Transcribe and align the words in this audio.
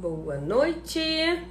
Boa 0.00 0.38
noite. 0.38 1.42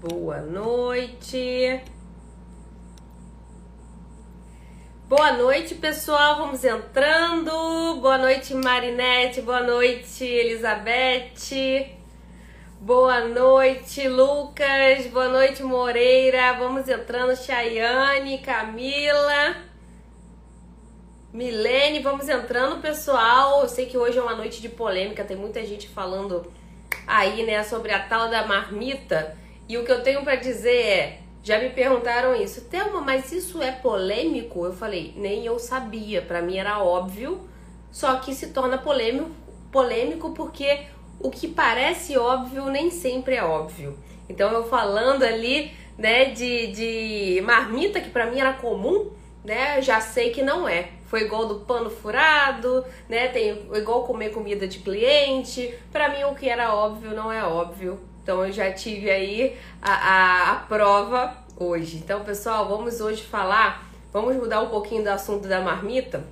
Boa 0.00 0.40
noite. 0.40 1.82
Boa 5.08 5.32
noite, 5.32 5.74
pessoal. 5.74 6.38
Vamos 6.38 6.64
entrando. 6.64 7.50
Boa 8.00 8.18
noite, 8.18 8.54
Marinete. 8.54 9.42
Boa 9.42 9.62
noite, 9.62 10.24
Elizabeth. 10.24 11.96
Boa 12.80 13.20
noite, 13.26 14.08
Lucas. 14.08 15.06
Boa 15.08 15.28
noite, 15.28 15.62
Moreira. 15.62 16.52
Vamos 16.52 16.88
entrando, 16.88 17.34
Chayane, 17.36 18.38
Camila. 18.38 19.65
Milene, 21.36 22.00
vamos 22.00 22.30
entrando, 22.30 22.80
pessoal. 22.80 23.60
Eu 23.60 23.68
sei 23.68 23.84
que 23.84 23.98
hoje 23.98 24.16
é 24.16 24.22
uma 24.22 24.34
noite 24.34 24.62
de 24.62 24.70
polêmica, 24.70 25.22
tem 25.22 25.36
muita 25.36 25.62
gente 25.66 25.86
falando 25.86 26.50
aí, 27.06 27.44
né, 27.44 27.62
sobre 27.62 27.92
a 27.92 28.00
tal 28.00 28.30
da 28.30 28.46
marmita. 28.46 29.36
E 29.68 29.76
o 29.76 29.84
que 29.84 29.92
eu 29.92 30.02
tenho 30.02 30.24
para 30.24 30.36
dizer 30.36 30.74
é: 30.74 31.18
já 31.42 31.58
me 31.58 31.68
perguntaram 31.68 32.34
isso, 32.34 32.62
Thelma, 32.62 33.02
mas 33.02 33.30
isso 33.32 33.62
é 33.62 33.70
polêmico? 33.70 34.64
Eu 34.64 34.72
falei, 34.72 35.12
nem 35.14 35.44
eu 35.44 35.58
sabia, 35.58 36.22
para 36.22 36.40
mim 36.40 36.56
era 36.56 36.82
óbvio, 36.82 37.46
só 37.92 38.16
que 38.16 38.34
se 38.34 38.46
torna 38.46 38.78
polêmico, 38.78 39.30
polêmico 39.70 40.30
porque 40.30 40.86
o 41.20 41.30
que 41.30 41.48
parece 41.48 42.16
óbvio 42.16 42.64
nem 42.70 42.90
sempre 42.90 43.34
é 43.34 43.44
óbvio. 43.44 43.98
Então 44.26 44.50
eu 44.52 44.64
falando 44.70 45.22
ali, 45.22 45.70
né, 45.98 46.30
de, 46.30 46.68
de 46.68 47.42
marmita, 47.42 48.00
que 48.00 48.08
para 48.08 48.24
mim 48.24 48.40
era 48.40 48.54
comum, 48.54 49.10
né, 49.44 49.82
já 49.82 50.00
sei 50.00 50.30
que 50.30 50.42
não 50.42 50.66
é. 50.66 50.95
Foi 51.06 51.22
igual 51.22 51.46
do 51.46 51.60
pano 51.60 51.88
furado, 51.88 52.84
né? 53.08 53.28
Tem 53.28 53.68
igual 53.74 54.04
comer 54.04 54.30
comida 54.30 54.66
de 54.66 54.80
cliente. 54.80 55.74
Para 55.92 56.08
mim, 56.08 56.24
o 56.24 56.34
que 56.34 56.48
era 56.48 56.74
óbvio 56.74 57.14
não 57.14 57.32
é 57.32 57.44
óbvio. 57.44 58.00
Então, 58.22 58.44
eu 58.44 58.52
já 58.52 58.72
tive 58.72 59.08
aí 59.08 59.56
a, 59.80 59.92
a, 59.92 60.52
a 60.52 60.56
prova 60.56 61.36
hoje. 61.56 61.98
Então, 61.98 62.24
pessoal, 62.24 62.68
vamos 62.68 63.00
hoje 63.00 63.22
falar. 63.22 63.88
Vamos 64.12 64.34
mudar 64.36 64.62
um 64.62 64.68
pouquinho 64.68 65.04
do 65.04 65.08
assunto 65.08 65.46
da 65.46 65.60
marmita. 65.60 66.24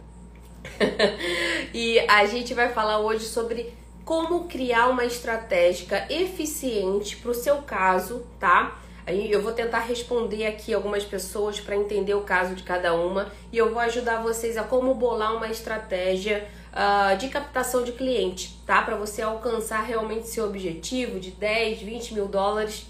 e 1.73 2.01
a 2.01 2.27
gente 2.27 2.55
vai 2.55 2.69
falar 2.71 2.99
hoje 2.99 3.25
sobre 3.25 3.73
como 4.05 4.45
criar 4.49 4.89
uma 4.89 5.05
estratégia 5.05 6.07
eficiente 6.11 7.17
para 7.17 7.31
o 7.31 7.35
seu 7.35 7.59
caso, 7.63 8.27
tá? 8.39 8.79
Aí 9.07 9.31
eu 9.31 9.43
vou 9.43 9.53
tentar 9.53 9.81
responder 9.81 10.47
aqui 10.47 10.73
algumas 10.73 11.05
pessoas 11.05 11.61
para 11.61 11.77
entender 11.77 12.15
o 12.15 12.23
caso 12.23 12.55
de 12.55 12.63
cada 12.63 12.95
uma 12.95 13.31
e 13.53 13.59
eu 13.59 13.71
vou 13.71 13.81
ajudar 13.81 14.23
vocês 14.23 14.57
a 14.57 14.63
como 14.63 14.95
bolar 14.95 15.37
uma 15.37 15.49
estratégia 15.49 16.49
uh, 16.73 17.17
de 17.19 17.29
captação 17.29 17.85
de 17.85 17.93
cliente, 17.93 18.59
tá? 18.67 18.81
Para 18.81 18.97
você 18.97 19.21
alcançar 19.21 19.83
realmente 19.83 20.29
seu 20.29 20.47
objetivo 20.47 21.21
de 21.21 21.33
10, 21.33 21.83
20 21.83 22.15
mil 22.15 22.29
dólares 22.29 22.87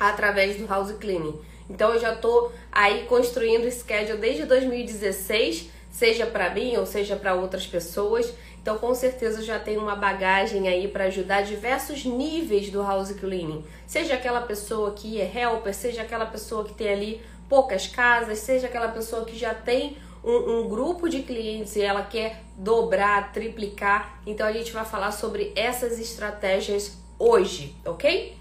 através 0.00 0.56
do 0.56 0.66
house 0.66 0.92
cleaning. 0.92 1.38
Então 1.68 1.92
eu 1.92 2.00
já 2.00 2.14
tô 2.14 2.50
aí 2.72 3.04
construindo 3.04 3.66
o 3.66 3.70
schedule 3.70 4.18
desde 4.18 4.44
2016, 4.46 5.70
seja 5.90 6.26
para 6.26 6.50
mim 6.50 6.76
ou 6.76 6.86
seja 6.86 7.16
para 7.16 7.34
outras 7.34 7.66
pessoas. 7.66 8.32
Então, 8.64 8.78
com 8.78 8.94
certeza 8.94 9.42
já 9.42 9.58
tem 9.58 9.76
uma 9.76 9.94
bagagem 9.94 10.68
aí 10.68 10.88
para 10.88 11.04
ajudar 11.04 11.42
diversos 11.42 12.02
níveis 12.06 12.70
do 12.70 12.80
house 12.80 13.12
cleaning. 13.12 13.62
Seja 13.86 14.14
aquela 14.14 14.40
pessoa 14.40 14.92
que 14.92 15.20
é 15.20 15.30
helper, 15.30 15.74
seja 15.74 16.00
aquela 16.00 16.24
pessoa 16.24 16.64
que 16.64 16.72
tem 16.72 16.88
ali 16.88 17.22
poucas 17.46 17.86
casas, 17.86 18.38
seja 18.38 18.66
aquela 18.66 18.88
pessoa 18.88 19.26
que 19.26 19.36
já 19.36 19.52
tem 19.52 19.98
um, 20.24 20.60
um, 20.60 20.68
grupo 20.70 21.10
de 21.10 21.20
clientes 21.20 21.76
e 21.76 21.82
ela 21.82 22.04
quer 22.04 22.42
dobrar, 22.56 23.34
triplicar. 23.34 24.18
Então 24.26 24.46
a 24.46 24.52
gente 24.52 24.72
vai 24.72 24.86
falar 24.86 25.12
sobre 25.12 25.52
essas 25.54 25.98
estratégias 25.98 26.96
hoje, 27.18 27.76
ok? 27.84 28.34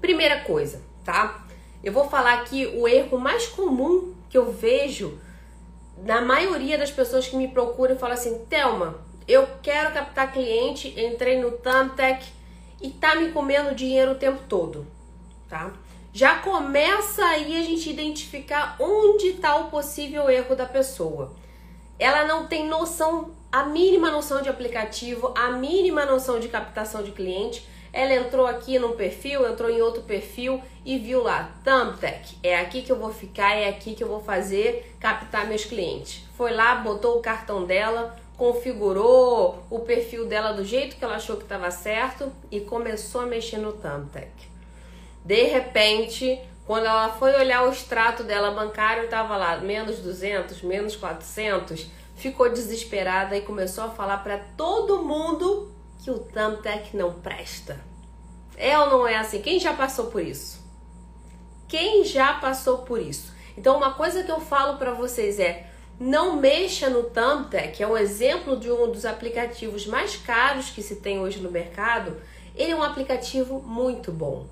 Primeira 0.00 0.40
coisa, 0.40 0.82
tá? 1.04 1.46
Eu 1.84 1.92
vou 1.92 2.08
falar 2.08 2.34
aqui 2.40 2.66
o 2.66 2.88
erro 2.88 3.16
mais 3.16 3.46
comum 3.46 4.12
que 4.28 4.36
eu 4.36 4.50
vejo 4.50 5.20
na 6.04 6.20
maioria 6.20 6.78
das 6.78 6.90
pessoas 6.90 7.26
que 7.26 7.36
me 7.36 7.48
procuram 7.48 7.96
falam 7.96 8.14
assim: 8.14 8.44
Thelma, 8.48 8.98
eu 9.26 9.46
quero 9.62 9.92
captar 9.92 10.32
cliente, 10.32 10.94
entrei 10.98 11.40
no 11.40 11.52
Tamtec 11.52 12.26
e 12.80 12.90
tá 12.90 13.14
me 13.16 13.32
comendo 13.32 13.74
dinheiro 13.74 14.12
o 14.12 14.16
tempo 14.16 14.40
todo, 14.48 14.86
tá? 15.48 15.72
Já 16.12 16.36
começa 16.36 17.24
aí 17.24 17.58
a 17.58 17.62
gente 17.62 17.90
identificar 17.90 18.76
onde 18.80 19.28
está 19.28 19.56
o 19.56 19.70
possível 19.70 20.28
erro 20.30 20.56
da 20.56 20.66
pessoa. 20.66 21.32
Ela 21.98 22.24
não 22.24 22.46
tem 22.46 22.66
noção, 22.66 23.32
a 23.52 23.64
mínima 23.64 24.10
noção 24.10 24.40
de 24.40 24.48
aplicativo, 24.48 25.32
a 25.36 25.50
mínima 25.50 26.06
noção 26.06 26.40
de 26.40 26.48
captação 26.48 27.02
de 27.02 27.10
cliente 27.10 27.68
ela 27.92 28.14
entrou 28.14 28.46
aqui 28.46 28.78
num 28.78 28.92
perfil, 28.92 29.46
entrou 29.48 29.70
em 29.70 29.80
outro 29.80 30.02
perfil 30.02 30.62
e 30.84 30.98
viu 30.98 31.22
lá, 31.22 31.50
Thumbtack, 31.64 32.38
é 32.42 32.58
aqui 32.58 32.82
que 32.82 32.92
eu 32.92 32.96
vou 32.96 33.12
ficar, 33.12 33.54
é 33.54 33.68
aqui 33.68 33.94
que 33.94 34.02
eu 34.02 34.08
vou 34.08 34.20
fazer, 34.20 34.94
captar 35.00 35.46
meus 35.46 35.64
clientes. 35.64 36.24
Foi 36.36 36.52
lá, 36.52 36.76
botou 36.76 37.18
o 37.18 37.20
cartão 37.20 37.64
dela, 37.64 38.16
configurou 38.36 39.64
o 39.68 39.80
perfil 39.80 40.26
dela 40.26 40.52
do 40.52 40.64
jeito 40.64 40.96
que 40.96 41.04
ela 41.04 41.16
achou 41.16 41.36
que 41.36 41.42
estava 41.42 41.70
certo 41.70 42.32
e 42.50 42.60
começou 42.60 43.22
a 43.22 43.26
mexer 43.26 43.58
no 43.58 43.72
Thumbtack. 43.72 44.30
De 45.24 45.42
repente, 45.44 46.40
quando 46.66 46.86
ela 46.86 47.08
foi 47.08 47.34
olhar 47.34 47.66
o 47.66 47.72
extrato 47.72 48.22
dela 48.22 48.50
bancário, 48.50 49.04
estava 49.04 49.36
lá 49.36 49.56
menos 49.58 49.98
200, 49.98 50.62
menos 50.62 50.94
400, 50.94 51.90
ficou 52.14 52.48
desesperada 52.50 53.36
e 53.36 53.40
começou 53.40 53.84
a 53.84 53.90
falar 53.90 54.18
para 54.18 54.38
todo 54.56 55.02
mundo 55.02 55.72
que 55.98 56.10
o 56.10 56.18
Thumbtack 56.18 56.96
não 56.96 57.12
presta. 57.14 57.78
É 58.56 58.78
ou 58.78 58.90
não 58.90 59.06
é 59.06 59.16
assim? 59.16 59.40
Quem 59.40 59.58
já 59.58 59.72
passou 59.72 60.06
por 60.06 60.22
isso? 60.22 60.64
Quem 61.68 62.04
já 62.04 62.34
passou 62.34 62.78
por 62.78 63.00
isso? 63.00 63.32
Então, 63.56 63.76
uma 63.76 63.92
coisa 63.94 64.22
que 64.22 64.30
eu 64.30 64.40
falo 64.40 64.78
para 64.78 64.92
vocês 64.92 65.38
é: 65.38 65.68
não 65.98 66.36
mexa 66.36 66.88
no 66.88 67.04
Thumbtack, 67.04 67.82
é 67.82 67.86
um 67.86 67.96
exemplo 67.96 68.58
de 68.58 68.70
um 68.70 68.90
dos 68.90 69.04
aplicativos 69.04 69.86
mais 69.86 70.16
caros 70.16 70.70
que 70.70 70.82
se 70.82 70.96
tem 70.96 71.20
hoje 71.20 71.40
no 71.40 71.50
mercado. 71.50 72.16
Ele 72.54 72.72
é 72.72 72.76
um 72.76 72.82
aplicativo 72.82 73.60
muito 73.60 74.10
bom. 74.10 74.46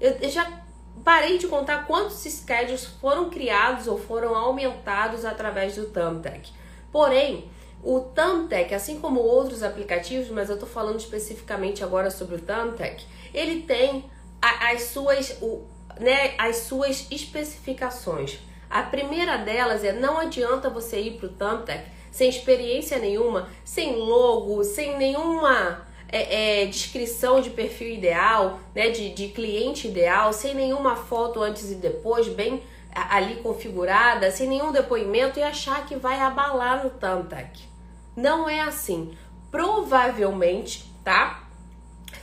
Eu, 0.00 0.12
eu 0.12 0.30
já 0.30 0.62
parei 1.04 1.38
de 1.38 1.46
contar 1.46 1.86
quantos 1.86 2.22
schedules 2.22 2.84
foram 3.00 3.30
criados 3.30 3.86
ou 3.86 3.98
foram 3.98 4.34
aumentados 4.34 5.24
através 5.24 5.76
do 5.76 5.86
Thumbtack. 5.86 6.50
Porém, 6.90 7.50
o 7.82 8.00
Thumbtack, 8.00 8.74
assim 8.74 9.00
como 9.00 9.20
outros 9.20 9.62
aplicativos, 9.62 10.28
mas 10.28 10.48
eu 10.48 10.54
estou 10.54 10.68
falando 10.68 11.00
especificamente 11.00 11.82
agora 11.82 12.10
sobre 12.10 12.36
o 12.36 12.38
Thumbtack, 12.38 13.04
ele 13.34 13.62
tem 13.62 14.04
as 14.40 14.82
suas, 14.82 15.36
o, 15.40 15.66
né, 15.98 16.34
as 16.38 16.58
suas 16.58 17.06
especificações. 17.10 18.38
A 18.70 18.82
primeira 18.82 19.36
delas 19.36 19.84
é 19.84 19.92
não 19.92 20.18
adianta 20.18 20.70
você 20.70 21.00
ir 21.00 21.18
para 21.18 21.26
o 21.26 21.28
Thumbtack 21.30 21.84
sem 22.10 22.28
experiência 22.28 22.98
nenhuma, 22.98 23.48
sem 23.64 23.96
logo, 23.96 24.62
sem 24.62 24.98
nenhuma 24.98 25.86
é, 26.08 26.62
é, 26.62 26.66
descrição 26.66 27.40
de 27.40 27.50
perfil 27.50 27.88
ideal, 27.88 28.60
né, 28.74 28.90
de, 28.90 29.10
de 29.10 29.28
cliente 29.28 29.88
ideal, 29.88 30.32
sem 30.32 30.54
nenhuma 30.54 30.94
foto 30.94 31.42
antes 31.42 31.70
e 31.70 31.76
depois, 31.76 32.28
bem 32.28 32.62
ali 32.94 33.36
configurada, 33.36 34.30
sem 34.30 34.46
nenhum 34.46 34.70
depoimento 34.70 35.38
e 35.38 35.42
achar 35.42 35.86
que 35.86 35.96
vai 35.96 36.20
abalar 36.20 36.84
no 36.84 36.90
Thumbtack. 36.90 37.71
Não 38.16 38.48
é 38.48 38.60
assim. 38.60 39.16
Provavelmente, 39.50 40.92
tá? 41.04 41.48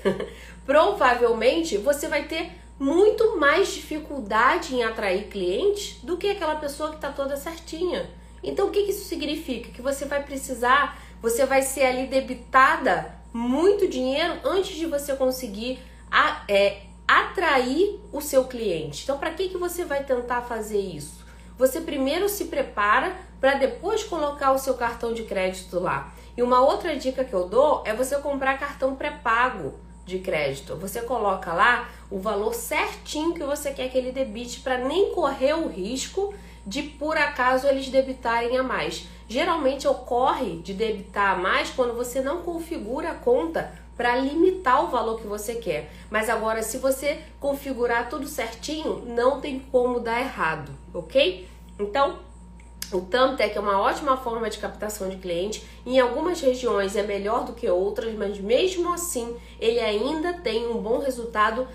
Provavelmente 0.66 1.78
você 1.78 2.08
vai 2.08 2.28
ter 2.28 2.52
muito 2.80 3.38
mais 3.38 3.74
dificuldade 3.74 4.74
em 4.74 4.84
atrair 4.84 5.28
clientes 5.28 6.00
do 6.02 6.18
que 6.18 6.30
aquela 6.30 6.56
pessoa 6.56 6.90
que 6.90 6.96
está 6.96 7.12
toda 7.12 7.36
certinha. 7.36 8.10
Então, 8.42 8.68
o 8.68 8.72
que, 8.72 8.84
que 8.84 8.92
isso 8.92 9.06
significa? 9.06 9.70
Que 9.70 9.82
você 9.82 10.06
vai 10.06 10.24
precisar, 10.24 10.98
você 11.22 11.46
vai 11.46 11.62
ser 11.62 11.84
ali 11.84 12.08
debitada 12.08 13.14
muito 13.34 13.88
dinheiro 13.88 14.40
antes 14.46 14.78
de 14.78 14.86
você 14.86 15.14
conseguir 15.16 15.80
a, 16.10 16.44
é, 16.48 16.84
atrair 17.08 18.00
o 18.14 18.22
seu 18.22 18.46
cliente. 18.46 19.04
Então, 19.04 19.18
para 19.18 19.32
que, 19.32 19.50
que 19.50 19.58
você 19.58 19.84
vai 19.84 20.04
tentar 20.04 20.42
fazer 20.44 20.80
isso? 20.80 21.26
Você 21.58 21.82
primeiro 21.82 22.30
se 22.30 22.46
prepara 22.46 23.14
para 23.40 23.56
depois 23.56 24.04
colocar 24.04 24.52
o 24.52 24.58
seu 24.58 24.74
cartão 24.74 25.14
de 25.14 25.24
crédito 25.24 25.80
lá. 25.80 26.14
E 26.36 26.44
uma 26.44 26.62
outra 26.62 26.96
dica 26.96 27.24
que 27.24 27.34
eu 27.34 27.48
dou 27.48 27.84
é 27.86 27.94
você 27.94 28.18
comprar 28.18 28.58
cartão 28.58 28.96
pré-pago 28.96 29.74
de 30.06 30.20
crédito. 30.20 30.76
Você 30.76 31.02
coloca 31.02 31.54
lá 31.54 31.90
o 32.10 32.20
valor 32.20 32.54
certinho 32.54 33.34
que 33.34 33.44
você 33.44 33.72
quer 33.72 33.90
que 33.90 33.98
ele 33.98 34.12
debite 34.12 34.60
para 34.62 34.78
nem 34.78 35.14
correr 35.14 35.54
o 35.54 35.68
risco 35.68 36.34
de 36.66 36.84
por 36.84 37.18
acaso 37.18 37.68
eles 37.68 37.90
debitarem 37.90 38.58
a 38.58 38.64
mais. 38.64 39.08
Geralmente 39.28 39.88
ocorre 39.88 40.58
de 40.58 40.74
debitar 40.74 41.36
a 41.36 41.38
mais 41.38 41.70
quando 41.70 41.94
você 41.94 42.22
não 42.22 42.42
configura 42.42 43.12
a 43.12 43.16
conta 43.16 43.72
para 43.96 44.16
limitar 44.16 44.84
o 44.86 44.88
valor 44.88 45.20
que 45.20 45.28
você 45.28 45.56
quer. 45.56 45.92
Mas 46.10 46.30
agora, 46.30 46.64
se 46.64 46.78
você 46.78 47.20
configurar 47.40 48.10
tudo 48.10 48.28
certinho, 48.28 49.04
não 49.06 49.42
tem 49.42 49.60
como 49.60 50.00
dar 50.00 50.22
errado, 50.22 50.72
ok? 50.94 51.48
Então, 51.78 52.20
O 52.92 53.02
Thumbtack 53.02 53.56
é 53.56 53.60
uma 53.60 53.80
ótima 53.80 54.18
forma 54.18 54.50
de 54.50 54.58
captação 54.58 55.10
de 55.10 55.18
cliente. 55.18 55.64
Em 55.86 56.00
algumas 56.00 56.42
regiões 56.42 56.96
é 56.96 57.04
melhor 57.04 57.46
do 57.46 57.54
que 57.54 57.70
outras, 57.70 58.16
mas 58.16 58.40
mesmo 58.40 58.92
assim 58.94 59.36
ele 59.60 59.80
ainda 59.80 60.34
tem 60.34 60.68
um 60.68 60.82
bom 60.82 61.00
resultado 61.00 61.68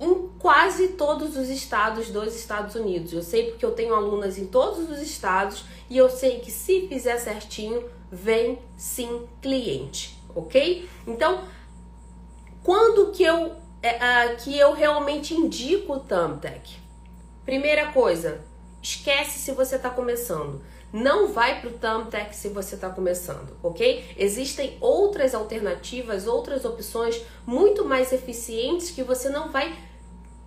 em 0.00 0.28
quase 0.38 0.88
todos 0.88 1.36
os 1.36 1.48
estados 1.48 2.10
dos 2.10 2.34
Estados 2.34 2.74
Unidos. 2.74 3.12
Eu 3.12 3.22
sei 3.22 3.50
porque 3.50 3.64
eu 3.64 3.72
tenho 3.72 3.94
alunas 3.94 4.38
em 4.38 4.46
todos 4.46 4.88
os 4.88 5.00
estados 5.00 5.64
e 5.90 5.98
eu 5.98 6.08
sei 6.08 6.38
que 6.38 6.50
se 6.50 6.86
fizer 6.88 7.18
certinho, 7.18 7.84
vem 8.10 8.58
sim 8.76 9.26
cliente, 9.42 10.18
ok? 10.34 10.88
Então, 11.06 11.44
quando 12.62 13.10
que 13.10 13.22
eu, 13.22 13.56
é, 13.82 13.96
uh, 13.96 14.36
que 14.36 14.56
eu 14.56 14.72
realmente 14.72 15.34
indico 15.34 15.94
o 15.94 16.00
Thumbtack? 16.00 16.76
Primeira 17.44 17.92
coisa, 17.92 18.40
esquece 18.82 19.38
se 19.38 19.52
você 19.52 19.76
está 19.76 19.90
começando. 19.90 20.60
Não 20.92 21.28
vai 21.28 21.60
para 21.60 21.68
o 21.68 21.72
Thumbtack 21.74 22.34
se 22.34 22.48
você 22.48 22.74
está 22.74 22.88
começando, 22.88 23.54
ok? 23.62 24.14
Existem 24.16 24.78
outras 24.80 25.34
alternativas, 25.34 26.26
outras 26.26 26.64
opções 26.64 27.20
muito 27.46 27.84
mais 27.84 28.12
eficientes 28.12 28.90
que 28.90 29.02
você 29.02 29.28
não 29.28 29.50
vai 29.50 29.76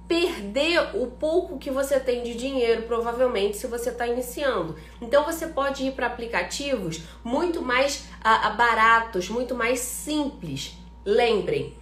perder 0.08 0.98
o 0.98 1.08
pouco 1.08 1.58
que 1.58 1.72
você 1.72 1.98
tem 1.98 2.22
de 2.22 2.34
dinheiro, 2.34 2.82
provavelmente, 2.82 3.56
se 3.56 3.68
você 3.68 3.92
está 3.92 4.06
iniciando. 4.06 4.76
Então 5.00 5.24
você 5.24 5.48
pode 5.48 5.86
ir 5.86 5.94
para 5.94 6.08
aplicativos 6.08 7.04
muito 7.24 7.62
mais 7.62 8.06
ah, 8.22 8.50
baratos, 8.50 9.30
muito 9.30 9.56
mais 9.56 9.80
simples. 9.80 10.76
Lembrem, 11.06 11.74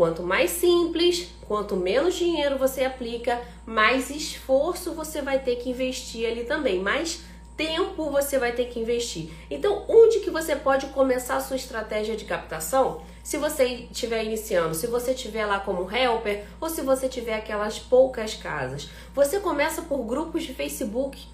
quanto 0.00 0.22
mais 0.22 0.52
simples, 0.52 1.28
quanto 1.46 1.76
menos 1.76 2.14
dinheiro 2.14 2.56
você 2.56 2.84
aplica, 2.84 3.38
mais 3.66 4.08
esforço 4.08 4.94
você 4.94 5.20
vai 5.20 5.40
ter 5.40 5.56
que 5.56 5.68
investir 5.68 6.26
ali 6.26 6.44
também, 6.44 6.80
mais 6.80 7.20
tempo 7.54 8.10
você 8.10 8.38
vai 8.38 8.52
ter 8.52 8.68
que 8.68 8.80
investir. 8.80 9.28
Então, 9.50 9.84
onde 9.86 10.20
que 10.20 10.30
você 10.30 10.56
pode 10.56 10.86
começar 10.86 11.36
a 11.36 11.40
sua 11.40 11.56
estratégia 11.56 12.16
de 12.16 12.24
captação? 12.24 13.02
Se 13.22 13.36
você 13.36 13.86
estiver 13.90 14.24
iniciando, 14.24 14.74
se 14.74 14.86
você 14.86 15.10
estiver 15.10 15.44
lá 15.44 15.60
como 15.60 15.94
helper 15.94 16.46
ou 16.58 16.70
se 16.70 16.80
você 16.80 17.06
tiver 17.06 17.34
aquelas 17.34 17.78
poucas 17.78 18.32
casas, 18.32 18.88
você 19.14 19.38
começa 19.38 19.82
por 19.82 19.98
grupos 20.06 20.44
de 20.44 20.54
Facebook. 20.54 21.28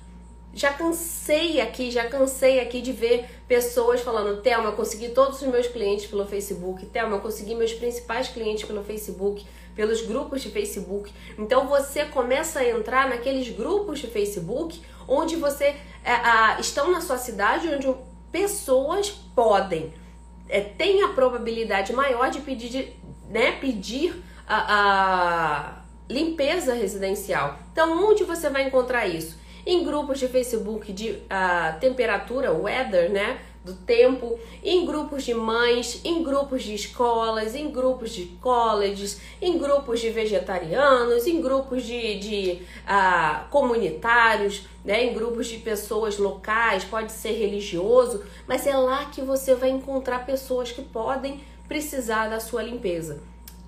Já 0.57 0.73
cansei 0.73 1.61
aqui, 1.61 1.91
já 1.91 2.09
cansei 2.09 2.61
aqui 2.61 2.81
de 2.81 2.91
ver 2.91 3.29
pessoas 3.47 4.01
falando: 4.01 4.41
Thelma, 4.41 4.71
eu 4.71 4.73
consegui 4.73 5.11
todos 5.11 5.43
os 5.43 5.49
meus 5.49 5.67
clientes 5.67 6.07
pelo 6.07 6.25
Facebook. 6.25 6.87
Thelma, 6.87 7.17
eu 7.17 7.21
consegui 7.21 7.55
meus 7.55 7.75
principais 7.75 8.29
clientes 8.29 8.65
pelo 8.65 8.83
Facebook, 8.83 9.47
pelos 9.75 10.01
grupos 10.01 10.41
de 10.41 10.51
Facebook. 10.51 11.13
Então 11.39 11.69
você 11.69 12.07
começa 12.07 12.61
a 12.61 12.71
entrar 12.71 13.07
naqueles 13.07 13.55
grupos 13.55 13.99
de 13.99 14.07
Facebook 14.07 14.81
onde 15.07 15.37
você 15.37 15.77
é, 16.03 16.59
estão 16.59 16.91
na 16.91 17.03
sua 17.03 17.19
cidade, 17.19 17.69
onde 17.69 17.95
pessoas 18.33 19.11
podem, 19.11 19.93
é, 20.49 20.63
tem 20.63 21.03
a 21.03 21.09
probabilidade 21.09 21.93
maior 21.93 22.31
de 22.31 22.41
pedir, 22.41 22.97
né, 23.29 23.53
pedir 23.53 24.25
a, 24.49 24.75
a 24.75 25.83
limpeza 26.09 26.73
residencial. 26.73 27.59
Então, 27.73 28.09
onde 28.11 28.25
você 28.25 28.49
vai 28.49 28.67
encontrar 28.67 29.07
isso? 29.07 29.45
Em 29.67 29.85
grupos 29.85 30.21
de 30.21 30.29
Facebook 30.29 30.93
de 30.93 31.11
uh, 31.11 31.81
temperatura, 31.81 32.53
weather, 32.53 33.11
né? 33.11 33.41
do 33.67 33.75
tempo, 33.75 34.39
em 34.63 34.87
grupos 34.87 35.25
de 35.25 35.35
mães, 35.35 36.01
em 36.05 36.23
grupos 36.23 36.63
de 36.63 36.73
escolas, 36.73 37.57
em 37.57 37.69
grupos 37.69 38.13
de 38.13 38.27
colleges, 38.41 39.21
em 39.43 39.59
grupos 39.59 40.01
de 40.01 40.09
vegetarianos, 40.11 41.27
em 41.27 41.41
grupos 41.41 41.83
de, 41.83 42.19
de 42.21 42.63
uh, 42.85 43.49
comunitários, 43.51 44.63
né, 44.85 45.05
em 45.05 45.13
grupos 45.13 45.49
de 45.49 45.59
pessoas 45.59 46.17
locais, 46.17 46.85
pode 46.85 47.11
ser 47.11 47.33
religioso, 47.33 48.23
mas 48.47 48.69
é 48.69 48.77
lá 48.77 49.07
que 49.07 49.21
você 49.21 49.57
vai 49.57 49.71
encontrar 49.71 50.25
pessoas 50.25 50.71
que 50.71 50.83
podem 50.83 51.41
precisar 51.67 52.29
da 52.29 52.39
sua 52.39 52.63
limpeza. 52.63 53.21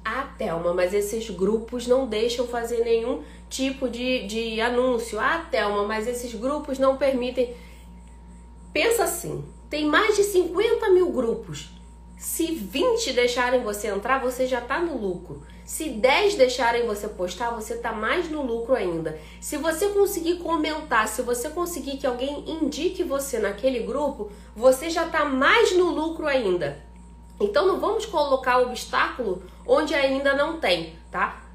Ah, 0.04 0.28
Thelma, 0.38 0.72
mas 0.72 0.94
esses 0.94 1.28
grupos 1.28 1.86
não 1.86 2.06
deixam 2.06 2.46
fazer 2.46 2.84
nenhum 2.84 3.22
tipo 3.48 3.88
de, 3.88 4.26
de 4.26 4.60
anúncio. 4.60 5.18
Ah, 5.18 5.46
Thelma, 5.50 5.84
mas 5.84 6.06
esses 6.06 6.34
grupos 6.34 6.78
não 6.78 6.96
permitem. 6.96 7.54
Pensa 8.72 9.04
assim: 9.04 9.44
tem 9.70 9.84
mais 9.84 10.16
de 10.16 10.24
50 10.24 10.90
mil 10.90 11.10
grupos. 11.10 11.70
Se 12.16 12.46
20 12.46 13.12
deixarem 13.12 13.62
você 13.62 13.88
entrar, 13.88 14.20
você 14.20 14.46
já 14.46 14.58
está 14.58 14.80
no 14.80 14.96
lucro. 14.96 15.42
Se 15.64 15.90
10 15.90 16.34
deixarem 16.34 16.86
você 16.86 17.06
postar, 17.06 17.50
você 17.50 17.74
está 17.74 17.92
mais 17.92 18.28
no 18.30 18.42
lucro 18.42 18.74
ainda. 18.74 19.20
Se 19.40 19.56
você 19.58 19.88
conseguir 19.90 20.38
comentar, 20.38 21.06
se 21.06 21.22
você 21.22 21.50
conseguir 21.50 21.98
que 21.98 22.06
alguém 22.06 22.42
indique 22.50 23.04
você 23.04 23.38
naquele 23.38 23.80
grupo, 23.80 24.32
você 24.56 24.88
já 24.88 25.06
está 25.06 25.26
mais 25.26 25.76
no 25.76 25.90
lucro 25.90 26.26
ainda. 26.26 26.82
Então 27.38 27.66
não 27.66 27.78
vamos 27.78 28.06
colocar 28.06 28.58
obstáculo 28.58 29.42
onde 29.66 29.94
ainda 29.94 30.34
não 30.34 30.58
tem, 30.58 30.94
tá? 31.10 31.47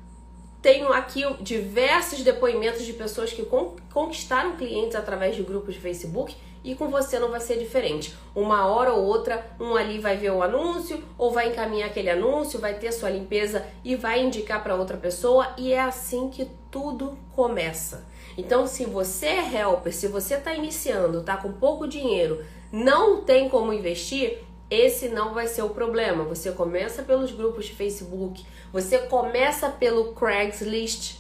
Tenho 0.64 0.94
aqui 0.94 1.26
diversos 1.42 2.22
depoimentos 2.22 2.86
de 2.86 2.94
pessoas 2.94 3.34
que 3.34 3.46
conquistaram 3.92 4.56
clientes 4.56 4.96
através 4.96 5.36
de 5.36 5.44
grupos 5.44 5.74
de 5.74 5.82
Facebook 5.82 6.34
e 6.64 6.74
com 6.74 6.88
você 6.88 7.20
não 7.20 7.32
vai 7.32 7.42
ser 7.42 7.60
diferente. 7.60 8.16
Uma 8.34 8.66
hora 8.68 8.94
ou 8.94 9.04
outra, 9.04 9.46
um 9.60 9.76
ali 9.76 10.00
vai 10.00 10.16
ver 10.16 10.32
o 10.32 10.42
anúncio 10.42 11.04
ou 11.18 11.32
vai 11.32 11.50
encaminhar 11.50 11.90
aquele 11.90 12.10
anúncio, 12.10 12.62
vai 12.62 12.76
ter 12.76 12.94
sua 12.94 13.10
limpeza 13.10 13.68
e 13.84 13.98
vai 13.98 14.24
indicar 14.24 14.64
para 14.64 14.74
outra 14.74 14.96
pessoa 14.96 15.50
e 15.58 15.74
é 15.74 15.82
assim 15.82 16.30
que 16.30 16.50
tudo 16.72 17.18
começa. 17.36 18.08
Então, 18.38 18.66
se 18.66 18.86
você 18.86 19.26
é 19.26 19.60
helper, 19.60 19.94
se 19.94 20.08
você 20.08 20.36
está 20.36 20.56
iniciando, 20.56 21.20
está 21.20 21.36
com 21.36 21.52
pouco 21.52 21.86
dinheiro, 21.86 22.42
não 22.72 23.22
tem 23.22 23.50
como 23.50 23.74
investir, 23.74 24.40
esse 24.70 25.10
não 25.10 25.34
vai 25.34 25.46
ser 25.46 25.62
o 25.62 25.70
problema. 25.70 26.24
Você 26.24 26.54
começa 26.54 27.04
pelos 27.04 27.32
grupos 27.34 27.66
de 27.66 27.74
Facebook, 27.74 28.44
você 28.74 28.98
começa 28.98 29.70
pelo 29.70 30.14
Craigslist, 30.14 31.20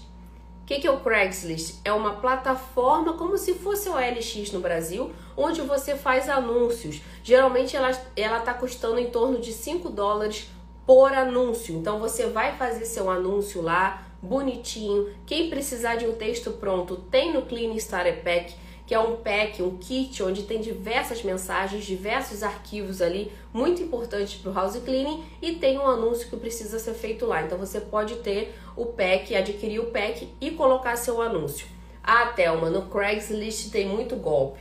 o 0.63 0.65
que, 0.65 0.79
que, 0.79 0.87
é 0.87 0.91
o 0.91 1.01
Craigslist? 1.01 1.81
É 1.85 1.93
uma 1.93 2.15
plataforma 2.15 3.13
como 3.13 3.37
se 3.37 3.53
fosse 3.53 3.87
o 3.89 3.93
LX 3.93 4.51
no 4.51 4.59
Brasil, 4.59 5.11
onde 5.37 5.61
você 5.61 5.95
faz 5.95 6.27
anúncios. 6.27 7.01
Geralmente 7.21 7.75
ela 7.75 7.91
está 8.39 8.53
custando 8.55 8.97
em 8.97 9.11
torno 9.11 9.39
de 9.39 9.53
5 9.53 9.89
dólares 9.89 10.49
por 10.83 11.13
anúncio. 11.13 11.75
Então 11.75 11.99
você 11.99 12.25
vai 12.25 12.57
fazer 12.57 12.85
seu 12.85 13.07
anúncio 13.07 13.61
lá, 13.61 14.03
bonitinho. 14.19 15.13
Quem 15.27 15.49
precisar 15.49 15.95
de 15.95 16.07
um 16.07 16.13
texto 16.13 16.49
pronto, 16.51 16.95
tem 17.11 17.33
no 17.33 17.43
Clean 17.43 17.73
Starter 17.75 18.23
Pack 18.23 18.55
que 18.93 18.95
é 18.95 18.99
um 18.99 19.15
pack, 19.15 19.63
um 19.63 19.75
kit 19.75 20.21
onde 20.21 20.43
tem 20.43 20.61
diversas 20.61 21.23
mensagens, 21.23 21.83
diversos 21.83 22.43
arquivos 22.43 23.01
ali, 23.01 23.31
muito 23.51 23.81
importantes 23.81 24.35
para 24.35 24.51
o 24.51 24.53
house 24.53 24.77
cleaning 24.77 25.23
e 25.41 25.53
tem 25.53 25.79
um 25.79 25.87
anúncio 25.87 26.29
que 26.29 26.37
precisa 26.37 26.77
ser 26.77 26.93
feito 26.93 27.25
lá. 27.25 27.41
Então 27.41 27.57
você 27.57 27.81
pode 27.81 28.17
ter 28.17 28.53
o 28.75 28.85
pack, 28.85 29.35
adquirir 29.35 29.79
o 29.79 29.87
pack 29.87 30.29
e 30.39 30.51
colocar 30.51 30.95
seu 30.95 31.23
anúncio. 31.23 31.65
Ah, 32.03 32.27
Thelma, 32.27 32.69
no 32.69 32.83
Craigslist 32.83 33.71
tem 33.71 33.87
muito 33.87 34.15
golpe. 34.15 34.59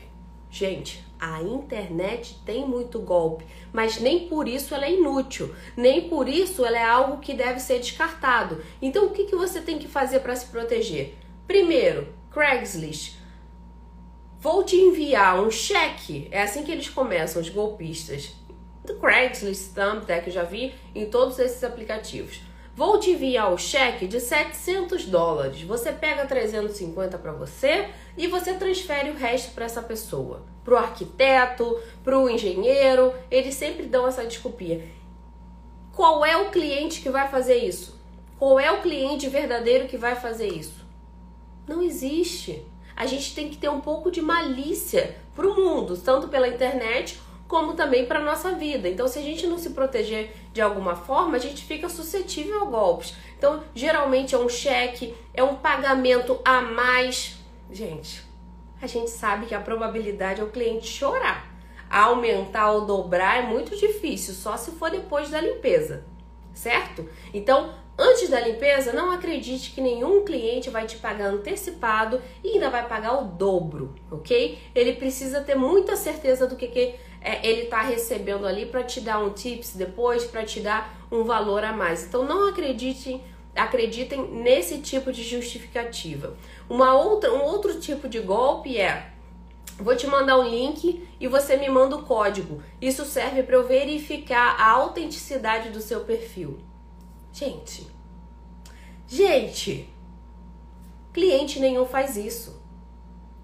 Gente, 0.51 1.05
a 1.21 1.43
internet 1.43 2.41
tem 2.47 2.67
muito 2.67 3.01
golpe, 3.01 3.45
mas 3.71 4.01
nem 4.01 4.29
por 4.29 4.49
isso 4.49 4.75
ela 4.75 4.87
é 4.87 4.95
inútil, 4.95 5.55
nem 5.77 6.09
por 6.09 6.27
isso 6.27 6.65
ela 6.65 6.79
é 6.79 6.85
algo 6.85 7.19
que 7.19 7.35
deve 7.35 7.61
ser 7.61 7.81
descartado. 7.81 8.62
Então 8.81 9.05
o 9.05 9.11
que, 9.11 9.25
que 9.25 9.37
você 9.37 9.61
tem 9.61 9.79
que 9.79 9.89
fazer 9.89 10.21
para 10.21 10.35
se 10.35 10.47
proteger? 10.47 11.17
Primeiro, 11.47 12.09
Craigslist 12.31 13.21
Vou 14.43 14.65
te 14.65 14.75
enviar 14.75 15.41
um 15.41 15.53
cheque. 15.53 16.27
É 16.33 16.43
assim 16.43 16.65
que 16.65 16.73
eles 16.73 16.89
começam, 16.89 17.41
os 17.41 17.49
golpistas. 17.49 18.35
Do 18.85 18.97
Craigslist, 18.97 19.73
Thumbtack, 19.73 20.27
eu 20.27 20.33
já 20.33 20.43
vi 20.43 20.75
em 20.93 21.07
todos 21.07 21.39
esses 21.39 21.63
aplicativos. 21.63 22.41
Vou 22.75 22.99
te 22.99 23.11
enviar 23.11 23.53
o 23.53 23.57
cheque 23.57 24.09
de 24.09 24.19
700 24.19 25.05
dólares. 25.05 25.63
Você 25.63 25.93
pega 25.93 26.27
350 26.27 27.19
para 27.19 27.31
você 27.31 27.89
e 28.19 28.27
você 28.27 28.55
transfere 28.55 29.11
o 29.11 29.17
resto 29.17 29.55
para 29.55 29.65
essa 29.65 29.81
pessoa. 29.81 30.43
Para 30.65 30.75
o 30.75 30.77
arquiteto, 30.77 31.81
para 32.03 32.19
o 32.19 32.29
engenheiro, 32.29 33.15
eles 33.31 33.55
sempre 33.55 33.87
dão 33.87 34.09
essa 34.09 34.27
desculpia. 34.27 34.85
Qual 35.93 36.25
é 36.25 36.37
o 36.37 36.51
cliente 36.51 37.01
que 37.01 37.11
vai 37.11 37.29
fazer 37.29 37.59
isso? 37.59 37.97
Qual 38.41 38.59
é 38.59 38.73
o 38.73 38.83
cliente 38.83 39.29
verdadeiro 39.29 39.87
que 39.87 39.97
vai 39.97 40.17
fazer 40.17 40.49
isso? 40.49 40.85
Não 41.65 41.81
existe 41.81 42.67
a 42.97 43.07
gente 43.07 43.35
tem 43.35 43.49
que 43.49 43.57
ter 43.57 43.69
um 43.69 43.81
pouco 43.81 44.11
de 44.11 44.21
malícia 44.21 45.17
para 45.35 45.47
o 45.47 45.55
mundo, 45.55 45.97
tanto 45.97 46.29
pela 46.29 46.49
internet 46.49 47.21
como 47.53 47.75
também 47.75 48.07
para 48.07 48.19
nossa 48.19 48.53
vida. 48.53 48.89
Então, 48.89 49.07
se 49.07 49.19
a 49.19 49.23
gente 49.23 49.47
não 49.47 49.59
se 49.59 49.71
proteger 49.71 50.35
de 50.55 50.63
alguma 50.63 50.97
forma, 50.97 51.37
a 51.37 51.39
gente 51.39 51.65
fica 51.65 51.87
suscetível 51.87 52.63
a 52.63 52.65
golpes. 52.65 53.15
Então, 53.37 53.63
geralmente 53.75 54.35
é 54.35 54.39
um 54.39 54.49
cheque, 54.49 55.15
é 55.35 55.43
um 55.43 55.57
pagamento 55.57 56.41
a 56.47 56.63
mais. 56.63 57.37
Gente, 57.71 58.23
a 58.81 58.87
gente 58.87 59.11
sabe 59.11 59.45
que 59.45 59.55
a 59.55 59.61
probabilidade 59.61 60.41
é 60.41 60.45
o 60.45 60.51
cliente 60.51 60.87
chorar. 60.87 61.53
Aumentar 61.91 62.71
ou 62.71 62.87
dobrar 62.87 63.45
é 63.45 63.47
muito 63.47 63.77
difícil, 63.77 64.33
só 64.33 64.57
se 64.57 64.71
for 64.71 64.91
depois 64.91 65.29
da 65.29 65.39
limpeza, 65.39 66.07
certo? 66.55 67.07
Então, 67.35 67.75
Antes 67.99 68.31
da 68.31 68.41
limpeza, 68.41 68.93
não 68.93 69.11
acredite 69.11 69.71
que 69.71 69.81
nenhum 69.81 70.25
cliente 70.25 70.71
vai 70.71 70.87
te 70.87 70.97
pagar 70.97 71.27
antecipado 71.27 72.21
e 72.43 72.53
ainda 72.53 72.71
vai 72.71 72.89
pagar 72.89 73.23
o 73.23 73.25
dobro, 73.25 73.95
ok? 74.11 74.59
Ele 74.75 74.95
precisa 74.95 75.43
ter 75.43 75.55
muita 75.55 75.95
certeza 75.95 76.47
do 76.47 76.57
que, 76.57 76.69
que 76.69 76.95
é, 77.21 77.47
ele 77.47 77.65
está 77.65 77.83
recebendo 77.83 78.47
ali 78.47 78.65
para 78.65 78.83
te 78.83 79.01
dar 79.01 79.19
um 79.19 79.31
tips 79.31 79.75
depois, 79.77 80.25
para 80.25 80.43
te 80.43 80.61
dar 80.61 81.07
um 81.11 81.23
valor 81.23 81.63
a 81.65 81.73
mais. 81.73 82.05
Então 82.05 82.25
não 82.25 82.49
acreditem, 82.49 83.23
acreditem 83.55 84.27
nesse 84.27 84.79
tipo 84.79 85.13
de 85.13 85.23
justificativa. 85.23 86.35
Uma 86.71 86.95
outra, 86.95 87.31
um 87.33 87.43
outro 87.43 87.79
tipo 87.79 88.09
de 88.09 88.21
golpe 88.21 88.79
é 88.79 89.13
Vou 89.79 89.97
te 89.97 90.07
mandar 90.07 90.39
um 90.39 90.49
link 90.49 91.09
e 91.19 91.27
você 91.27 91.57
me 91.57 91.69
manda 91.69 91.97
o 91.97 92.03
código. 92.03 92.63
Isso 92.81 93.05
serve 93.05 93.43
para 93.43 93.57
eu 93.57 93.67
verificar 93.67 94.55
a 94.61 94.71
autenticidade 94.71 95.71
do 95.71 95.81
seu 95.81 96.01
perfil. 96.01 96.59
Gente, 97.33 97.87
gente, 99.09 99.89
cliente 101.15 101.59
nenhum 101.59 101.87
faz 101.87 102.17
isso. 102.17 102.61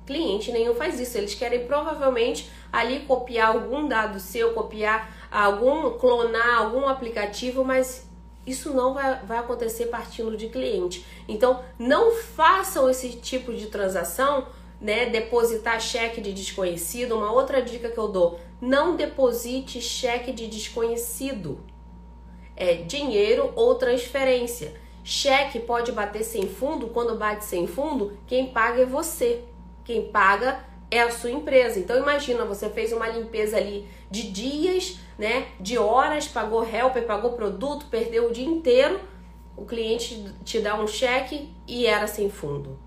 Cliente 0.06 0.52
nenhum 0.52 0.74
faz 0.74 1.00
isso. 1.00 1.16
Eles 1.16 1.34
querem 1.34 1.66
provavelmente 1.66 2.50
ali 2.70 3.00
copiar 3.00 3.48
algum 3.48 3.88
dado 3.88 4.20
seu, 4.20 4.52
copiar 4.52 5.28
algum, 5.30 5.90
clonar 5.98 6.58
algum 6.58 6.86
aplicativo, 6.86 7.64
mas 7.64 8.06
isso 8.46 8.74
não 8.74 8.92
vai, 8.92 9.20
vai 9.24 9.38
acontecer 9.38 9.86
partindo 9.86 10.36
de 10.36 10.48
cliente. 10.48 11.04
Então, 11.26 11.62
não 11.78 12.12
façam 12.14 12.90
esse 12.90 13.12
tipo 13.12 13.54
de 13.54 13.66
transação, 13.66 14.48
né? 14.78 15.06
Depositar 15.06 15.80
cheque 15.80 16.20
de 16.20 16.32
desconhecido. 16.34 17.16
Uma 17.16 17.32
outra 17.32 17.62
dica 17.62 17.88
que 17.88 17.98
eu 17.98 18.08
dou: 18.08 18.38
não 18.60 18.96
deposite 18.96 19.80
cheque 19.80 20.30
de 20.30 20.46
desconhecido 20.46 21.58
é 22.58 22.74
dinheiro 22.74 23.52
ou 23.54 23.76
transferência. 23.76 24.74
Cheque 25.04 25.60
pode 25.60 25.92
bater 25.92 26.24
sem 26.24 26.48
fundo, 26.48 26.88
quando 26.88 27.16
bate 27.16 27.44
sem 27.44 27.66
fundo, 27.66 28.18
quem 28.26 28.48
paga 28.48 28.82
é 28.82 28.84
você. 28.84 29.44
Quem 29.84 30.10
paga 30.10 30.62
é 30.90 31.00
a 31.00 31.10
sua 31.10 31.30
empresa. 31.30 31.78
Então 31.78 31.96
imagina, 31.96 32.44
você 32.44 32.68
fez 32.68 32.92
uma 32.92 33.08
limpeza 33.08 33.56
ali 33.56 33.86
de 34.10 34.30
dias, 34.30 34.98
né, 35.16 35.46
de 35.60 35.78
horas, 35.78 36.26
pagou 36.26 36.66
helper, 36.68 37.06
pagou 37.06 37.32
produto, 37.32 37.86
perdeu 37.86 38.28
o 38.28 38.32
dia 38.32 38.46
inteiro, 38.46 39.00
o 39.56 39.64
cliente 39.64 40.24
te 40.44 40.60
dá 40.60 40.78
um 40.78 40.86
cheque 40.86 41.48
e 41.66 41.86
era 41.86 42.06
sem 42.06 42.28
fundo. 42.28 42.78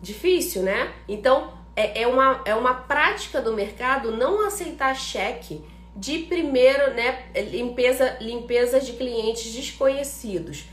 Difícil, 0.00 0.62
né? 0.62 0.92
Então 1.08 1.52
é, 1.76 2.02
é, 2.02 2.06
uma, 2.06 2.42
é 2.44 2.54
uma 2.54 2.74
prática 2.74 3.40
do 3.40 3.52
mercado 3.52 4.10
não 4.10 4.44
aceitar 4.46 4.94
cheque 4.94 5.64
de 5.94 6.20
primeiro, 6.20 6.94
né, 6.94 7.26
limpeza, 7.50 8.16
limpeza 8.20 8.80
de 8.80 8.92
clientes 8.92 9.52
desconhecidos. 9.52 10.64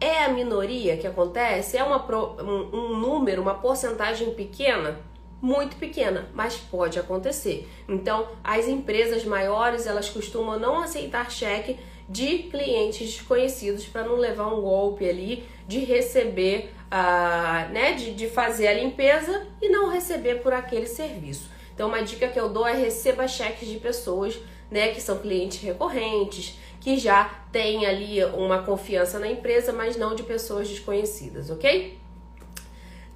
É 0.00 0.24
a 0.24 0.28
minoria 0.28 0.96
que 0.96 1.06
acontece? 1.06 1.76
É 1.78 1.82
uma, 1.82 2.04
um, 2.42 2.76
um 2.76 2.96
número, 2.98 3.40
uma 3.40 3.54
porcentagem 3.54 4.34
pequena? 4.34 5.00
Muito 5.40 5.76
pequena, 5.76 6.28
mas 6.34 6.56
pode 6.56 6.98
acontecer. 6.98 7.68
Então, 7.88 8.28
as 8.44 8.66
empresas 8.68 9.24
maiores, 9.24 9.86
elas 9.86 10.08
costumam 10.08 10.58
não 10.58 10.82
aceitar 10.82 11.30
cheque 11.30 11.78
de 12.08 12.38
clientes 12.44 13.14
desconhecidos 13.14 13.86
para 13.86 14.04
não 14.04 14.16
levar 14.16 14.52
um 14.52 14.60
golpe 14.60 15.08
ali 15.08 15.44
de 15.66 15.80
receber, 15.80 16.72
uh, 16.86 17.72
né, 17.72 17.92
de, 17.92 18.14
de 18.14 18.28
fazer 18.28 18.68
a 18.68 18.74
limpeza 18.74 19.46
e 19.60 19.68
não 19.68 19.90
receber 19.90 20.36
por 20.36 20.52
aquele 20.52 20.86
serviço. 20.86 21.50
Então, 21.74 21.88
uma 21.88 22.02
dica 22.02 22.28
que 22.28 22.38
eu 22.38 22.48
dou 22.48 22.66
é 22.66 22.74
receba 22.74 23.26
cheques 23.26 23.68
de 23.68 23.78
pessoas 23.78 24.38
né, 24.70 24.88
que 24.88 25.00
são 25.00 25.18
clientes 25.18 25.62
recorrentes, 25.62 26.58
que 26.80 26.98
já 26.98 27.24
têm 27.50 27.86
ali 27.86 28.24
uma 28.24 28.62
confiança 28.62 29.18
na 29.18 29.28
empresa, 29.28 29.72
mas 29.72 29.96
não 29.96 30.14
de 30.14 30.22
pessoas 30.22 30.68
desconhecidas, 30.68 31.50
ok? 31.50 31.98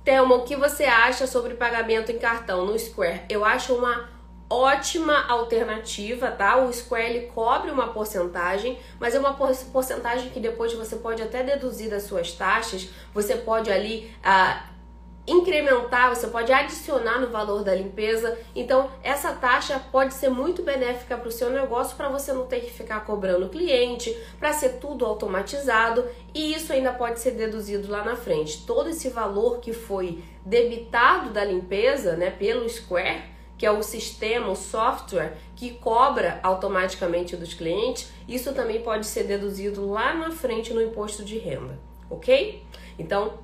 Thelma, 0.05 0.37
o 0.37 0.43
que 0.43 0.57
você 0.57 0.85
acha 0.85 1.27
sobre 1.27 1.55
pagamento 1.55 2.11
em 2.11 2.19
cartão 2.19 2.65
no 2.65 2.79
Square? 2.79 3.23
Eu 3.29 3.45
acho 3.45 3.75
uma 3.75 4.09
ótima 4.51 5.27
alternativa, 5.29 6.31
tá? 6.33 6.57
O 6.57 6.73
Square 6.73 7.05
ele 7.05 7.27
cobre 7.27 7.71
uma 7.71 7.89
porcentagem, 7.89 8.79
mas 8.99 9.15
é 9.15 9.21
uma 9.21 9.35
porcentagem 9.35 10.31
que 10.31 10.41
depois 10.41 10.73
você 10.73 10.97
pode 10.97 11.23
até 11.23 11.43
deduzir 11.45 11.89
das 11.89 12.03
suas 12.03 12.33
taxas. 12.33 12.89
Você 13.15 13.37
pode 13.37 13.71
ali 13.71 14.11
ah, 14.25 14.65
incrementar, 15.31 16.15
você 16.15 16.27
pode 16.27 16.53
adicionar 16.53 17.21
no 17.21 17.29
valor 17.29 17.63
da 17.63 17.75
limpeza. 17.75 18.37
Então, 18.55 18.91
essa 19.03 19.33
taxa 19.33 19.81
pode 19.93 20.15
ser 20.15 20.29
muito 20.29 20.63
benéfica 20.63 21.17
para 21.17 21.29
o 21.29 21.33
seu 21.33 21.51
negócio 21.51 21.97
para 21.97 22.09
você 22.09 22.33
não 22.33 22.47
ter 22.47 22.61
que 22.61 22.71
ficar 22.71 23.05
cobrando 23.05 23.49
cliente, 23.49 24.17
para 24.39 24.53
ser 24.53 24.81
tudo 24.81 25.07
automatizado 25.07 26.05
e 26.35 26.55
isso 26.55 26.73
ainda 26.73 26.93
pode 26.93 27.21
ser 27.21 27.33
deduzido 27.33 27.91
lá 27.91 28.05
na 28.05 28.17
frente. 28.17 28.67
Todo 28.67 28.91
esse 28.91 29.09
valor 29.09 29.59
que 29.61 29.73
foi 29.73 30.23
debitado 30.45 31.31
da 31.31 31.45
limpeza, 31.45 32.17
né, 32.17 32.31
pelo 32.31 32.69
Square, 32.69 33.23
que 33.57 33.67
é 33.67 33.71
o 33.71 33.83
sistema, 33.83 34.49
o 34.49 34.57
software 34.57 35.37
que 35.55 35.75
cobra 35.75 36.41
automaticamente 36.43 37.37
dos 37.37 37.53
clientes, 37.53 38.11
isso 38.27 38.55
também 38.55 38.81
pode 38.81 39.07
ser 39.07 39.25
deduzido 39.25 39.87
lá 39.89 40.15
na 40.15 40.31
frente 40.31 40.73
no 40.73 40.81
imposto 40.81 41.23
de 41.23 41.37
renda, 41.37 41.79
ok? 42.09 42.65
Então, 42.99 43.35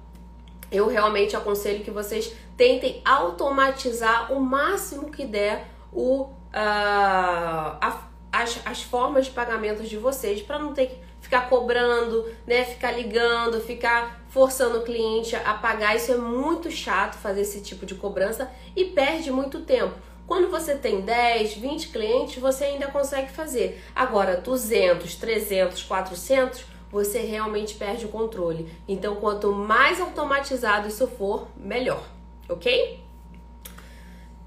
eu 0.70 0.88
realmente 0.88 1.36
aconselho 1.36 1.84
que 1.84 1.90
vocês 1.90 2.34
tentem 2.56 3.00
automatizar 3.04 4.32
o 4.32 4.40
máximo 4.40 5.10
que 5.10 5.24
der 5.24 5.68
o, 5.92 6.24
uh, 6.24 6.30
a, 6.52 8.08
as, 8.32 8.60
as 8.64 8.82
formas 8.82 9.26
de 9.26 9.32
pagamentos 9.32 9.88
de 9.88 9.96
vocês 9.96 10.42
para 10.42 10.58
não 10.58 10.72
ter 10.72 10.86
que 10.86 11.06
ficar 11.20 11.48
cobrando, 11.48 12.24
né, 12.46 12.64
ficar 12.64 12.92
ligando, 12.92 13.60
ficar 13.60 14.24
forçando 14.28 14.78
o 14.78 14.82
cliente 14.82 15.34
a 15.34 15.54
pagar. 15.54 15.96
Isso 15.96 16.12
é 16.12 16.16
muito 16.16 16.70
chato 16.70 17.16
fazer 17.16 17.40
esse 17.40 17.60
tipo 17.62 17.84
de 17.84 17.94
cobrança 17.94 18.50
e 18.76 18.84
perde 18.84 19.30
muito 19.30 19.60
tempo. 19.60 19.94
Quando 20.26 20.50
você 20.50 20.74
tem 20.74 21.02
10, 21.02 21.54
20 21.54 21.88
clientes, 21.88 22.36
você 22.36 22.64
ainda 22.64 22.88
consegue 22.88 23.30
fazer. 23.30 23.82
Agora, 23.94 24.36
200, 24.36 25.14
300, 25.14 25.82
400, 25.84 26.64
você 26.90 27.20
realmente 27.20 27.74
perde 27.74 28.06
o 28.06 28.08
controle. 28.08 28.70
Então, 28.86 29.16
quanto 29.16 29.52
mais 29.52 30.00
automatizado 30.00 30.88
isso 30.88 31.06
for, 31.06 31.48
melhor, 31.56 32.02
ok? 32.48 33.04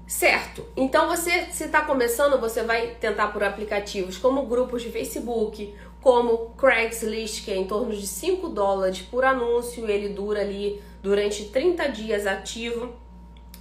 Certo. 0.06 0.66
Então, 0.76 1.06
você, 1.06 1.46
se 1.52 1.64
está 1.64 1.82
começando, 1.82 2.40
você 2.40 2.64
vai 2.64 2.96
tentar 3.00 3.28
por 3.28 3.44
aplicativos 3.44 4.18
como 4.18 4.46
grupos 4.46 4.82
de 4.82 4.90
Facebook, 4.90 5.72
como 6.00 6.50
Craigslist, 6.56 7.44
que 7.44 7.52
é 7.52 7.56
em 7.56 7.66
torno 7.66 7.94
de 7.94 8.06
5 8.06 8.48
dólares 8.48 9.02
por 9.02 9.24
anúncio, 9.24 9.88
ele 9.88 10.08
dura 10.08 10.40
ali 10.40 10.82
durante 11.02 11.44
30 11.44 11.88
dias 11.88 12.26
ativo. 12.26 12.92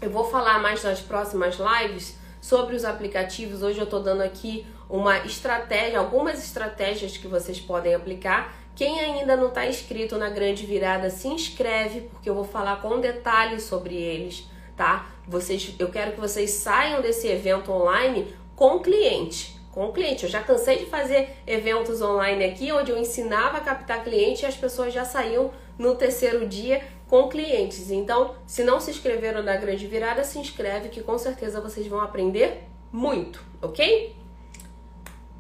Eu 0.02 0.10
vou 0.10 0.24
falar 0.24 0.60
mais 0.60 0.84
nas 0.84 1.02
próximas 1.02 1.58
lives 1.58 2.18
sobre 2.42 2.76
os 2.76 2.86
aplicativos. 2.86 3.62
Hoje 3.62 3.78
eu 3.78 3.84
estou 3.84 4.02
dando 4.02 4.22
aqui 4.22 4.66
uma 4.90 5.20
estratégia, 5.20 6.00
algumas 6.00 6.44
estratégias 6.44 7.16
que 7.18 7.28
vocês 7.28 7.60
podem 7.60 7.94
aplicar 7.94 8.58
quem 8.80 8.98
ainda 8.98 9.36
não 9.36 9.50
está 9.50 9.68
inscrito 9.68 10.18
na 10.18 10.30
grande 10.30 10.66
virada, 10.66 11.10
se 11.10 11.28
inscreve, 11.28 12.00
porque 12.00 12.30
eu 12.30 12.34
vou 12.34 12.46
falar 12.46 12.82
com 12.82 13.02
detalhes 13.02 13.64
sobre 13.64 13.94
eles, 13.94 14.48
tá? 14.78 15.06
Vocês, 15.28 15.76
eu 15.78 15.90
quero 15.90 16.14
que 16.14 16.20
vocês 16.22 16.52
saiam 16.52 17.02
desse 17.02 17.28
evento 17.28 17.74
online 17.74 18.34
com 18.56 18.80
cliente. 18.80 19.60
Com 19.70 19.92
cliente. 19.92 20.24
Eu 20.24 20.30
já 20.30 20.42
cansei 20.42 20.78
de 20.78 20.86
fazer 20.86 21.28
eventos 21.46 22.02
online 22.02 22.46
aqui, 22.46 22.72
onde 22.72 22.90
eu 22.90 22.98
ensinava 22.98 23.58
a 23.58 23.60
captar 23.60 24.02
cliente 24.02 24.44
e 24.44 24.46
as 24.46 24.56
pessoas 24.56 24.94
já 24.94 25.04
saíam 25.04 25.52
no 25.78 25.96
terceiro 25.96 26.48
dia 26.48 26.82
com 27.10 27.28
clientes. 27.28 27.92
Então, 27.92 28.34
se 28.48 28.64
não 28.64 28.80
se 28.80 28.92
inscreveram 28.92 29.44
na 29.44 29.58
grande 29.58 29.88
virada, 29.88 30.24
se 30.24 30.40
inscreve 30.40 30.88
que 30.88 31.04
com 31.04 31.18
certeza 31.18 31.60
vocês 31.60 31.86
vão 31.86 32.00
aprender 32.00 32.64
muito, 32.94 33.44
ok? 33.62 34.16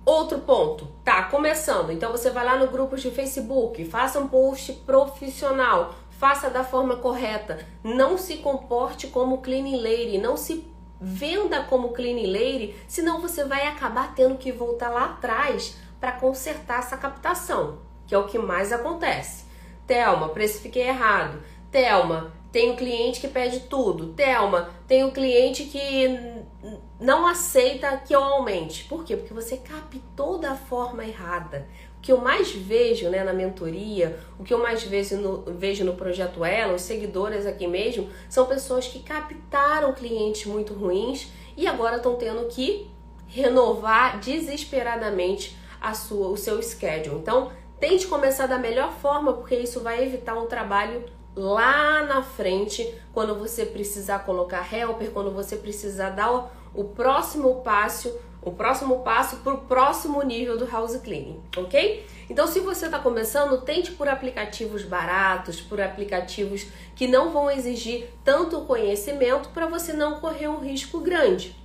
Outro 0.05 0.39
ponto, 0.39 0.87
tá 1.03 1.23
começando, 1.23 1.91
então 1.91 2.11
você 2.11 2.29
vai 2.29 2.43
lá 2.43 2.57
no 2.57 2.67
grupo 2.67 2.95
de 2.95 3.11
Facebook, 3.11 3.85
faça 3.85 4.19
um 4.19 4.27
post 4.27 4.73
profissional, 4.85 5.93
faça 6.09 6.49
da 6.49 6.63
forma 6.63 6.95
correta, 6.95 7.59
não 7.83 8.17
se 8.17 8.37
comporte 8.37 9.07
como 9.07 9.41
clean 9.41 9.77
lady, 9.81 10.17
não 10.17 10.35
se 10.35 10.65
venda 10.99 11.63
como 11.63 11.93
clean 11.93 12.15
lady, 12.27 12.75
senão 12.87 13.21
você 13.21 13.43
vai 13.45 13.67
acabar 13.67 14.13
tendo 14.15 14.37
que 14.37 14.51
voltar 14.51 14.89
lá 14.89 15.05
atrás 15.05 15.77
para 15.99 16.13
consertar 16.13 16.79
essa 16.79 16.97
captação, 16.97 17.79
que 18.07 18.15
é 18.15 18.17
o 18.17 18.25
que 18.25 18.39
mais 18.39 18.71
acontece. 18.71 19.45
Telma, 19.85 20.29
precifiquei 20.29 20.87
errado. 20.87 21.41
Telma, 21.71 22.33
tem 22.51 22.71
um 22.71 22.75
cliente 22.75 23.19
que 23.19 23.27
pede 23.27 23.61
tudo. 23.61 24.13
Telma, 24.13 24.69
tem 24.87 25.03
um 25.03 25.11
cliente 25.11 25.65
que 25.65 26.43
não 26.99 27.27
aceita 27.27 27.97
que 27.97 28.13
eu 28.13 28.23
aumente. 28.23 28.85
Por 28.85 29.03
quê? 29.03 29.15
Porque 29.15 29.33
você 29.33 29.57
captou 29.57 30.37
da 30.37 30.55
forma 30.55 31.05
errada. 31.05 31.67
O 31.97 32.01
que 32.01 32.11
eu 32.11 32.19
mais 32.19 32.51
vejo 32.51 33.09
né, 33.09 33.23
na 33.23 33.33
mentoria, 33.33 34.17
o 34.39 34.43
que 34.43 34.53
eu 34.53 34.59
mais 34.59 34.83
vejo 34.83 35.17
no, 35.17 35.41
vejo 35.57 35.83
no 35.83 35.95
projeto 35.95 36.45
Ela, 36.45 36.73
os 36.73 36.81
seguidores 36.81 37.45
aqui 37.45 37.67
mesmo, 37.67 38.09
são 38.29 38.45
pessoas 38.45 38.87
que 38.87 38.99
captaram 38.99 39.93
clientes 39.93 40.45
muito 40.45 40.73
ruins 40.73 41.31
e 41.57 41.67
agora 41.67 41.97
estão 41.97 42.15
tendo 42.15 42.47
que 42.47 42.89
renovar 43.27 44.19
desesperadamente 44.19 45.57
a 45.79 45.93
sua, 45.93 46.29
o 46.29 46.37
seu 46.37 46.61
schedule. 46.63 47.17
Então, 47.19 47.51
Tente 47.79 48.07
começar 48.07 48.45
da 48.45 48.57
melhor 48.57 48.91
forma, 48.91 49.31
porque 49.31 49.55
isso 49.55 49.79
vai 49.79 50.03
evitar 50.03 50.35
um 50.35 50.47
trabalho 50.47 51.05
lá 51.35 52.03
na 52.03 52.21
frente, 52.21 52.93
quando 53.13 53.35
você 53.35 53.65
precisar 53.65 54.19
colocar 54.19 54.67
helper, 54.73 55.11
quando 55.11 55.31
você 55.31 55.55
precisar 55.55 56.11
dar 56.11 56.31
o, 56.31 56.49
o 56.73 56.83
próximo 56.83 57.61
passo, 57.61 58.13
o 58.41 58.51
próximo 58.51 58.99
passo 58.99 59.37
para 59.37 59.53
o 59.53 59.59
próximo 59.59 60.21
nível 60.23 60.57
do 60.57 60.65
house 60.65 60.95
cleaning, 60.97 61.39
ok? 61.57 62.05
Então, 62.29 62.47
se 62.47 62.59
você 62.59 62.85
está 62.85 62.99
começando, 62.99 63.61
tente 63.61 63.91
por 63.91 64.07
aplicativos 64.07 64.83
baratos, 64.83 65.59
por 65.59 65.81
aplicativos 65.81 66.67
que 66.95 67.07
não 67.07 67.31
vão 67.31 67.49
exigir 67.49 68.07
tanto 68.23 68.61
conhecimento 68.61 69.49
para 69.49 69.65
você 69.65 69.93
não 69.93 70.19
correr 70.19 70.47
um 70.47 70.59
risco 70.59 70.99
grande, 70.99 71.55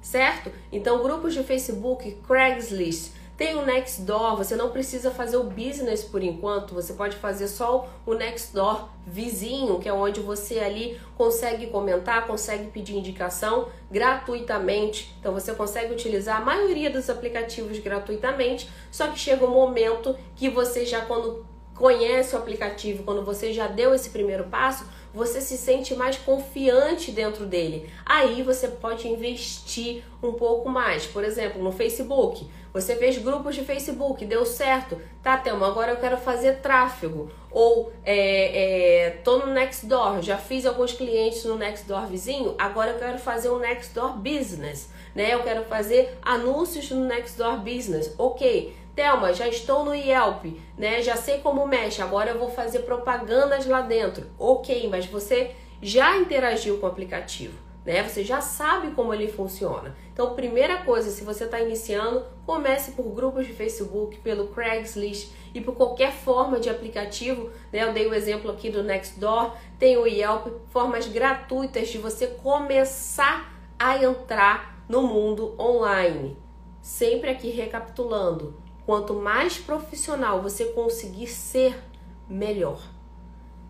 certo? 0.00 0.52
Então, 0.70 1.02
grupos 1.02 1.34
de 1.34 1.42
Facebook, 1.42 2.18
Craigslist, 2.26 3.12
tem 3.40 3.56
o 3.56 3.64
Nextdoor, 3.64 4.36
você 4.36 4.54
não 4.54 4.68
precisa 4.68 5.10
fazer 5.10 5.38
o 5.38 5.44
business 5.44 6.04
por 6.04 6.22
enquanto, 6.22 6.74
você 6.74 6.92
pode 6.92 7.16
fazer 7.16 7.48
só 7.48 7.88
o 8.04 8.12
Nextdoor 8.12 8.90
vizinho, 9.06 9.78
que 9.78 9.88
é 9.88 9.92
onde 9.94 10.20
você 10.20 10.58
ali 10.58 11.00
consegue 11.16 11.68
comentar, 11.68 12.26
consegue 12.26 12.66
pedir 12.70 12.98
indicação 12.98 13.68
gratuitamente. 13.90 15.16
Então 15.18 15.32
você 15.32 15.54
consegue 15.54 15.90
utilizar 15.90 16.36
a 16.36 16.44
maioria 16.44 16.90
dos 16.90 17.08
aplicativos 17.08 17.78
gratuitamente, 17.78 18.68
só 18.92 19.06
que 19.06 19.18
chega 19.18 19.46
um 19.46 19.54
momento 19.54 20.14
que 20.36 20.50
você 20.50 20.84
já 20.84 21.00
quando 21.06 21.46
conhece 21.74 22.36
o 22.36 22.38
aplicativo, 22.38 23.04
quando 23.04 23.24
você 23.24 23.54
já 23.54 23.66
deu 23.66 23.94
esse 23.94 24.10
primeiro 24.10 24.44
passo, 24.44 24.84
você 25.12 25.40
se 25.40 25.56
sente 25.56 25.94
mais 25.94 26.16
confiante 26.16 27.10
dentro 27.10 27.46
dele. 27.46 27.90
Aí 28.04 28.42
você 28.42 28.68
pode 28.68 29.08
investir 29.08 30.04
um 30.22 30.32
pouco 30.32 30.68
mais. 30.68 31.06
Por 31.06 31.24
exemplo, 31.24 31.62
no 31.62 31.72
Facebook. 31.72 32.46
Você 32.72 32.94
fez 32.94 33.18
grupos 33.18 33.56
de 33.56 33.64
Facebook, 33.64 34.24
deu 34.24 34.46
certo. 34.46 35.00
Tá, 35.22 35.36
Thelma, 35.36 35.66
agora 35.66 35.92
eu 35.92 35.96
quero 35.96 36.16
fazer 36.16 36.60
tráfego. 36.60 37.30
Ou 37.50 37.92
é, 38.04 39.06
é, 39.06 39.10
tô 39.24 39.38
no 39.38 39.52
Nextdoor, 39.52 40.22
já 40.22 40.36
fiz 40.36 40.64
alguns 40.64 40.92
clientes 40.92 41.44
no 41.44 41.56
Nextdoor 41.56 42.06
vizinho, 42.06 42.54
agora 42.56 42.92
eu 42.92 42.98
quero 42.98 43.18
fazer 43.18 43.50
um 43.50 43.58
Nextdoor 43.58 44.16
Business. 44.18 44.88
Né? 45.16 45.34
Eu 45.34 45.42
quero 45.42 45.64
fazer 45.64 46.16
anúncios 46.22 46.88
no 46.90 47.04
Nextdoor 47.04 47.58
Business. 47.58 48.14
Ok. 48.16 48.76
Thelma, 48.94 49.32
já 49.32 49.48
estou 49.48 49.84
no 49.84 49.94
Yelp, 49.94 50.44
né? 50.76 51.02
Já 51.02 51.16
sei 51.16 51.38
como 51.38 51.66
mexe, 51.66 52.02
agora 52.02 52.30
eu 52.30 52.38
vou 52.38 52.50
fazer 52.50 52.80
propagandas 52.80 53.66
lá 53.66 53.80
dentro. 53.80 54.26
Ok, 54.38 54.88
mas 54.88 55.06
você 55.06 55.54
já 55.82 56.16
interagiu 56.16 56.78
com 56.78 56.86
o 56.86 56.90
aplicativo, 56.90 57.56
né? 57.84 58.02
Você 58.02 58.22
já 58.22 58.40
sabe 58.40 58.90
como 58.92 59.14
ele 59.14 59.28
funciona. 59.28 59.96
Então, 60.12 60.34
primeira 60.34 60.78
coisa, 60.82 61.10
se 61.10 61.24
você 61.24 61.44
está 61.44 61.60
iniciando, 61.60 62.24
comece 62.44 62.92
por 62.92 63.04
grupos 63.14 63.46
de 63.46 63.54
Facebook, 63.54 64.18
pelo 64.18 64.48
Craigslist 64.48 65.30
e 65.54 65.60
por 65.60 65.74
qualquer 65.74 66.12
forma 66.12 66.60
de 66.60 66.68
aplicativo. 66.68 67.50
Né? 67.72 67.82
Eu 67.82 67.92
dei 67.92 68.06
o 68.06 68.12
exemplo 68.12 68.50
aqui 68.50 68.68
do 68.68 68.82
Nextdoor, 68.82 69.56
tem 69.78 69.96
o 69.96 70.06
Yelp, 70.06 70.48
formas 70.68 71.06
gratuitas 71.06 71.88
de 71.88 71.96
você 71.96 72.26
começar 72.26 73.50
a 73.78 73.96
entrar 73.96 74.84
no 74.86 75.02
mundo 75.02 75.54
online. 75.58 76.36
Sempre 76.82 77.30
aqui 77.30 77.48
recapitulando, 77.50 78.59
Quanto 78.90 79.14
mais 79.14 79.56
profissional 79.56 80.42
você 80.42 80.64
conseguir 80.64 81.28
ser, 81.28 81.80
melhor. 82.28 82.82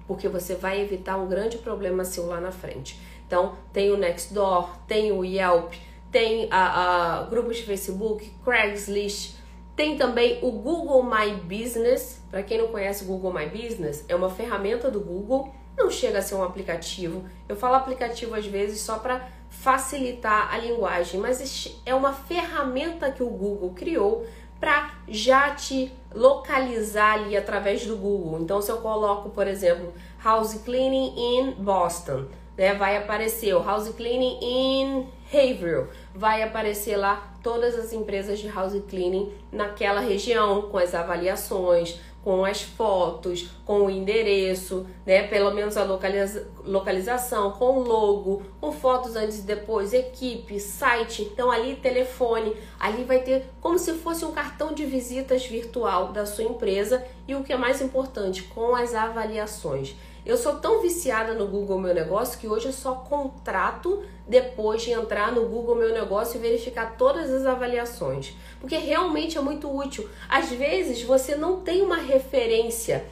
Porque 0.07 0.27
você 0.31 0.55
vai 0.55 0.81
evitar 0.81 1.19
um 1.19 1.29
grande 1.29 1.59
problema 1.59 2.07
seu 2.07 2.25
lá 2.25 2.41
na 2.41 2.51
frente. 2.51 2.99
Então, 3.27 3.55
tem 3.71 3.91
o 3.91 3.99
Nextdoor, 3.99 4.79
tem 4.87 5.13
o 5.13 5.23
Yelp, 5.23 5.75
tem 6.11 6.49
a, 6.51 7.19
a 7.19 7.23
grupos 7.25 7.59
de 7.59 7.65
Facebook, 7.65 8.33
Craigslist, 8.43 9.35
tem 9.77 9.99
também 9.99 10.39
o 10.41 10.51
Google 10.51 11.03
My 11.03 11.35
Business. 11.35 12.23
Para 12.31 12.43
quem 12.43 12.57
não 12.57 12.69
conhece 12.69 13.05
o 13.05 13.07
Google 13.07 13.35
My 13.35 13.45
Business, 13.45 14.03
é 14.09 14.17
uma 14.17 14.31
ferramenta 14.31 14.91
do 14.91 15.01
Google, 15.01 15.53
não 15.77 15.91
chega 15.91 16.21
a 16.21 16.23
ser 16.23 16.35
um 16.35 16.43
aplicativo. 16.43 17.27
Eu 17.47 17.57
falo 17.57 17.75
aplicativo 17.75 18.35
às 18.35 18.47
vezes 18.47 18.81
só 18.81 18.99
para 18.99 19.29
facilitar 19.51 20.55
a 20.55 20.57
linguagem, 20.57 21.21
mas 21.21 21.77
é 21.85 21.95
uma 21.95 22.15
ferramenta 22.15 23.11
que 23.11 23.23
o 23.23 23.29
Google 23.29 23.75
criou 23.75 24.25
para 24.61 24.91
já 25.09 25.55
te 25.55 25.91
localizar 26.15 27.15
ali 27.15 27.37
através 27.37 27.87
do 27.87 27.97
Google. 27.97 28.41
Então, 28.41 28.61
se 28.61 28.71
eu 28.71 28.79
coloco, 28.79 29.31
por 29.31 29.47
exemplo, 29.47 29.93
House 30.23 30.55
Cleaning 30.63 31.15
in 31.17 31.53
Boston, 31.53 32.27
né, 32.57 32.75
vai 32.75 32.97
aparecer 32.97 33.55
o 33.55 33.63
House 33.63 33.89
Cleaning 33.89 34.39
in 34.43 35.07
Haverhill, 35.33 35.89
vai 36.15 36.43
aparecer 36.43 36.97
lá 36.97 37.31
todas 37.43 37.75
as 37.79 37.93
empresas 37.93 38.39
de 38.39 38.49
house 38.49 38.79
cleaning 38.89 39.33
naquela 39.51 40.01
região 40.01 40.63
com 40.63 40.77
as 40.77 40.95
avaliações, 40.95 41.99
com 42.23 42.45
as 42.45 42.63
fotos, 42.63 43.49
com 43.65 43.87
o 43.87 43.91
endereço, 43.91 44.87
né? 45.07 45.27
Pelo 45.27 45.53
menos 45.53 45.77
a 45.77 45.85
localiza 45.85 46.47
localização, 46.65 47.53
com 47.53 47.79
o 47.79 47.83
logo, 47.83 48.43
com 48.61 48.71
fotos 48.73 49.17
antes 49.17 49.39
e 49.39 49.43
depois, 49.43 49.95
equipe, 49.95 50.61
site, 50.61 51.23
então 51.23 51.51
ali 51.51 51.77
telefone, 51.77 52.55
ali 52.79 53.05
vai 53.05 53.21
ter 53.21 53.47
como 53.61 53.79
se 53.79 53.95
fosse 53.95 54.25
um 54.25 54.33
cartão 54.33 54.73
de 54.75 54.85
visitas 54.85 55.47
virtual 55.47 56.13
da 56.13 56.27
sua 56.27 56.45
empresa 56.45 57.05
e 57.27 57.35
o 57.35 57.43
que 57.43 57.53
é 57.53 57.57
mais 57.57 57.81
importante, 57.81 58.43
com 58.45 58.75
as 58.75 58.95
avaliações. 58.95 59.95
Eu 60.25 60.37
sou 60.37 60.57
tão 60.57 60.83
viciada 60.83 61.35
no 61.35 61.47
Google 61.47 61.79
Meu 61.79 61.95
Negócio 61.95 62.39
que 62.39 62.47
hoje 62.47 62.67
eu 62.67 62.73
só 62.73 62.95
contrato 62.95 64.03
depois 64.29 64.83
de 64.83 64.91
entrar 64.91 65.33
no 65.33 65.47
Google 65.47 65.75
Meu 65.75 65.93
Negócio 65.93 66.37
e 66.37 66.41
verificar 66.41 66.97
todas 66.97 67.31
as 67.31 67.47
avaliações, 67.47 68.35
porque 68.61 68.77
realmente 68.77 69.39
é 69.39 69.41
muito 69.41 69.75
útil. 69.75 70.09
Às 70.29 70.51
vezes 70.51 71.03
você 71.03 71.35
não 71.35 71.61
tem 71.61 71.83
uma 71.83 71.97
referência 71.97 73.05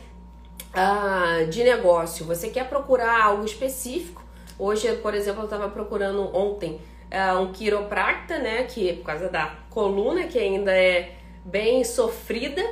ah, 0.72 1.44
de 1.48 1.64
negócio, 1.64 2.26
você 2.26 2.50
quer 2.50 2.68
procurar 2.68 3.24
algo 3.24 3.44
específico. 3.44 4.22
Hoje, 4.58 4.92
por 4.96 5.14
exemplo, 5.14 5.42
eu 5.42 5.44
estava 5.44 5.68
procurando 5.68 6.34
ontem 6.36 6.80
ah, 7.10 7.38
um 7.40 7.52
quiropracta, 7.52 8.38
né? 8.38 8.64
Que 8.64 8.92
por 8.92 9.06
causa 9.06 9.28
da 9.28 9.54
coluna, 9.70 10.24
que 10.24 10.38
ainda 10.38 10.76
é 10.76 11.14
bem 11.44 11.82
sofrida. 11.84 12.62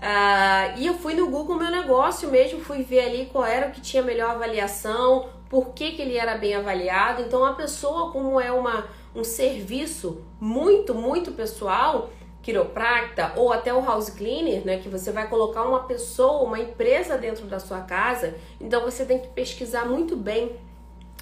Uh, 0.00 0.78
e 0.78 0.86
eu 0.86 0.94
fui 0.94 1.14
no 1.14 1.28
Google 1.28 1.56
Meu 1.56 1.70
Negócio 1.70 2.30
mesmo, 2.30 2.60
fui 2.60 2.82
ver 2.82 3.00
ali 3.00 3.26
qual 3.30 3.44
era 3.44 3.68
o 3.68 3.70
que 3.70 3.82
tinha 3.82 4.02
melhor 4.02 4.30
avaliação, 4.30 5.28
por 5.50 5.74
que, 5.74 5.92
que 5.92 6.00
ele 6.00 6.16
era 6.16 6.38
bem 6.38 6.54
avaliado. 6.54 7.20
Então, 7.20 7.44
a 7.44 7.52
pessoa, 7.52 8.10
como 8.10 8.40
é 8.40 8.50
uma, 8.50 8.86
um 9.14 9.22
serviço 9.22 10.24
muito, 10.40 10.94
muito 10.94 11.32
pessoal, 11.32 12.08
quiropracta 12.42 13.34
ou 13.36 13.52
até 13.52 13.74
o 13.74 13.84
house 13.84 14.08
cleaner, 14.08 14.64
né, 14.64 14.78
que 14.78 14.88
você 14.88 15.12
vai 15.12 15.28
colocar 15.28 15.64
uma 15.64 15.80
pessoa, 15.80 16.44
uma 16.44 16.58
empresa 16.58 17.18
dentro 17.18 17.46
da 17.46 17.60
sua 17.60 17.82
casa, 17.82 18.34
então 18.58 18.82
você 18.82 19.04
tem 19.04 19.18
que 19.18 19.28
pesquisar 19.28 19.84
muito 19.84 20.16
bem 20.16 20.56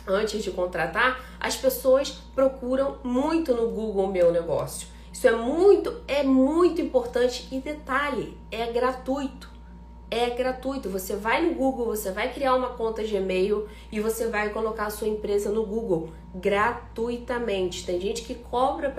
antes 0.07 0.43
de 0.45 0.53
contratar. 0.53 1.21
As 1.41 1.57
pessoas 1.57 2.11
procuram 2.35 2.99
muito 3.03 3.53
no 3.55 3.69
Google 3.69 4.07
Meu 4.07 4.31
Negócio. 4.31 4.87
Isso 5.19 5.27
é 5.27 5.33
muito, 5.33 6.01
é 6.07 6.23
muito 6.23 6.81
importante 6.81 7.49
e 7.51 7.59
detalhe, 7.59 8.39
é 8.53 8.71
gratuito. 8.71 9.51
É 10.09 10.31
gratuito. 10.31 10.89
Você 10.91 11.17
vai 11.17 11.43
no 11.45 11.57
Google, 11.57 11.87
você 11.87 12.13
vai 12.13 12.33
criar 12.33 12.55
uma 12.55 12.69
conta 12.69 13.03
Gmail 13.03 13.67
e 13.91 13.99
você 13.99 14.29
vai 14.29 14.51
colocar 14.51 14.87
a 14.87 14.91
sua 14.91 15.09
empresa 15.09 15.51
no 15.51 15.67
Google 15.67 16.11
gratuitamente. 16.33 17.85
Tem 17.85 18.01
gente 18.01 18.23
que 18.23 18.37
cobra 18.37 18.91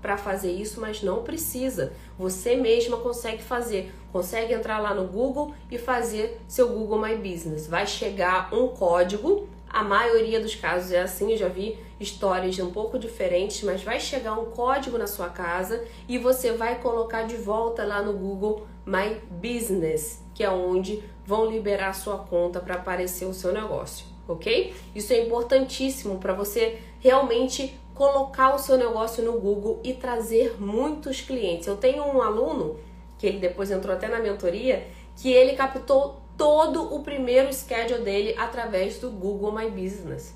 para 0.00 0.16
fazer 0.16 0.50
isso, 0.50 0.80
mas 0.80 1.02
não 1.02 1.22
precisa. 1.22 1.92
Você 2.18 2.56
mesma 2.56 2.96
consegue 2.96 3.42
fazer. 3.42 3.92
Consegue 4.10 4.54
entrar 4.54 4.78
lá 4.78 4.94
no 4.94 5.06
Google 5.06 5.52
e 5.70 5.76
fazer 5.76 6.40
seu 6.48 6.70
Google 6.70 7.02
My 7.02 7.16
Business. 7.16 7.66
Vai 7.66 7.86
chegar 7.86 8.48
um 8.50 8.68
código 8.68 9.46
a 9.76 9.82
maioria 9.82 10.40
dos 10.40 10.54
casos 10.54 10.90
é 10.90 11.02
assim, 11.02 11.32
eu 11.32 11.36
já 11.36 11.48
vi 11.48 11.76
histórias 11.98 12.58
um 12.58 12.70
pouco 12.70 12.98
diferentes, 12.98 13.62
mas 13.62 13.82
vai 13.82 13.98
chegar 13.98 14.38
um 14.38 14.46
código 14.46 14.98
na 14.98 15.06
sua 15.06 15.28
casa 15.28 15.84
e 16.08 16.18
você 16.18 16.52
vai 16.52 16.80
colocar 16.80 17.22
de 17.22 17.36
volta 17.36 17.84
lá 17.84 18.02
no 18.02 18.12
Google 18.12 18.66
My 18.84 19.20
Business, 19.30 20.22
que 20.34 20.44
é 20.44 20.50
onde 20.50 21.02
vão 21.24 21.50
liberar 21.50 21.92
sua 21.94 22.18
conta 22.18 22.60
para 22.60 22.74
aparecer 22.74 23.24
o 23.24 23.34
seu 23.34 23.52
negócio, 23.52 24.06
ok? 24.28 24.74
Isso 24.94 25.12
é 25.12 25.24
importantíssimo 25.24 26.18
para 26.18 26.32
você 26.32 26.78
realmente 27.00 27.78
colocar 27.94 28.54
o 28.54 28.58
seu 28.58 28.76
negócio 28.76 29.24
no 29.24 29.40
Google 29.40 29.80
e 29.82 29.94
trazer 29.94 30.60
muitos 30.60 31.22
clientes. 31.22 31.66
Eu 31.66 31.76
tenho 31.76 32.04
um 32.04 32.20
aluno 32.20 32.78
que 33.18 33.26
ele 33.26 33.38
depois 33.38 33.70
entrou 33.70 33.94
até 33.94 34.06
na 34.06 34.20
mentoria, 34.20 34.86
que 35.16 35.32
ele 35.32 35.54
captou 35.54 36.20
todo 36.36 36.94
o 36.94 37.02
primeiro 37.02 37.52
schedule 37.52 38.02
dele 38.02 38.34
através 38.36 38.98
do 38.98 39.10
Google 39.10 39.50
My 39.50 39.70
Business. 39.70 40.34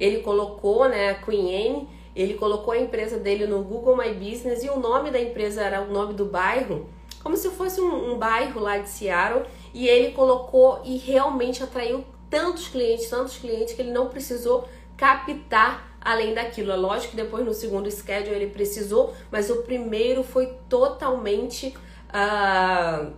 Ele 0.00 0.20
colocou, 0.20 0.88
né, 0.88 1.10
a 1.10 1.14
Queen 1.14 1.54
Anne, 1.54 1.88
ele 2.16 2.34
colocou 2.34 2.72
a 2.72 2.78
empresa 2.78 3.18
dele 3.18 3.46
no 3.46 3.62
Google 3.62 3.96
My 3.96 4.12
Business 4.14 4.64
e 4.64 4.70
o 4.70 4.80
nome 4.80 5.10
da 5.10 5.20
empresa 5.20 5.62
era 5.62 5.82
o 5.82 5.92
nome 5.92 6.14
do 6.14 6.24
bairro, 6.24 6.88
como 7.22 7.36
se 7.36 7.50
fosse 7.50 7.80
um, 7.80 8.12
um 8.12 8.18
bairro 8.18 8.58
lá 8.58 8.78
de 8.78 8.88
Seattle, 8.88 9.44
e 9.74 9.86
ele 9.86 10.12
colocou 10.12 10.80
e 10.84 10.96
realmente 10.96 11.62
atraiu 11.62 12.04
tantos 12.30 12.68
clientes, 12.68 13.08
tantos 13.10 13.36
clientes 13.36 13.74
que 13.74 13.82
ele 13.82 13.92
não 13.92 14.08
precisou 14.08 14.66
captar 14.96 15.90
além 16.00 16.32
daquilo. 16.34 16.72
É 16.72 16.76
lógico 16.76 17.10
que 17.10 17.16
depois 17.16 17.44
no 17.44 17.52
segundo 17.52 17.90
schedule 17.90 18.34
ele 18.34 18.46
precisou, 18.46 19.12
mas 19.30 19.50
o 19.50 19.62
primeiro 19.62 20.22
foi 20.22 20.54
totalmente 20.68 21.74
uh, 22.08 23.12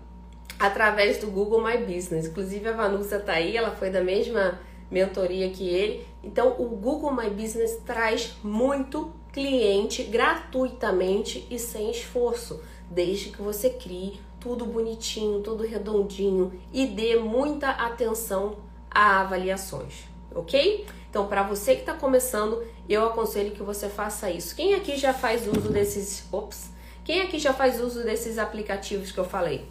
através 0.59 1.18
do 1.18 1.29
Google 1.29 1.62
My 1.62 1.79
Business. 1.79 2.27
Inclusive 2.27 2.68
a 2.68 2.73
Vanusa 2.73 3.21
tá 3.21 3.35
aí, 3.35 3.57
ela 3.57 3.71
foi 3.71 3.90
da 3.90 4.03
mesma 4.03 4.59
mentoria 4.90 5.49
que 5.51 5.68
ele. 5.68 6.07
Então 6.23 6.57
o 6.59 6.67
Google 6.67 7.13
My 7.13 7.29
Business 7.29 7.79
traz 7.85 8.35
muito 8.43 9.13
cliente 9.33 10.03
gratuitamente 10.05 11.47
e 11.51 11.59
sem 11.59 11.91
esforço, 11.91 12.63
desde 12.91 13.31
que 13.31 13.41
você 13.41 13.71
crie 13.71 14.21
tudo 14.39 14.67
bonitinho, 14.67 15.41
tudo 15.41 15.65
redondinho 15.65 16.61
e 16.73 16.87
dê 16.87 17.17
muita 17.17 17.71
atenção 17.71 18.57
a 18.91 19.21
avaliações, 19.21 20.05
ok? 20.35 20.85
Então, 21.09 21.27
para 21.27 21.43
você 21.43 21.75
que 21.75 21.81
está 21.83 21.93
começando, 21.93 22.65
eu 22.89 23.05
aconselho 23.05 23.53
que 23.53 23.63
você 23.63 23.89
faça 23.89 24.31
isso. 24.31 24.57
Quem 24.57 24.75
aqui 24.75 24.97
já 24.97 25.13
faz 25.13 25.47
uso 25.47 25.71
desses, 25.71 26.27
ops, 26.33 26.71
quem 27.05 27.21
aqui 27.21 27.39
já 27.39 27.53
faz 27.53 27.81
uso 27.81 28.03
desses 28.03 28.39
aplicativos 28.39 29.13
que 29.13 29.19
eu 29.19 29.25
falei? 29.25 29.69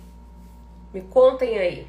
Me 0.93 1.01
contem 1.01 1.57
aí. 1.57 1.87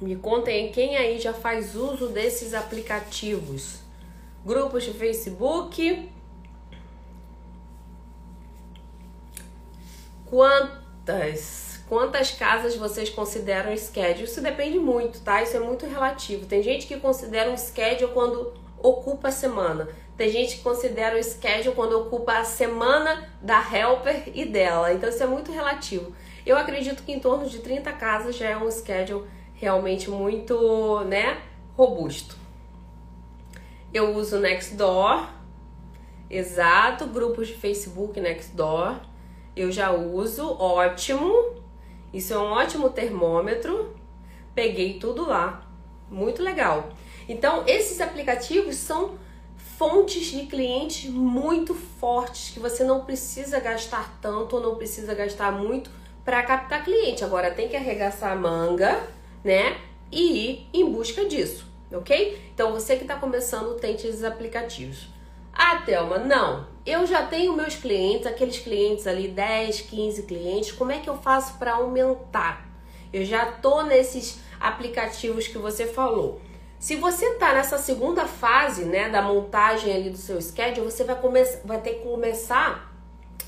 Me 0.00 0.14
contem 0.14 0.70
quem 0.70 0.96
aí 0.96 1.18
já 1.18 1.32
faz 1.32 1.74
uso 1.74 2.08
desses 2.08 2.54
aplicativos. 2.54 3.80
Grupos 4.44 4.84
de 4.84 4.92
Facebook. 4.92 6.08
Quantas? 10.24 11.80
Quantas 11.88 12.30
casas 12.30 12.76
vocês 12.76 13.10
consideram 13.10 13.76
schedule? 13.76 14.24
Isso 14.24 14.40
depende 14.40 14.78
muito, 14.78 15.20
tá? 15.20 15.42
Isso 15.42 15.56
é 15.56 15.60
muito 15.60 15.84
relativo. 15.86 16.46
Tem 16.46 16.62
gente 16.62 16.86
que 16.86 17.00
considera 17.00 17.50
um 17.50 17.56
schedule 17.56 18.12
quando 18.12 18.52
ocupa 18.80 19.28
a 19.28 19.32
semana. 19.32 19.88
Tem 20.16 20.30
gente 20.30 20.58
que 20.58 20.62
considera 20.62 21.18
o 21.18 21.22
schedule 21.22 21.74
quando 21.74 21.98
ocupa 21.98 22.38
a 22.38 22.44
semana 22.44 23.28
da 23.42 23.60
helper 23.60 24.30
e 24.32 24.44
dela. 24.44 24.92
Então 24.92 25.08
isso 25.08 25.22
é 25.22 25.26
muito 25.26 25.50
relativo. 25.50 26.14
Eu 26.46 26.56
acredito 26.56 27.02
que 27.02 27.10
em 27.10 27.18
torno 27.18 27.48
de 27.48 27.58
30 27.58 27.90
casas 27.94 28.36
já 28.36 28.48
é 28.48 28.56
um 28.56 28.70
schedule 28.70 29.26
realmente 29.58 30.08
muito, 30.08 31.00
né, 31.04 31.42
robusto. 31.76 32.36
Eu 33.92 34.14
uso 34.14 34.38
Nextdoor, 34.38 35.28
exato, 36.30 37.06
grupos 37.06 37.48
de 37.48 37.54
Facebook 37.54 38.20
Nextdoor. 38.20 39.00
Eu 39.56 39.72
já 39.72 39.90
uso, 39.90 40.56
ótimo. 40.58 41.54
Isso 42.12 42.32
é 42.32 42.38
um 42.38 42.52
ótimo 42.52 42.90
termômetro. 42.90 43.94
Peguei 44.54 44.98
tudo 44.98 45.26
lá. 45.26 45.66
Muito 46.10 46.42
legal. 46.42 46.90
Então, 47.28 47.64
esses 47.66 48.00
aplicativos 48.00 48.76
são 48.76 49.18
fontes 49.76 50.26
de 50.26 50.46
clientes 50.46 51.10
muito 51.10 51.74
fortes 51.74 52.50
que 52.50 52.60
você 52.60 52.84
não 52.84 53.04
precisa 53.04 53.60
gastar 53.60 54.18
tanto 54.20 54.56
ou 54.56 54.62
não 54.62 54.76
precisa 54.76 55.14
gastar 55.14 55.52
muito 55.52 55.90
para 56.24 56.42
captar 56.42 56.84
cliente. 56.84 57.24
Agora 57.24 57.50
tem 57.50 57.68
que 57.68 57.76
arregaçar 57.76 58.32
a 58.32 58.36
manga, 58.36 59.00
né? 59.48 59.78
E 60.12 60.20
ir 60.20 60.68
em 60.74 60.92
busca 60.92 61.24
disso, 61.24 61.66
ok? 61.90 62.50
Então 62.54 62.70
você 62.70 62.96
que 62.96 63.02
está 63.02 63.16
começando, 63.16 63.80
tente 63.80 64.06
esses 64.06 64.22
aplicativos. 64.22 65.08
Ah, 65.54 65.76
Thelma, 65.86 66.18
não. 66.18 66.66
Eu 66.84 67.06
já 67.06 67.26
tenho 67.26 67.56
meus 67.56 67.74
clientes, 67.74 68.26
aqueles 68.26 68.58
clientes 68.58 69.06
ali, 69.06 69.26
10, 69.28 69.80
15 69.82 70.22
clientes. 70.24 70.72
Como 70.72 70.92
é 70.92 70.98
que 70.98 71.08
eu 71.08 71.16
faço 71.16 71.58
para 71.58 71.72
aumentar? 71.72 72.68
Eu 73.10 73.24
já 73.24 73.46
tô 73.46 73.82
nesses 73.82 74.38
aplicativos 74.60 75.48
que 75.48 75.56
você 75.56 75.86
falou. 75.86 76.40
Se 76.78 76.94
você 76.96 77.24
está 77.24 77.54
nessa 77.54 77.78
segunda 77.78 78.26
fase, 78.26 78.84
né, 78.84 79.08
da 79.08 79.22
montagem 79.22 79.92
ali 79.92 80.10
do 80.10 80.18
seu 80.18 80.40
schedule, 80.42 80.90
você 80.90 81.04
vai, 81.04 81.16
vai 81.64 81.80
ter 81.80 81.94
que 81.94 82.02
começar 82.04 82.92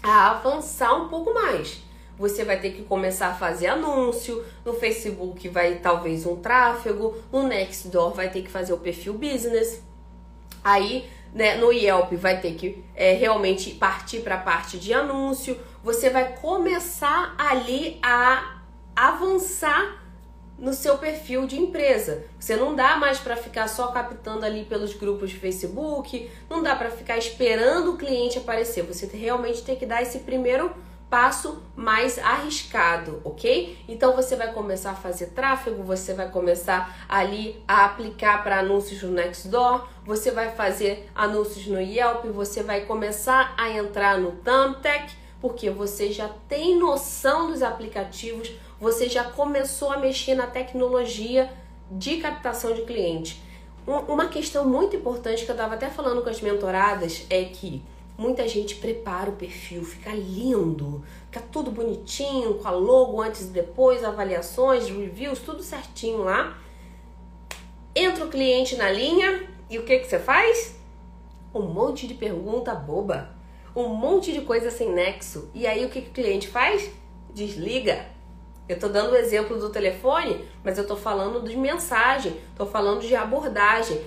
a 0.02 0.30
avançar 0.30 0.94
um 0.94 1.08
pouco 1.08 1.32
mais. 1.34 1.82
Você 2.20 2.44
vai 2.44 2.60
ter 2.60 2.72
que 2.72 2.82
começar 2.82 3.28
a 3.28 3.34
fazer 3.34 3.68
anúncio, 3.68 4.44
no 4.62 4.74
Facebook 4.74 5.48
vai 5.48 5.76
talvez 5.76 6.26
um 6.26 6.36
tráfego, 6.36 7.16
no 7.32 7.44
Nextdoor 7.44 8.12
vai 8.12 8.28
ter 8.28 8.42
que 8.42 8.50
fazer 8.50 8.74
o 8.74 8.78
perfil 8.78 9.14
business. 9.14 9.82
Aí, 10.62 11.08
né, 11.32 11.56
no 11.56 11.72
Yelp 11.72 12.12
vai 12.12 12.38
ter 12.38 12.56
que 12.56 12.84
é, 12.94 13.14
realmente 13.14 13.70
partir 13.70 14.20
para 14.20 14.34
a 14.34 14.38
parte 14.38 14.78
de 14.78 14.92
anúncio. 14.92 15.58
Você 15.82 16.10
vai 16.10 16.36
começar 16.36 17.34
ali 17.38 17.98
a 18.02 18.60
avançar 18.94 20.04
no 20.58 20.74
seu 20.74 20.98
perfil 20.98 21.46
de 21.46 21.58
empresa. 21.58 22.22
Você 22.38 22.54
não 22.54 22.76
dá 22.76 22.98
mais 22.98 23.18
para 23.18 23.34
ficar 23.34 23.66
só 23.66 23.86
captando 23.86 24.44
ali 24.44 24.66
pelos 24.66 24.92
grupos 24.92 25.30
de 25.30 25.36
Facebook, 25.36 26.30
não 26.50 26.62
dá 26.62 26.76
para 26.76 26.90
ficar 26.90 27.16
esperando 27.16 27.92
o 27.92 27.96
cliente 27.96 28.36
aparecer. 28.36 28.84
Você 28.84 29.06
realmente 29.06 29.62
tem 29.62 29.74
que 29.74 29.86
dar 29.86 30.02
esse 30.02 30.18
primeiro 30.18 30.70
passo 31.10 31.60
mais 31.74 32.18
arriscado, 32.18 33.20
ok? 33.24 33.76
Então 33.88 34.14
você 34.14 34.36
vai 34.36 34.52
começar 34.52 34.92
a 34.92 34.94
fazer 34.94 35.26
tráfego, 35.26 35.82
você 35.82 36.14
vai 36.14 36.30
começar 36.30 37.04
ali 37.08 37.60
a 37.66 37.84
aplicar 37.84 38.44
para 38.44 38.60
anúncios 38.60 39.02
no 39.02 39.10
Nextdoor, 39.10 39.88
você 40.04 40.30
vai 40.30 40.52
fazer 40.52 41.10
anúncios 41.12 41.66
no 41.66 41.80
Yelp, 41.80 42.26
você 42.26 42.62
vai 42.62 42.82
começar 42.82 43.52
a 43.58 43.70
entrar 43.70 44.18
no 44.18 44.32
Thumbtack, 44.32 45.12
porque 45.40 45.68
você 45.68 46.12
já 46.12 46.30
tem 46.48 46.78
noção 46.78 47.50
dos 47.50 47.62
aplicativos, 47.62 48.52
você 48.78 49.08
já 49.08 49.24
começou 49.24 49.90
a 49.90 49.96
mexer 49.96 50.36
na 50.36 50.46
tecnologia 50.46 51.50
de 51.90 52.18
captação 52.18 52.72
de 52.72 52.82
cliente. 52.82 53.42
Uma 53.86 54.28
questão 54.28 54.64
muito 54.64 54.94
importante 54.94 55.44
que 55.44 55.50
eu 55.50 55.54
estava 55.54 55.74
até 55.74 55.88
falando 55.88 56.22
com 56.22 56.28
as 56.28 56.40
mentoradas 56.40 57.26
é 57.28 57.44
que 57.44 57.82
muita 58.20 58.46
gente 58.46 58.76
prepara 58.76 59.30
o 59.30 59.36
perfil, 59.36 59.82
fica 59.82 60.10
lindo, 60.12 61.02
fica 61.26 61.40
tudo 61.40 61.70
bonitinho, 61.70 62.54
com 62.54 62.68
a 62.68 62.70
logo 62.70 63.20
antes 63.20 63.42
e 63.42 63.50
depois, 63.50 64.04
avaliações, 64.04 64.88
reviews, 64.88 65.40
tudo 65.40 65.62
certinho 65.62 66.24
lá. 66.24 66.58
Entra 67.94 68.24
o 68.24 68.28
cliente 68.28 68.76
na 68.76 68.90
linha 68.90 69.48
e 69.68 69.78
o 69.78 69.84
que, 69.84 69.98
que 69.98 70.06
você 70.06 70.18
faz? 70.18 70.78
Um 71.54 71.62
monte 71.62 72.06
de 72.06 72.14
pergunta 72.14 72.74
boba 72.74 73.40
um 73.74 73.88
monte 73.88 74.32
de 74.32 74.40
coisa 74.40 74.70
sem 74.70 74.92
nexo. 74.92 75.50
E 75.54 75.66
aí 75.66 75.84
o 75.84 75.88
que, 75.88 76.02
que 76.02 76.10
o 76.10 76.12
cliente 76.12 76.48
faz? 76.48 76.90
Desliga. 77.32 78.06
Eu 78.68 78.74
estou 78.74 78.90
dando 78.90 79.12
o 79.12 79.16
exemplo 79.16 79.58
do 79.58 79.70
telefone, 79.70 80.44
mas 80.62 80.78
eu 80.78 80.82
estou 80.82 80.96
falando 80.96 81.42
de 81.42 81.56
mensagem, 81.56 82.36
estou 82.50 82.66
falando 82.66 83.00
de 83.00 83.14
abordagem. 83.14 84.00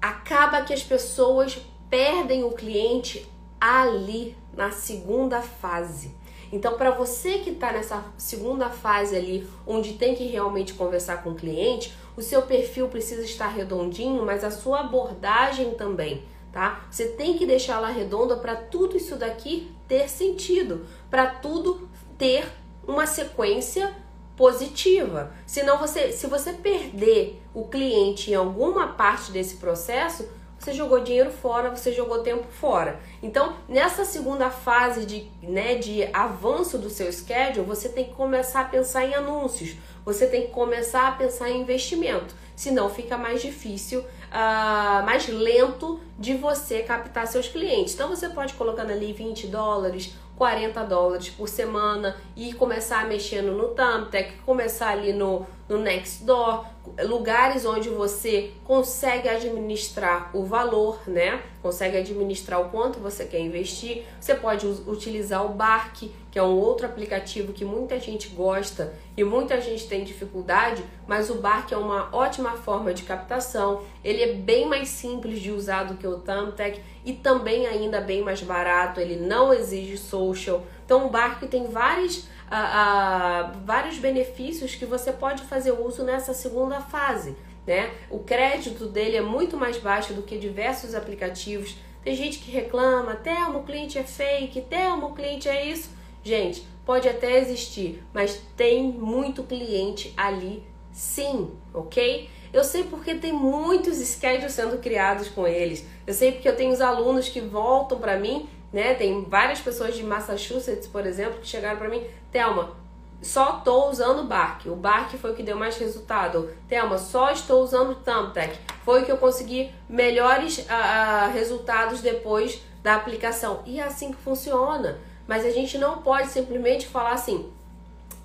Acaba 0.00 0.62
que 0.62 0.72
as 0.72 0.82
pessoas 0.82 1.58
perdem 1.88 2.44
o 2.44 2.52
cliente 2.52 3.28
ali 3.60 4.36
na 4.56 4.70
segunda 4.70 5.40
fase. 5.42 6.14
Então, 6.50 6.78
para 6.78 6.90
você 6.90 7.38
que 7.38 7.50
está 7.50 7.72
nessa 7.72 8.04
segunda 8.16 8.70
fase 8.70 9.14
ali, 9.14 9.46
onde 9.66 9.94
tem 9.94 10.14
que 10.14 10.26
realmente 10.26 10.74
conversar 10.74 11.22
com 11.22 11.30
o 11.30 11.34
cliente, 11.34 11.94
o 12.16 12.22
seu 12.22 12.42
perfil 12.42 12.88
precisa 12.88 13.22
estar 13.22 13.48
redondinho, 13.48 14.24
mas 14.24 14.42
a 14.42 14.50
sua 14.50 14.80
abordagem 14.80 15.74
também 15.74 16.24
tá? 16.52 16.86
Você 16.90 17.08
tem 17.08 17.36
que 17.36 17.46
deixar 17.46 17.74
ela 17.74 17.88
redonda 17.88 18.36
para 18.36 18.56
tudo 18.56 18.96
isso 18.96 19.16
daqui 19.16 19.70
ter 19.86 20.08
sentido, 20.08 20.86
para 21.10 21.26
tudo 21.26 21.88
ter 22.16 22.46
uma 22.86 23.06
sequência 23.06 23.94
positiva. 24.36 25.32
Senão 25.46 25.78
você, 25.78 26.12
se 26.12 26.26
você 26.26 26.52
perder 26.52 27.42
o 27.54 27.66
cliente 27.66 28.30
em 28.30 28.34
alguma 28.34 28.88
parte 28.88 29.30
desse 29.30 29.56
processo, 29.56 30.28
você 30.58 30.72
jogou 30.72 31.00
dinheiro 31.00 31.30
fora, 31.30 31.70
você 31.70 31.92
jogou 31.92 32.18
tempo 32.22 32.46
fora. 32.50 32.98
Então, 33.22 33.54
nessa 33.68 34.04
segunda 34.04 34.50
fase 34.50 35.06
de, 35.06 35.30
né, 35.42 35.76
de 35.76 36.08
avanço 36.12 36.78
do 36.78 36.90
seu 36.90 37.12
schedule, 37.12 37.64
você 37.64 37.88
tem 37.88 38.06
que 38.06 38.14
começar 38.14 38.62
a 38.62 38.64
pensar 38.64 39.04
em 39.04 39.14
anúncios, 39.14 39.76
você 40.04 40.26
tem 40.26 40.42
que 40.42 40.48
começar 40.48 41.08
a 41.08 41.12
pensar 41.12 41.50
em 41.50 41.60
investimento, 41.60 42.34
senão 42.56 42.90
fica 42.90 43.16
mais 43.16 43.40
difícil 43.40 44.00
uh, 44.00 45.04
mais 45.04 45.28
lento 45.28 46.00
de 46.18 46.34
você 46.34 46.82
captar 46.82 47.26
seus 47.26 47.48
clientes. 47.48 47.94
Então 47.94 48.08
você 48.08 48.28
pode 48.28 48.54
colocar 48.54 48.82
ali 48.82 49.12
20 49.12 49.46
dólares, 49.48 50.14
40 50.36 50.84
dólares 50.84 51.28
por 51.30 51.48
semana 51.48 52.16
e 52.36 52.52
começar 52.52 53.06
mexendo 53.06 53.52
no 53.52 53.68
Thumbtack, 53.68 54.38
começar 54.44 54.90
ali 54.90 55.12
no, 55.12 55.46
no 55.68 55.78
Nextdoor, 55.78 56.64
lugares 57.04 57.64
onde 57.66 57.88
você 57.88 58.52
consegue 58.64 59.28
administrar 59.28 60.30
o 60.34 60.44
valor, 60.44 61.00
né? 61.06 61.42
Consegue 61.62 61.98
administrar 61.98 62.60
o 62.60 62.70
quanto 62.70 62.98
você 62.98 63.24
quer 63.24 63.40
investir. 63.40 64.04
Você 64.18 64.34
pode 64.34 64.66
utilizar 64.66 65.44
o 65.44 65.50
Bark, 65.50 66.10
que 66.30 66.38
é 66.38 66.42
um 66.42 66.56
outro 66.56 66.86
aplicativo 66.86 67.52
que 67.52 67.64
muita 67.64 67.98
gente 68.00 68.28
gosta 68.28 68.94
e 69.16 69.24
muita 69.24 69.60
gente 69.60 69.86
tem 69.88 70.04
dificuldade, 70.04 70.82
mas 71.06 71.28
o 71.28 71.34
Bark 71.34 71.72
é 71.72 71.76
uma 71.76 72.08
ótima 72.12 72.52
forma 72.52 72.94
de 72.94 73.02
captação. 73.02 73.82
Ele 74.02 74.22
é 74.22 74.32
bem 74.32 74.66
mais 74.66 74.88
simples 74.88 75.40
de 75.40 75.50
usar 75.50 75.84
do 75.84 75.96
que 75.96 76.06
o 76.06 76.18
Thumbtack 76.18 76.80
e 77.04 77.12
também 77.12 77.66
ainda 77.66 78.00
bem 78.00 78.22
mais 78.22 78.40
barato. 78.42 79.00
Ele 79.00 79.16
não 79.16 79.52
exige 79.52 79.96
social. 79.98 80.62
Então 80.88 81.04
o 81.04 81.10
Bark 81.10 81.46
tem 81.48 81.66
vários, 81.66 82.20
uh, 82.46 83.52
vários 83.66 83.98
benefícios 83.98 84.74
que 84.74 84.86
você 84.86 85.12
pode 85.12 85.42
fazer 85.42 85.72
uso 85.72 86.02
nessa 86.02 86.32
segunda 86.32 86.80
fase. 86.80 87.36
Né? 87.66 87.90
O 88.08 88.20
crédito 88.20 88.86
dele 88.86 89.18
é 89.18 89.20
muito 89.20 89.54
mais 89.54 89.76
baixo 89.76 90.14
do 90.14 90.22
que 90.22 90.38
diversos 90.38 90.94
aplicativos. 90.94 91.76
Tem 92.02 92.16
gente 92.16 92.38
que 92.38 92.50
reclama, 92.50 93.14
Telmo, 93.16 93.58
o 93.58 93.64
cliente 93.64 93.98
é 93.98 94.02
fake, 94.02 94.62
Telmo, 94.62 95.08
o 95.08 95.12
cliente 95.12 95.46
é 95.46 95.66
isso 95.66 95.90
Gente, 96.22 96.66
pode 96.84 97.08
até 97.08 97.38
existir, 97.38 98.02
mas 98.12 98.42
tem 98.56 98.92
muito 98.92 99.42
cliente 99.44 100.12
ali 100.16 100.62
sim, 100.92 101.50
ok? 101.72 102.28
Eu 102.52 102.64
sei 102.64 102.84
porque 102.84 103.14
tem 103.14 103.32
muitos 103.32 103.98
schedules 103.98 104.52
sendo 104.52 104.78
criados 104.78 105.28
com 105.28 105.46
eles. 105.46 105.86
Eu 106.06 106.14
sei 106.14 106.32
porque 106.32 106.48
eu 106.48 106.56
tenho 106.56 106.72
os 106.72 106.80
alunos 106.80 107.28
que 107.28 107.40
voltam 107.40 107.98
para 107.98 108.18
mim, 108.18 108.48
né? 108.72 108.94
Tem 108.94 109.24
várias 109.24 109.60
pessoas 109.60 109.94
de 109.96 110.02
Massachusetts, 110.02 110.86
por 110.86 111.06
exemplo, 111.06 111.40
que 111.40 111.46
chegaram 111.46 111.78
para 111.78 111.88
mim, 111.88 112.04
Thelma, 112.30 112.76
só 113.20 113.58
estou 113.58 113.90
usando 113.90 114.20
o 114.20 114.26
Bark. 114.26 114.66
O 114.66 114.76
Bark 114.76 115.16
foi 115.16 115.32
o 115.32 115.34
que 115.34 115.42
deu 115.42 115.56
mais 115.56 115.76
resultado. 115.76 116.50
Thelma, 116.68 116.98
só 116.98 117.30
estou 117.30 117.62
usando 117.62 117.90
o 117.90 117.94
Thumbtack. 117.96 118.56
Foi 118.84 119.02
o 119.02 119.04
que 119.04 119.10
eu 119.10 119.18
consegui 119.18 119.72
melhores 119.88 120.58
uh, 120.58 121.32
resultados 121.32 122.00
depois 122.00 122.62
da 122.82 122.94
aplicação. 122.94 123.62
E 123.66 123.80
é 123.80 123.82
assim 123.82 124.12
que 124.12 124.22
funciona. 124.22 124.98
Mas 125.26 125.44
a 125.44 125.50
gente 125.50 125.76
não 125.76 125.98
pode 125.98 126.28
simplesmente 126.28 126.86
falar 126.86 127.12
assim: 127.12 127.50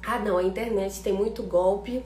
ah, 0.05 0.19
não, 0.19 0.37
a 0.37 0.43
internet 0.43 1.01
tem 1.01 1.11
muito 1.11 1.41
golpe, 1.43 2.05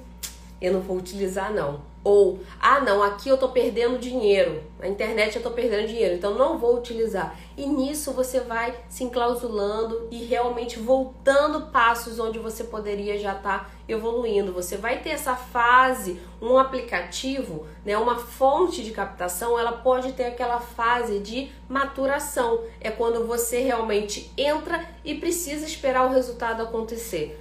eu 0.62 0.73
não 0.73 0.80
vou 0.80 0.97
utilizar, 0.97 1.54
não. 1.54 1.82
Ou, 2.03 2.39
ah, 2.60 2.79
não, 2.79 3.03
aqui 3.03 3.27
eu 3.27 3.38
tô 3.38 3.49
perdendo 3.49 3.99
dinheiro, 3.99 4.63
na 4.79 4.88
internet 4.88 5.36
eu 5.36 5.43
tô 5.43 5.51
perdendo 5.51 5.88
dinheiro, 5.88 6.15
então 6.15 6.36
não 6.36 6.57
vou 6.57 6.77
utilizar. 6.77 7.38
E 7.57 7.65
nisso 7.65 8.13
você 8.13 8.39
vai 8.39 8.73
se 8.88 9.03
enclausulando 9.03 10.07
e 10.10 10.23
realmente 10.23 10.79
voltando 10.79 11.67
passos 11.69 12.17
onde 12.17 12.39
você 12.39 12.63
poderia 12.63 13.17
já 13.17 13.33
estar 13.33 13.65
tá 13.65 13.69
evoluindo. 13.89 14.53
Você 14.53 14.77
vai 14.77 14.99
ter 15.01 15.10
essa 15.10 15.36
fase, 15.36 16.21
um 16.41 16.57
aplicativo, 16.57 17.65
né, 17.83 17.97
uma 17.97 18.17
fonte 18.17 18.83
de 18.83 18.91
captação, 18.91 19.60
ela 19.60 19.73
pode 19.73 20.13
ter 20.13 20.25
aquela 20.25 20.62
fase 20.62 21.19
de 21.19 21.51
maturação. 21.67 22.62
É 22.79 22.89
quando 22.89 23.27
você 23.27 23.60
realmente 23.60 24.31
entra 24.38 24.88
e 25.03 25.15
precisa 25.15 25.65
esperar 25.65 26.05
o 26.05 26.13
resultado 26.13 26.62
acontecer. 26.62 27.38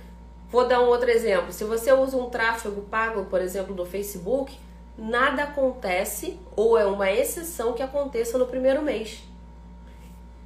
Vou 0.51 0.67
dar 0.67 0.81
um 0.81 0.87
outro 0.87 1.11
exemplo. 1.11 1.53
Se 1.53 1.65
você 1.65 1.93
usa 1.93 2.17
um 2.17 2.31
tráfego 2.31 2.83
pago, 2.83 3.25
por 3.25 3.41
exemplo, 3.41 3.75
do 3.75 3.85
Facebook, 3.85 4.57
nada 4.97 5.43
acontece 5.43 6.39
ou 6.55 6.79
é 6.79 6.87
uma 6.87 7.11
exceção 7.11 7.73
que 7.73 7.83
aconteça 7.83 8.39
no 8.39 8.47
primeiro 8.47 8.83
mês. 8.83 9.23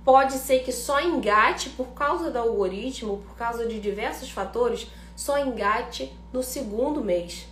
Pode 0.04 0.32
ser 0.34 0.60
que 0.60 0.72
só 0.72 1.00
engate 1.00 1.68
por 1.70 1.88
causa 1.88 2.30
do 2.30 2.38
algoritmo, 2.38 3.18
por 3.18 3.36
causa 3.36 3.66
de 3.66 3.78
diversos 3.78 4.30
fatores, 4.30 4.88
só 5.14 5.38
engate 5.38 6.12
no 6.32 6.42
segundo 6.42 7.04
mês. 7.04 7.46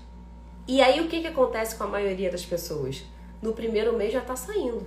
E 0.66 0.80
aí 0.80 1.00
o 1.00 1.08
que, 1.08 1.20
que 1.20 1.26
acontece 1.26 1.76
com 1.76 1.84
a 1.84 1.88
maioria 1.88 2.30
das 2.30 2.44
pessoas? 2.44 3.02
No 3.42 3.52
primeiro 3.52 3.92
mês 3.92 4.12
já 4.12 4.20
está 4.20 4.34
saindo. 4.34 4.86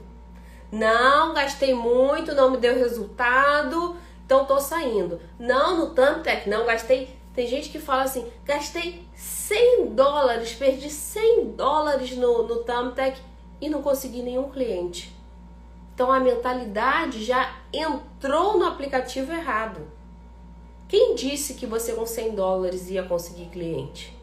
Não, 0.72 1.34
gastei 1.34 1.74
muito, 1.74 2.34
não 2.34 2.50
me 2.50 2.58
deu 2.58 2.76
resultado, 2.76 3.96
então 4.26 4.46
tô 4.46 4.60
saindo. 4.60 5.20
Não, 5.38 5.78
no 5.78 5.88
Thumbtack, 5.94 6.50
não, 6.50 6.66
gastei 6.66 7.21
tem 7.34 7.48
gente 7.48 7.70
que 7.70 7.80
fala 7.80 8.04
assim: 8.04 8.26
gastei 8.46 9.06
100 9.16 9.94
dólares, 9.94 10.54
perdi 10.54 10.90
100 10.90 11.52
dólares 11.52 12.16
no, 12.18 12.48
no 12.48 12.64
Thumbtack 12.64 13.20
e 13.60 13.70
não 13.70 13.82
consegui 13.82 14.22
nenhum 14.22 14.50
cliente. 14.50 15.14
Então 15.94 16.12
a 16.12 16.20
mentalidade 16.20 17.24
já 17.24 17.56
entrou 17.72 18.58
no 18.58 18.66
aplicativo 18.66 19.32
errado. 19.32 19.82
Quem 20.88 21.16
disse 21.16 21.54
que 21.54 21.66
você 21.66 21.94
com 21.94 22.06
100 22.06 22.36
dólares 22.36 22.90
ia 22.90 23.04
conseguir 23.04 23.46
cliente? 23.46 24.18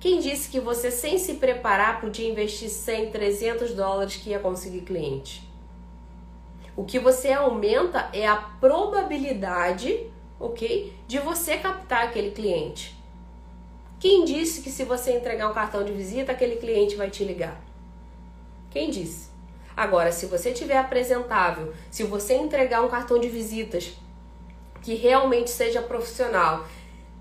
Quem 0.00 0.20
disse 0.20 0.48
que 0.48 0.60
você 0.60 0.90
sem 0.90 1.18
se 1.18 1.34
preparar 1.34 2.00
podia 2.00 2.30
investir 2.30 2.70
100, 2.70 3.10
300 3.10 3.74
dólares 3.74 4.16
que 4.16 4.30
ia 4.30 4.38
conseguir 4.38 4.82
cliente? 4.82 5.46
O 6.76 6.84
que 6.84 6.98
você 6.98 7.32
aumenta 7.32 8.08
é 8.12 8.26
a 8.26 8.36
probabilidade 8.36 10.10
ok? 10.38 10.92
De 11.06 11.18
você 11.18 11.56
captar 11.56 12.04
aquele 12.04 12.30
cliente. 12.30 12.96
Quem 13.98 14.24
disse 14.24 14.62
que 14.62 14.70
se 14.70 14.84
você 14.84 15.16
entregar 15.16 15.48
um 15.48 15.54
cartão 15.54 15.82
de 15.84 15.92
visita, 15.92 16.32
aquele 16.32 16.56
cliente 16.56 16.96
vai 16.96 17.10
te 17.10 17.24
ligar? 17.24 17.60
Quem 18.70 18.90
disse? 18.90 19.30
Agora, 19.76 20.12
se 20.12 20.26
você 20.26 20.52
tiver 20.52 20.78
apresentável, 20.78 21.72
se 21.90 22.02
você 22.02 22.34
entregar 22.34 22.82
um 22.82 22.88
cartão 22.88 23.18
de 23.18 23.28
visitas 23.28 23.94
que 24.82 24.94
realmente 24.94 25.50
seja 25.50 25.82
profissional 25.82 26.66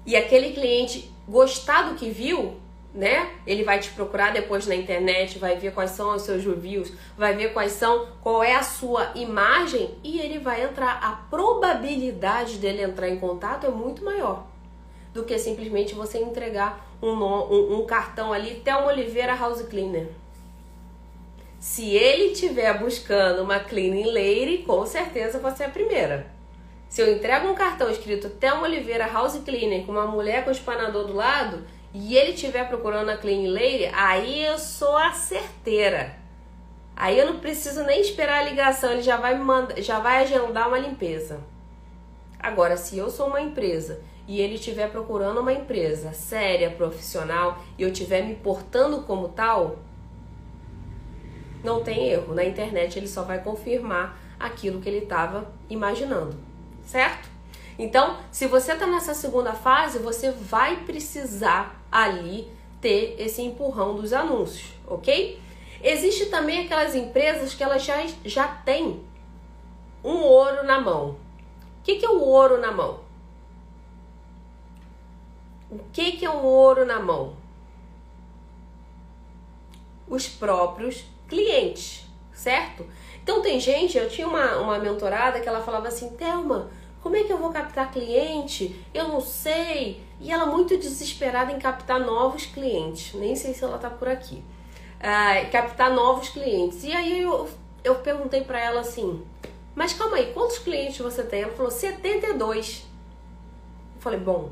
e 0.06 0.16
aquele 0.16 0.54
cliente 0.54 1.12
gostar 1.28 1.90
do 1.90 1.96
que 1.96 2.10
viu, 2.10 2.56
né? 2.96 3.30
Ele 3.46 3.64
vai 3.64 3.78
te 3.78 3.92
procurar 3.92 4.32
depois 4.32 4.66
na 4.66 4.74
internet, 4.74 5.38
vai 5.38 5.58
ver 5.58 5.74
quais 5.74 5.92
são 5.92 6.16
os 6.16 6.22
seus 6.22 6.46
reviews, 6.46 6.94
vai 7.18 7.36
ver 7.36 7.52
quais 7.52 7.74
são, 7.74 8.08
qual 8.22 8.42
é 8.42 8.56
a 8.56 8.64
sua 8.64 9.12
imagem 9.16 9.94
e 10.02 10.20
ele 10.20 10.40
vai 10.40 10.64
entrar. 10.64 11.00
A 11.04 11.12
probabilidade 11.30 12.58
dele 12.58 12.82
entrar 12.82 13.10
em 13.10 13.20
contato 13.20 13.68
é 13.68 13.70
muito 13.70 14.04
maior 14.04 14.48
do 15.14 15.24
que 15.24 15.38
simplesmente 15.38 15.94
você 15.94 16.20
entregar 16.20 16.90
um, 17.02 17.12
um, 17.12 17.80
um 17.80 17.86
cartão 17.86 18.32
ali, 18.32 18.56
Thelma 18.56 18.88
Oliveira 18.88 19.36
House 19.36 19.62
Cleaner. 19.64 20.08
Se 21.60 21.90
ele 21.96 22.32
estiver 22.32 22.78
buscando 22.78 23.42
uma 23.42 23.60
cleaning 23.60 24.06
lady, 24.06 24.64
com 24.66 24.86
certeza 24.86 25.40
você 25.40 25.64
é 25.64 25.66
a 25.66 25.70
primeira. 25.70 26.28
Se 26.88 27.02
eu 27.02 27.12
entrego 27.12 27.48
um 27.48 27.56
cartão 27.56 27.90
escrito 27.90 28.30
Thelma 28.30 28.64
Oliveira 28.64 29.08
House 29.08 29.42
Cleaner 29.44 29.86
com 29.86 29.92
uma 29.92 30.06
mulher 30.06 30.46
com 30.46 30.52
espanador 30.52 31.06
do 31.06 31.14
lado, 31.14 31.64
e 31.98 32.18
ele 32.18 32.32
estiver 32.32 32.68
procurando 32.68 33.10
a 33.10 33.16
Clean 33.16 33.50
Lady, 33.50 33.86
aí 33.94 34.44
eu 34.44 34.60
sou 34.60 34.98
a 34.98 35.14
certeira. 35.14 36.18
Aí 36.94 37.18
eu 37.18 37.26
não 37.26 37.40
preciso 37.40 37.84
nem 37.86 38.02
esperar 38.02 38.42
a 38.42 38.50
ligação, 38.50 38.92
ele 38.92 39.02
já 39.02 39.16
vai 39.16 39.38
mandar, 39.38 39.82
já 39.82 40.00
vai 40.00 40.22
agendar 40.22 40.68
uma 40.68 40.78
limpeza. 40.78 41.40
Agora, 42.38 42.76
se 42.76 42.98
eu 42.98 43.10
sou 43.10 43.28
uma 43.28 43.40
empresa 43.40 44.02
e 44.28 44.42
ele 44.42 44.56
estiver 44.56 44.92
procurando 44.92 45.40
uma 45.40 45.54
empresa 45.54 46.12
séria, 46.12 46.70
profissional, 46.70 47.64
e 47.78 47.84
eu 47.84 47.90
estiver 47.90 48.24
me 48.24 48.36
portando 48.36 49.04
como 49.04 49.30
tal, 49.30 49.80
não 51.64 51.82
tem 51.82 52.10
erro. 52.10 52.36
Na 52.36 52.44
internet 52.44 53.00
ele 53.00 53.08
só 53.08 53.24
vai 53.24 53.42
confirmar 53.42 54.20
aquilo 54.38 54.82
que 54.82 54.90
ele 54.90 55.06
estava 55.06 55.50
imaginando, 55.70 56.36
certo? 56.84 57.35
Então, 57.78 58.18
se 58.32 58.48
você 58.48 58.74
está 58.74 58.88
nessa 58.88 59.14
segunda 59.14 59.54
fase, 59.54 60.00
você 60.00 60.32
vai 60.32 60.84
precisar 60.86 61.84
ali 61.92 62.50
ter 62.80 63.16
esse 63.20 63.42
empurrão 63.42 63.96
dos 63.96 64.14
anúncios, 64.14 64.74
ok? 64.88 65.42
Existe 65.82 66.28
também 66.28 66.66
aquelas 66.66 66.96
empresas 66.96 67.54
que 67.54 67.64
elas 67.64 67.84
já, 67.84 68.06
já 68.24 68.48
têm 68.48 69.04
um 70.04 70.18
ouro 70.18 70.64
na 70.64 70.80
mão. 70.80 71.10
O 71.80 71.84
que, 71.84 71.96
que 71.96 72.06
é 72.06 72.10
o 72.10 72.22
ouro 72.22 72.60
na 72.60 72.72
mão? 72.72 73.00
O 75.70 75.80
que, 75.92 76.14
que 76.14 76.26
é 76.26 76.30
um 76.30 76.44
ouro 76.44 76.86
na 76.86 77.00
mão? 77.00 77.36
Os 80.08 80.28
próprios 80.28 81.04
clientes, 81.28 82.06
certo? 82.32 82.86
Então 83.22 83.42
tem 83.42 83.60
gente, 83.60 83.98
eu 83.98 84.08
tinha 84.08 84.28
uma, 84.28 84.58
uma 84.58 84.78
mentorada 84.80 85.40
que 85.40 85.50
ela 85.50 85.62
falava 85.62 85.88
assim, 85.88 86.10
Thelma, 86.16 86.70
como 87.06 87.16
é 87.16 87.24
que 87.24 87.32
eu 87.32 87.38
vou 87.38 87.52
captar 87.52 87.92
cliente? 87.92 88.84
Eu 88.92 89.10
não 89.10 89.22
sei. 89.22 90.04
E 90.20 90.32
ela 90.32 90.48
muito 90.48 90.76
desesperada 90.76 91.52
em 91.52 91.60
captar 91.60 92.00
novos 92.00 92.48
clientes. 92.48 93.14
Nem 93.14 93.36
sei 93.36 93.54
se 93.54 93.64
ela 93.64 93.78
tá 93.78 93.92
por 93.92 94.08
aqui. 94.08 94.44
Ah, 95.00 95.46
captar 95.52 95.94
novos 95.94 96.30
clientes. 96.30 96.84
E 96.84 96.92
aí 96.92 97.22
eu, 97.22 97.48
eu 97.84 97.94
perguntei 97.98 98.44
para 98.44 98.60
ela 98.60 98.82
assim: 98.82 99.24
Mas 99.76 99.94
calma 99.94 100.18
aí, 100.18 100.34
quantos 100.34 100.58
clientes 100.58 100.98
você 100.98 101.22
tem? 101.22 101.44
Ela 101.44 101.54
falou: 101.54 101.70
72. 101.70 102.88
Eu 103.98 104.02
falei: 104.02 104.20
Bom, 104.20 104.50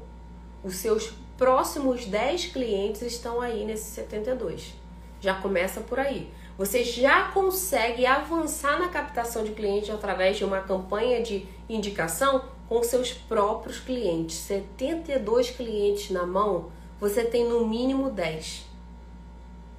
os 0.63 0.75
seus 0.75 1.11
próximos 1.35 2.05
10 2.05 2.49
clientes 2.49 3.01
estão 3.01 3.41
aí 3.41 3.65
nesses 3.65 3.95
72. 3.95 4.75
Já 5.19 5.33
começa 5.33 5.81
por 5.81 5.97
aí. 5.97 6.31
Você 6.57 6.83
já 6.83 7.29
consegue 7.29 8.05
avançar 8.05 8.79
na 8.79 8.89
captação 8.89 9.43
de 9.43 9.51
cliente 9.51 9.91
através 9.91 10.37
de 10.37 10.45
uma 10.45 10.61
campanha 10.61 11.21
de 11.21 11.47
indicação 11.67 12.43
com 12.69 12.83
seus 12.83 13.11
próprios 13.11 13.79
clientes. 13.79 14.35
72 14.37 15.49
clientes 15.49 16.11
na 16.11 16.25
mão, 16.25 16.71
você 16.99 17.23
tem 17.23 17.47
no 17.47 17.67
mínimo 17.67 18.11
10. 18.11 18.65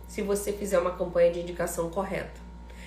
Se 0.08 0.22
você 0.22 0.52
fizer 0.52 0.78
uma 0.78 0.92
campanha 0.92 1.30
de 1.32 1.40
indicação 1.40 1.90
correta. 1.90 2.44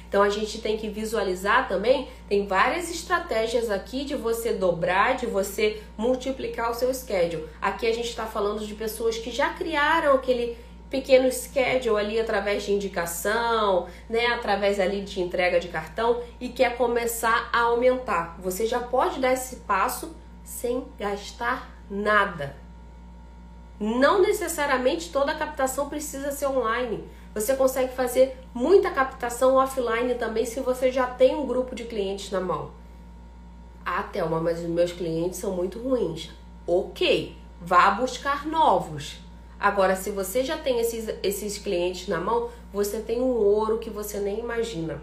Então 0.07 0.23
a 0.23 0.29
gente 0.29 0.61
tem 0.61 0.77
que 0.77 0.87
visualizar 0.89 1.67
também, 1.67 2.07
tem 2.29 2.47
várias 2.47 2.89
estratégias 2.89 3.69
aqui 3.69 4.05
de 4.05 4.15
você 4.15 4.53
dobrar, 4.53 5.17
de 5.17 5.25
você 5.25 5.81
multiplicar 5.97 6.71
o 6.71 6.73
seu 6.73 6.93
schedule. 6.93 7.45
Aqui 7.61 7.85
a 7.85 7.93
gente 7.93 8.07
está 8.07 8.25
falando 8.25 8.65
de 8.65 8.73
pessoas 8.73 9.17
que 9.17 9.31
já 9.31 9.49
criaram 9.49 10.15
aquele 10.15 10.57
pequeno 10.89 11.31
schedule 11.31 11.99
ali 11.99 12.19
através 12.19 12.63
de 12.63 12.71
indicação, 12.71 13.87
né, 14.09 14.27
através 14.27 14.79
ali 14.79 15.01
de 15.01 15.21
entrega 15.21 15.59
de 15.59 15.67
cartão 15.67 16.21
e 16.39 16.49
quer 16.49 16.77
começar 16.77 17.49
a 17.51 17.61
aumentar. 17.61 18.37
Você 18.39 18.65
já 18.65 18.79
pode 18.79 19.19
dar 19.19 19.33
esse 19.33 19.57
passo 19.57 20.15
sem 20.43 20.85
gastar 20.97 21.69
nada. 21.89 22.55
Não 23.79 24.21
necessariamente 24.21 25.11
toda 25.11 25.31
a 25.31 25.37
captação 25.37 25.89
precisa 25.89 26.31
ser 26.31 26.47
online. 26.47 27.03
Você 27.33 27.55
consegue 27.55 27.93
fazer 27.93 28.35
muita 28.53 28.89
captação 28.89 29.55
offline 29.55 30.15
também 30.15 30.45
se 30.45 30.59
você 30.61 30.91
já 30.91 31.05
tem 31.05 31.35
um 31.35 31.45
grupo 31.45 31.75
de 31.75 31.83
clientes 31.83 32.31
na 32.31 32.39
mão. 32.39 32.71
Ah, 33.85 34.01
Thelma, 34.03 34.39
mas 34.39 34.59
os 34.59 34.65
meus 34.65 34.91
clientes 34.91 35.37
são 35.39 35.51
muito 35.51 35.79
ruins. 35.79 36.31
Ok, 36.65 37.37
vá 37.61 37.91
buscar 37.91 38.47
novos. 38.47 39.19
Agora, 39.59 39.95
se 39.95 40.11
você 40.11 40.43
já 40.43 40.57
tem 40.57 40.79
esses, 40.79 41.09
esses 41.23 41.57
clientes 41.57 42.07
na 42.07 42.19
mão, 42.19 42.49
você 42.71 42.99
tem 42.99 43.19
um 43.19 43.35
ouro 43.35 43.79
que 43.79 43.89
você 43.89 44.19
nem 44.19 44.39
imagina. 44.39 45.01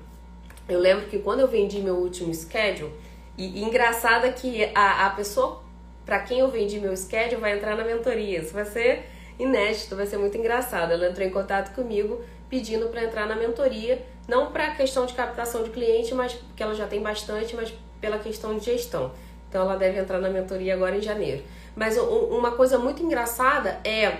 Eu 0.68 0.78
lembro 0.78 1.06
que 1.06 1.18
quando 1.18 1.40
eu 1.40 1.48
vendi 1.48 1.80
meu 1.80 1.96
último 1.96 2.32
schedule, 2.32 2.92
e, 3.36 3.60
e 3.60 3.64
engraçado 3.64 4.26
é 4.26 4.32
que 4.32 4.70
a, 4.74 5.06
a 5.06 5.10
pessoa 5.10 5.62
para 6.06 6.20
quem 6.20 6.40
eu 6.40 6.48
vendi 6.48 6.78
meu 6.78 6.96
schedule 6.96 7.40
vai 7.40 7.56
entrar 7.56 7.76
na 7.76 7.84
mentoria. 7.84 8.40
Isso 8.40 8.52
vai 8.52 8.64
ser 8.64 9.06
inédito, 9.38 9.96
vai 9.96 10.06
ser 10.06 10.18
muito 10.18 10.36
engraçado. 10.36 10.92
Ela 10.92 11.08
entrou 11.08 11.26
em 11.26 11.30
contato 11.30 11.74
comigo 11.74 12.22
pedindo 12.48 12.88
para 12.88 13.02
entrar 13.02 13.26
na 13.26 13.34
mentoria, 13.34 14.04
não 14.28 14.52
para 14.52 14.74
questão 14.74 15.06
de 15.06 15.14
captação 15.14 15.64
de 15.64 15.70
cliente, 15.70 16.14
mas 16.14 16.34
porque 16.34 16.62
ela 16.62 16.74
já 16.74 16.86
tem 16.86 17.02
bastante, 17.02 17.56
mas 17.56 17.74
pela 18.00 18.18
questão 18.18 18.56
de 18.56 18.64
gestão. 18.64 19.10
Então 19.48 19.62
ela 19.62 19.76
deve 19.76 19.98
entrar 19.98 20.20
na 20.20 20.28
mentoria 20.28 20.74
agora 20.74 20.96
em 20.96 21.00
janeiro. 21.00 21.42
Mas 21.74 21.96
uma 21.96 22.52
coisa 22.52 22.78
muito 22.78 23.02
engraçada 23.02 23.80
é 23.84 24.18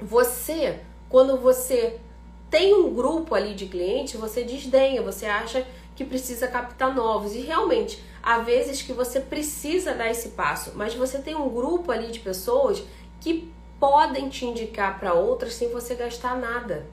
você, 0.00 0.80
quando 1.08 1.38
você 1.38 1.98
tem 2.50 2.74
um 2.74 2.94
grupo 2.94 3.34
ali 3.34 3.54
de 3.54 3.66
clientes, 3.66 4.14
você 4.14 4.44
desdenha, 4.44 5.02
você 5.02 5.26
acha 5.26 5.66
que 5.96 6.04
precisa 6.04 6.48
captar 6.48 6.94
novos. 6.94 7.34
E 7.34 7.40
realmente, 7.40 8.02
há 8.22 8.38
vezes 8.38 8.82
que 8.82 8.92
você 8.92 9.20
precisa 9.20 9.94
dar 9.94 10.10
esse 10.10 10.30
passo, 10.30 10.72
mas 10.74 10.94
você 10.94 11.18
tem 11.18 11.34
um 11.34 11.48
grupo 11.48 11.90
ali 11.90 12.10
de 12.10 12.20
pessoas 12.20 12.82
que 13.20 13.52
podem 13.78 14.28
te 14.28 14.44
indicar 14.44 14.98
para 14.98 15.14
outras 15.14 15.54
sem 15.54 15.68
você 15.68 15.94
gastar 15.94 16.36
nada. 16.36 16.86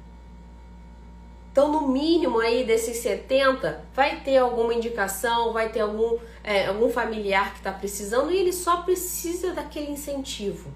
Então, 1.51 1.69
no 1.69 1.89
mínimo 1.89 2.39
aí 2.39 2.63
desses 2.63 2.97
70, 2.97 3.83
vai 3.93 4.21
ter 4.21 4.37
alguma 4.37 4.73
indicação, 4.73 5.51
vai 5.51 5.69
ter 5.69 5.81
algum, 5.81 6.17
é, 6.43 6.67
algum 6.67 6.89
familiar 6.89 7.51
que 7.51 7.57
está 7.57 7.73
precisando 7.73 8.31
e 8.31 8.37
ele 8.37 8.53
só 8.53 8.83
precisa 8.83 9.53
daquele 9.53 9.91
incentivo, 9.91 10.71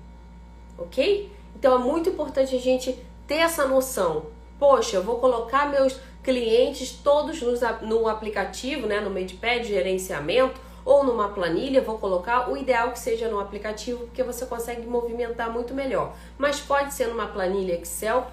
ok? 0.77 1.31
Então, 1.65 1.82
é 1.82 1.84
muito 1.84 2.10
importante 2.10 2.56
a 2.56 2.60
gente 2.60 2.95
ter 3.25 3.38
essa 3.38 3.65
noção. 3.65 4.28
Poxa, 4.60 4.97
eu 4.97 5.01
vou 5.01 5.17
colocar 5.17 5.67
meus 5.67 5.99
clientes 6.21 6.91
todos 6.91 7.41
no, 7.41 7.54
no 7.88 8.08
aplicativo, 8.08 8.86
né, 8.86 8.99
no 8.99 9.10
MadePad, 9.10 9.65
gerenciamento, 9.65 10.62
ou 10.86 11.04
numa 11.04 11.30
planilha, 11.30 11.82
vou 11.82 11.97
colocar 11.97 12.51
o 12.51 12.56
ideal 12.56 12.91
que 12.91 12.99
seja 12.99 13.28
no 13.30 13.39
aplicativo, 13.39 14.01
porque 14.06 14.21
você 14.21 14.45
consegue 14.45 14.86
movimentar 14.86 15.51
muito 15.51 15.73
melhor. 15.73 16.15
Mas 16.38 16.60
pode 16.60 16.93
ser 16.93 17.08
numa 17.08 17.25
planilha 17.25 17.73
Excel, 17.73 18.28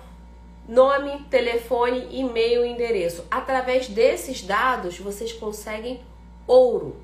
nome, 0.68 1.25
telefone, 1.31 2.09
e-mail, 2.11 2.66
endereço. 2.66 3.25
Através 3.31 3.88
desses 3.88 4.42
dados, 4.42 4.99
vocês 4.99 5.33
conseguem 5.33 6.03
ouro. 6.47 6.97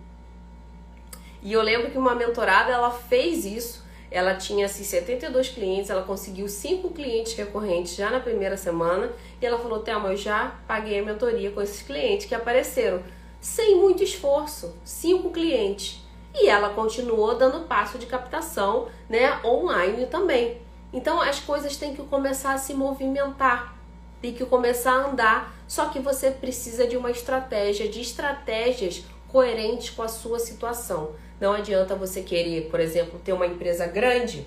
E 1.43 1.55
eu 1.55 1.63
lembro 1.63 1.91
que 1.91 1.97
uma 1.97 2.15
mentorada, 2.15 2.71
ela 2.71 2.91
fez 2.91 3.47
isso 3.47 3.88
ela 4.11 4.35
tinha 4.35 4.67
assim, 4.67 4.85
72 4.85 5.49
clientes, 5.51 5.91
ela 5.91 6.03
conseguiu 6.03 6.49
5 6.49 6.91
clientes 6.91 7.35
recorrentes 7.35 7.95
já 7.95 8.11
na 8.11 8.21
primeira 8.21 8.57
semana 8.57 9.11
e 9.41 9.47
ela 9.47 9.59
falou: 9.59 9.81
Thelma, 9.81 10.11
eu 10.11 10.17
já 10.17 10.57
paguei 10.67 10.99
a 10.99 11.05
mentoria 11.05 11.51
com 11.51 11.61
esses 11.61 11.83
clientes 11.83 12.27
que 12.27 12.35
apareceram 12.35 13.03
sem 13.41 13.77
muito 13.77 14.03
esforço, 14.03 14.75
5 14.85 15.31
clientes. 15.31 16.03
E 16.35 16.49
ela 16.49 16.71
continuou 16.71 17.37
dando 17.37 17.67
passo 17.67 17.99
de 17.99 18.07
captação 18.07 18.89
né, 19.09 19.41
online 19.45 20.07
também. 20.07 20.61
Então 20.93 21.21
as 21.21 21.41
coisas 21.41 21.77
têm 21.77 21.95
que 21.95 22.03
começar 22.03 22.55
a 22.55 22.59
se 22.59 22.73
movimentar, 22.75 23.77
tem 24.23 24.33
que 24.33 24.45
começar 24.45 24.93
a 24.93 25.11
andar, 25.11 25.55
só 25.67 25.87
que 25.87 25.99
você 25.99 26.31
precisa 26.31 26.87
de 26.87 26.97
uma 26.97 27.11
estratégia, 27.11 27.89
de 27.89 28.01
estratégias 28.01 29.05
coerentes 29.29 29.91
com 29.91 30.03
a 30.03 30.09
sua 30.09 30.39
situação. 30.39 31.13
Não 31.41 31.53
adianta 31.53 31.95
você 31.95 32.23
querer, 32.23 32.69
por 32.69 32.81
exemplo, 32.81 33.21
ter 33.21 33.33
uma 33.33 33.47
empresa 33.47 33.87
grande. 33.87 34.47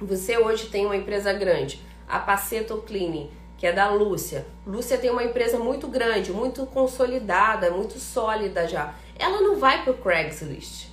Você 0.00 0.38
hoje 0.38 0.68
tem 0.68 0.86
uma 0.86 0.96
empresa 0.96 1.32
grande, 1.32 1.80
a 2.08 2.18
Paceto 2.18 2.78
Cleaning, 2.78 3.30
que 3.58 3.66
é 3.66 3.72
da 3.72 3.90
Lúcia. 3.90 4.46
Lúcia 4.66 4.98
tem 4.98 5.10
uma 5.10 5.24
empresa 5.24 5.58
muito 5.58 5.88
grande, 5.88 6.32
muito 6.32 6.64
consolidada, 6.66 7.70
muito 7.70 7.98
sólida 7.98 8.66
já. 8.66 8.94
Ela 9.18 9.40
não 9.40 9.56
vai 9.56 9.82
para 9.82 9.92
o 9.92 9.98
Craigslist. 9.98 10.88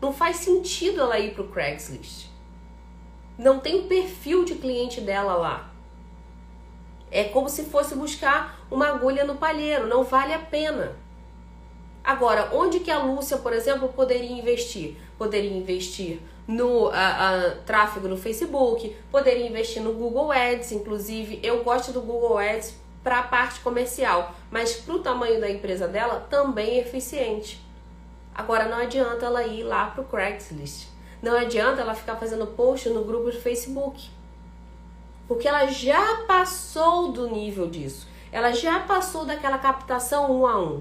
Não 0.00 0.12
faz 0.12 0.36
sentido 0.36 1.00
ela 1.00 1.18
ir 1.18 1.32
para 1.32 1.42
o 1.42 1.48
Craigslist. 1.48 2.26
Não 3.38 3.60
tem 3.60 3.80
o 3.80 3.86
perfil 3.86 4.44
de 4.44 4.56
cliente 4.56 5.00
dela 5.00 5.34
lá. 5.34 5.70
É 7.10 7.24
como 7.24 7.48
se 7.48 7.64
fosse 7.64 7.94
buscar 7.94 8.66
uma 8.70 8.88
agulha 8.88 9.24
no 9.24 9.36
palheiro, 9.36 9.86
não 9.86 10.02
vale 10.02 10.32
a 10.32 10.38
pena. 10.38 10.96
Agora, 12.04 12.50
onde 12.52 12.80
que 12.80 12.90
a 12.90 12.98
Lúcia, 12.98 13.36
por 13.38 13.52
exemplo, 13.52 13.88
poderia 13.88 14.32
investir? 14.32 14.96
Poderia 15.16 15.56
investir 15.56 16.20
no 16.48 16.90
tráfego 17.64 18.08
no 18.08 18.16
Facebook, 18.16 18.96
poderia 19.10 19.46
investir 19.46 19.80
no 19.80 19.92
Google 19.92 20.32
Ads, 20.32 20.72
inclusive 20.72 21.38
eu 21.42 21.62
gosto 21.62 21.92
do 21.92 22.00
Google 22.00 22.38
Ads 22.38 22.74
para 23.04 23.20
a 23.20 23.22
parte 23.22 23.60
comercial, 23.60 24.34
mas 24.50 24.74
para 24.74 24.94
o 24.94 24.98
tamanho 24.98 25.40
da 25.40 25.48
empresa 25.48 25.86
dela 25.86 26.26
também 26.28 26.78
é 26.78 26.80
eficiente. 26.80 27.64
Agora 28.34 28.66
não 28.66 28.78
adianta 28.78 29.26
ela 29.26 29.44
ir 29.44 29.62
lá 29.62 29.86
para 29.86 30.02
o 30.02 30.04
Craigslist, 30.04 30.88
não 31.22 31.36
adianta 31.36 31.80
ela 31.80 31.94
ficar 31.94 32.16
fazendo 32.16 32.46
post 32.48 32.88
no 32.88 33.04
grupo 33.04 33.30
do 33.30 33.40
Facebook, 33.40 34.10
porque 35.28 35.46
ela 35.46 35.66
já 35.66 36.24
passou 36.26 37.12
do 37.12 37.30
nível 37.30 37.68
disso, 37.68 38.08
ela 38.32 38.52
já 38.52 38.80
passou 38.80 39.24
daquela 39.24 39.58
captação 39.58 40.32
um 40.32 40.46
a 40.46 40.60
um 40.60 40.80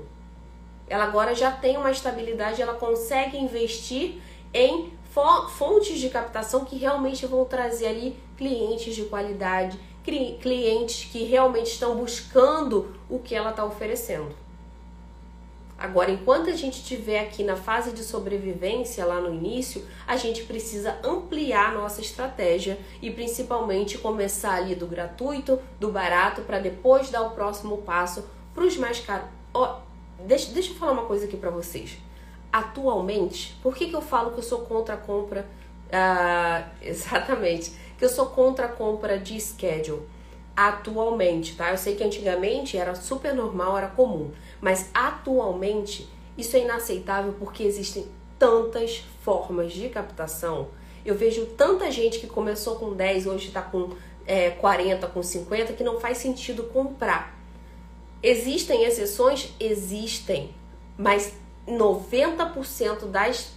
ela 0.92 1.06
agora 1.06 1.34
já 1.34 1.50
tem 1.50 1.78
uma 1.78 1.90
estabilidade, 1.90 2.62
ela 2.62 2.74
consegue 2.74 3.38
investir 3.38 4.22
em 4.54 4.92
fontes 5.58 6.00
de 6.00 6.10
captação 6.10 6.66
que 6.66 6.76
realmente 6.76 7.26
vão 7.26 7.46
trazer 7.46 7.88
ali 7.88 8.20
clientes 8.36 8.94
de 8.94 9.04
qualidade, 9.04 9.80
clientes 10.04 11.10
que 11.10 11.24
realmente 11.24 11.72
estão 11.72 11.96
buscando 11.96 12.94
o 13.10 13.20
que 13.20 13.34
ela 13.34 13.52
está 13.52 13.64
oferecendo. 13.64 14.36
Agora, 15.80 16.12
enquanto 16.12 16.50
a 16.50 16.56
gente 16.56 16.80
estiver 16.80 17.22
aqui 17.22 17.42
na 17.42 17.56
fase 17.56 17.94
de 17.94 18.04
sobrevivência 18.04 19.06
lá 19.06 19.22
no 19.22 19.34
início, 19.34 19.88
a 20.06 20.18
gente 20.18 20.44
precisa 20.44 21.00
ampliar 21.04 21.74
nossa 21.74 22.02
estratégia 22.02 22.78
e 23.02 23.10
principalmente 23.10 23.98
começar 23.98 24.56
ali 24.56 24.76
do 24.76 24.88
gratuito, 24.88 25.58
do 25.80 25.90
barato, 25.90 26.42
para 26.42 26.60
depois 26.60 27.10
dar 27.10 27.22
o 27.22 27.32
próximo 27.32 27.78
passo 27.78 28.26
para 28.54 28.66
os 28.66 28.76
mais 28.76 29.00
caros. 29.00 29.30
Deixa, 30.26 30.52
deixa 30.52 30.72
eu 30.72 30.76
falar 30.76 30.94
uma 30.94 31.06
coisa 31.06 31.26
aqui 31.26 31.38
para 31.38 31.50
vocês. 31.50 31.98
Atualmente, 32.52 33.58
por 33.62 33.76
que, 33.76 33.88
que 33.88 33.96
eu 33.96 34.02
falo 34.02 34.32
que 34.32 34.40
eu 34.40 34.44
sou 34.44 34.60
contra 34.60 34.96
a 34.96 34.98
compra? 34.98 35.46
Uh, 35.88 36.70
exatamente, 36.82 37.72
que 37.98 38.06
eu 38.06 38.10
sou 38.10 38.28
contra 38.28 38.66
a 38.66 38.70
compra 38.70 39.18
de 39.18 39.40
schedule. 39.40 40.02
Atualmente, 40.56 41.56
tá? 41.56 41.72
Eu 41.72 41.78
sei 41.78 41.96
que 41.96 42.04
antigamente 42.04 42.78
era 42.78 42.94
super 42.94 43.34
normal, 43.34 43.78
era 43.78 43.88
comum, 43.88 44.32
mas 44.60 44.90
atualmente 44.94 46.10
isso 46.38 46.58
é 46.58 46.62
inaceitável 46.62 47.34
porque 47.40 47.64
existem 47.64 48.06
tantas 48.38 49.04
formas 49.24 49.72
de 49.72 49.88
captação. 49.90 50.70
Eu 51.06 51.16
vejo 51.16 51.46
tanta 51.46 51.90
gente 51.90 52.20
que 52.20 52.28
começou 52.28 52.76
com 52.76 52.94
10, 52.94 53.28
hoje 53.28 53.48
está 53.48 53.62
com 53.62 53.92
é, 54.26 54.52
40, 54.52 55.08
com 55.08 55.24
50, 55.24 55.74
que 55.74 55.84
não 55.84 56.00
faz 56.00 56.18
sentido 56.18 56.64
comprar. 56.64 57.41
Existem 58.24 58.84
exceções? 58.84 59.54
Existem. 59.60 60.54
Mas 60.98 61.34
90% 61.68 63.08
das 63.08 63.52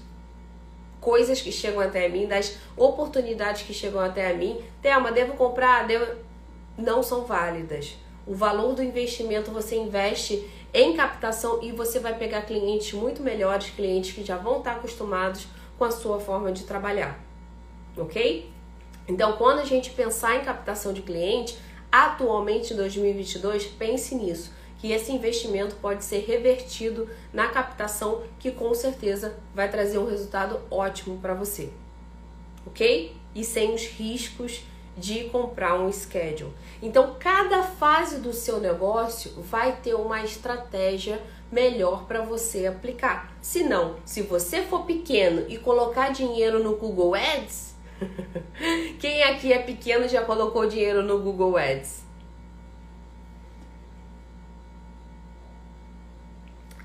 coisas 1.00 1.40
que 1.40 1.52
chegam 1.52 1.80
até 1.80 2.08
mim, 2.08 2.26
das 2.26 2.56
oportunidades 2.76 3.62
que 3.62 3.74
chegam 3.74 4.00
até 4.00 4.32
mim, 4.32 4.58
Thelma, 4.80 5.12
devo 5.12 5.34
comprar? 5.34 5.86
Devo... 5.86 6.06
Não 6.78 7.02
são 7.02 7.24
válidas. 7.24 7.96
O 8.26 8.34
valor 8.34 8.74
do 8.74 8.82
investimento 8.82 9.50
você 9.50 9.76
investe 9.76 10.48
em 10.72 10.96
captação 10.96 11.62
e 11.62 11.70
você 11.72 12.00
vai 12.00 12.16
pegar 12.16 12.42
clientes 12.42 12.92
muito 12.94 13.22
melhores, 13.22 13.70
clientes 13.70 14.12
que 14.12 14.24
já 14.24 14.36
vão 14.36 14.58
estar 14.58 14.72
acostumados 14.72 15.46
com 15.78 15.84
a 15.84 15.90
sua 15.90 16.18
forma 16.18 16.50
de 16.50 16.64
trabalhar. 16.64 17.22
Ok? 17.96 18.50
Então, 19.06 19.34
quando 19.34 19.60
a 19.60 19.64
gente 19.64 19.90
pensar 19.90 20.36
em 20.36 20.44
captação 20.44 20.92
de 20.92 21.02
cliente, 21.02 21.58
atualmente 21.92 22.72
em 22.72 22.76
2022, 22.76 23.66
pense 23.66 24.14
nisso, 24.14 24.50
que 24.84 24.92
esse 24.92 25.10
investimento 25.10 25.76
pode 25.76 26.04
ser 26.04 26.26
revertido 26.26 27.08
na 27.32 27.48
captação, 27.48 28.20
que 28.38 28.50
com 28.50 28.74
certeza 28.74 29.34
vai 29.54 29.70
trazer 29.70 29.96
um 29.96 30.04
resultado 30.04 30.60
ótimo 30.70 31.16
para 31.22 31.32
você. 31.32 31.70
Ok? 32.66 33.16
E 33.34 33.42
sem 33.42 33.72
os 33.72 33.86
riscos 33.86 34.62
de 34.94 35.24
comprar 35.30 35.80
um 35.80 35.90
schedule. 35.90 36.52
Então, 36.82 37.16
cada 37.18 37.62
fase 37.62 38.18
do 38.18 38.34
seu 38.34 38.60
negócio 38.60 39.32
vai 39.38 39.74
ter 39.76 39.94
uma 39.94 40.22
estratégia 40.22 41.18
melhor 41.50 42.04
para 42.04 42.20
você 42.20 42.66
aplicar. 42.66 43.34
Se 43.40 43.62
não, 43.62 43.96
se 44.04 44.20
você 44.20 44.60
for 44.60 44.84
pequeno 44.84 45.46
e 45.48 45.56
colocar 45.56 46.10
dinheiro 46.10 46.62
no 46.62 46.76
Google 46.76 47.14
Ads, 47.14 47.72
Quem 49.00 49.22
aqui 49.22 49.50
é 49.50 49.60
pequeno 49.60 50.06
já 50.06 50.22
colocou 50.22 50.66
dinheiro 50.66 51.02
no 51.02 51.20
Google 51.20 51.56
Ads? 51.56 52.03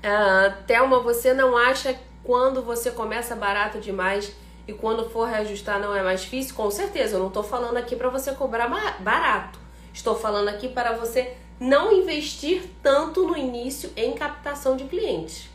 Uh, 0.00 0.64
Thelma, 0.66 1.00
você 1.00 1.34
não 1.34 1.56
acha 1.56 1.98
quando 2.24 2.62
você 2.62 2.90
começa 2.90 3.36
barato 3.36 3.78
demais 3.78 4.34
e 4.66 4.72
quando 4.72 5.08
for 5.10 5.28
reajustar 5.28 5.78
não 5.78 5.94
é 5.94 6.02
mais 6.02 6.22
difícil? 6.22 6.54
Com 6.54 6.70
certeza, 6.70 7.16
eu 7.16 7.20
não 7.20 7.28
estou 7.28 7.42
falando 7.42 7.76
aqui 7.76 7.94
para 7.94 8.08
você 8.08 8.32
cobrar 8.32 8.68
barato. 9.00 9.58
Estou 9.92 10.14
falando 10.14 10.48
aqui 10.48 10.68
para 10.68 10.92
você 10.92 11.36
não 11.58 11.92
investir 11.92 12.62
tanto 12.82 13.26
no 13.26 13.36
início 13.36 13.90
em 13.94 14.12
captação 14.12 14.76
de 14.76 14.84
clientes, 14.84 15.50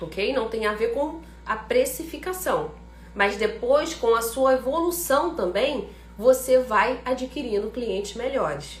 ok? 0.00 0.32
Não 0.32 0.48
tem 0.48 0.66
a 0.66 0.74
ver 0.74 0.94
com 0.94 1.20
a 1.44 1.56
precificação, 1.56 2.70
mas 3.14 3.36
depois 3.36 3.94
com 3.94 4.14
a 4.14 4.22
sua 4.22 4.54
evolução 4.54 5.34
também 5.34 5.88
você 6.16 6.60
vai 6.60 7.00
adquirindo 7.04 7.70
clientes 7.70 8.14
melhores. 8.14 8.80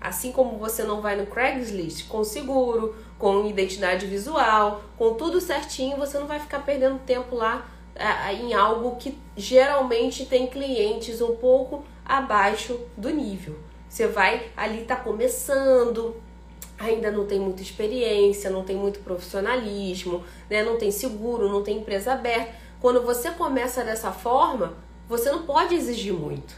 Assim 0.00 0.32
como 0.32 0.58
você 0.58 0.82
não 0.82 1.00
vai 1.00 1.16
no 1.16 1.26
Craigslist 1.26 2.08
com 2.08 2.22
seguro, 2.22 2.94
com 3.18 3.46
identidade 3.46 4.06
visual, 4.06 4.82
com 4.98 5.14
tudo 5.14 5.40
certinho, 5.40 5.96
você 5.96 6.18
não 6.18 6.26
vai 6.26 6.40
ficar 6.40 6.60
perdendo 6.60 6.98
tempo 7.00 7.36
lá 7.36 7.66
é, 7.94 8.34
em 8.34 8.54
algo 8.54 8.96
que 8.96 9.18
geralmente 9.36 10.26
tem 10.26 10.46
clientes 10.46 11.20
um 11.20 11.36
pouco 11.36 11.84
abaixo 12.04 12.78
do 12.96 13.08
nível. 13.10 13.56
Você 13.88 14.06
vai 14.08 14.50
ali 14.56 14.84
tá 14.84 14.96
começando, 14.96 16.16
ainda 16.78 17.10
não 17.10 17.26
tem 17.26 17.38
muita 17.38 17.62
experiência, 17.62 18.50
não 18.50 18.64
tem 18.64 18.76
muito 18.76 18.98
profissionalismo, 19.00 20.24
né? 20.50 20.64
não 20.64 20.76
tem 20.76 20.90
seguro, 20.90 21.48
não 21.48 21.62
tem 21.62 21.78
empresa 21.78 22.12
aberta. 22.12 22.52
Quando 22.80 23.02
você 23.02 23.30
começa 23.30 23.84
dessa 23.84 24.10
forma, 24.10 24.74
você 25.08 25.30
não 25.30 25.44
pode 25.44 25.74
exigir 25.74 26.12
muito. 26.12 26.54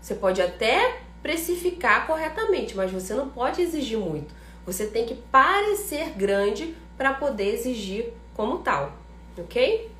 Você 0.00 0.14
pode 0.14 0.40
até 0.40 1.00
precificar 1.22 2.06
corretamente, 2.06 2.76
mas 2.76 2.90
você 2.90 3.12
não 3.14 3.28
pode 3.28 3.60
exigir 3.60 3.98
muito. 3.98 4.34
Você 4.66 4.86
tem 4.88 5.06
que 5.06 5.14
parecer 5.14 6.10
grande 6.16 6.76
para 6.96 7.14
poder 7.14 7.54
exigir 7.54 8.12
como 8.34 8.58
tal, 8.58 8.92
ok? 9.38 9.90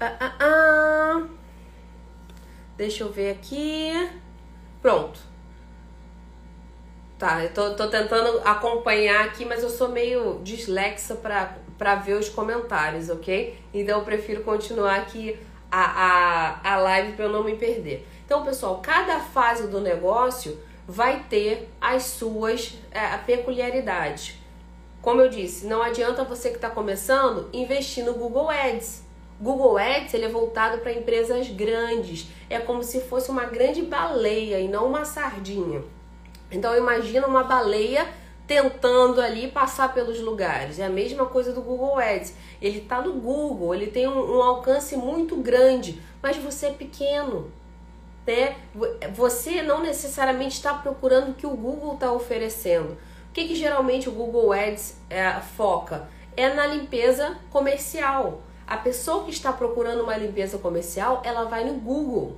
Ah, 0.00 0.16
ah, 0.18 0.34
ah. 0.40 1.26
Deixa 2.76 3.04
eu 3.04 3.12
ver 3.12 3.30
aqui. 3.30 3.92
Pronto. 4.82 5.20
Tá, 7.16 7.44
eu 7.44 7.54
tô, 7.54 7.74
tô 7.74 7.88
tentando 7.88 8.40
acompanhar 8.44 9.24
aqui, 9.24 9.44
mas 9.44 9.62
eu 9.62 9.70
sou 9.70 9.88
meio 9.88 10.40
dislexa 10.42 11.14
para 11.14 11.94
ver 11.94 12.14
os 12.14 12.28
comentários, 12.28 13.08
ok? 13.08 13.56
Então 13.72 14.00
eu 14.00 14.04
prefiro 14.04 14.42
continuar 14.42 14.96
aqui 14.96 15.38
a, 15.70 16.60
a, 16.64 16.72
a 16.74 16.76
live 16.78 17.12
para 17.12 17.26
eu 17.26 17.30
não 17.30 17.44
me 17.44 17.56
perder. 17.56 18.06
Então, 18.26 18.44
pessoal, 18.44 18.80
cada 18.82 19.20
fase 19.20 19.68
do 19.68 19.80
negócio 19.80 20.58
vai 20.86 21.24
ter 21.28 21.68
as 21.80 22.04
suas 22.04 22.78
é, 22.90 23.16
peculiaridades. 23.18 24.38
Como 25.00 25.20
eu 25.20 25.28
disse, 25.28 25.66
não 25.66 25.82
adianta 25.82 26.24
você 26.24 26.48
que 26.48 26.56
está 26.56 26.70
começando 26.70 27.48
investir 27.52 28.04
no 28.04 28.14
Google 28.14 28.48
Ads. 28.48 29.04
Google 29.40 29.76
Ads 29.76 30.14
ele 30.14 30.24
é 30.24 30.28
voltado 30.28 30.78
para 30.78 30.92
empresas 30.92 31.48
grandes. 31.48 32.28
É 32.48 32.58
como 32.58 32.82
se 32.82 33.00
fosse 33.00 33.30
uma 33.30 33.44
grande 33.44 33.82
baleia 33.82 34.60
e 34.60 34.68
não 34.68 34.86
uma 34.86 35.04
sardinha. 35.04 35.82
Então 36.50 36.76
imagina 36.76 37.26
uma 37.26 37.44
baleia 37.44 38.06
tentando 38.46 39.20
ali 39.20 39.48
passar 39.48 39.92
pelos 39.92 40.20
lugares. 40.20 40.78
É 40.78 40.86
a 40.86 40.90
mesma 40.90 41.26
coisa 41.26 41.52
do 41.52 41.60
Google 41.60 41.98
Ads. 41.98 42.34
Ele 42.60 42.78
está 42.78 43.00
no 43.00 43.14
Google, 43.14 43.74
ele 43.74 43.88
tem 43.88 44.06
um, 44.06 44.36
um, 44.36 44.42
alcance 44.42 44.96
muito 44.96 45.36
grande, 45.36 46.00
mas 46.22 46.36
você 46.36 46.66
é 46.66 46.70
pequeno. 46.70 47.50
Né? 48.26 48.56
Você 49.14 49.62
não 49.62 49.82
necessariamente 49.82 50.56
está 50.56 50.74
procurando 50.74 51.30
o 51.30 51.34
que 51.34 51.46
o 51.46 51.56
Google 51.56 51.94
está 51.94 52.12
oferecendo. 52.12 52.92
O 53.30 53.32
que, 53.34 53.48
que 53.48 53.54
geralmente 53.54 54.08
o 54.08 54.12
Google 54.12 54.52
Ads 54.52 54.96
é, 55.10 55.32
foca? 55.56 56.08
É 56.36 56.52
na 56.52 56.66
limpeza 56.66 57.36
comercial. 57.50 58.40
A 58.66 58.76
pessoa 58.76 59.24
que 59.24 59.30
está 59.30 59.52
procurando 59.52 60.02
uma 60.02 60.16
limpeza 60.16 60.56
comercial, 60.56 61.20
ela 61.24 61.44
vai 61.44 61.64
no 61.64 61.74
Google. 61.74 62.36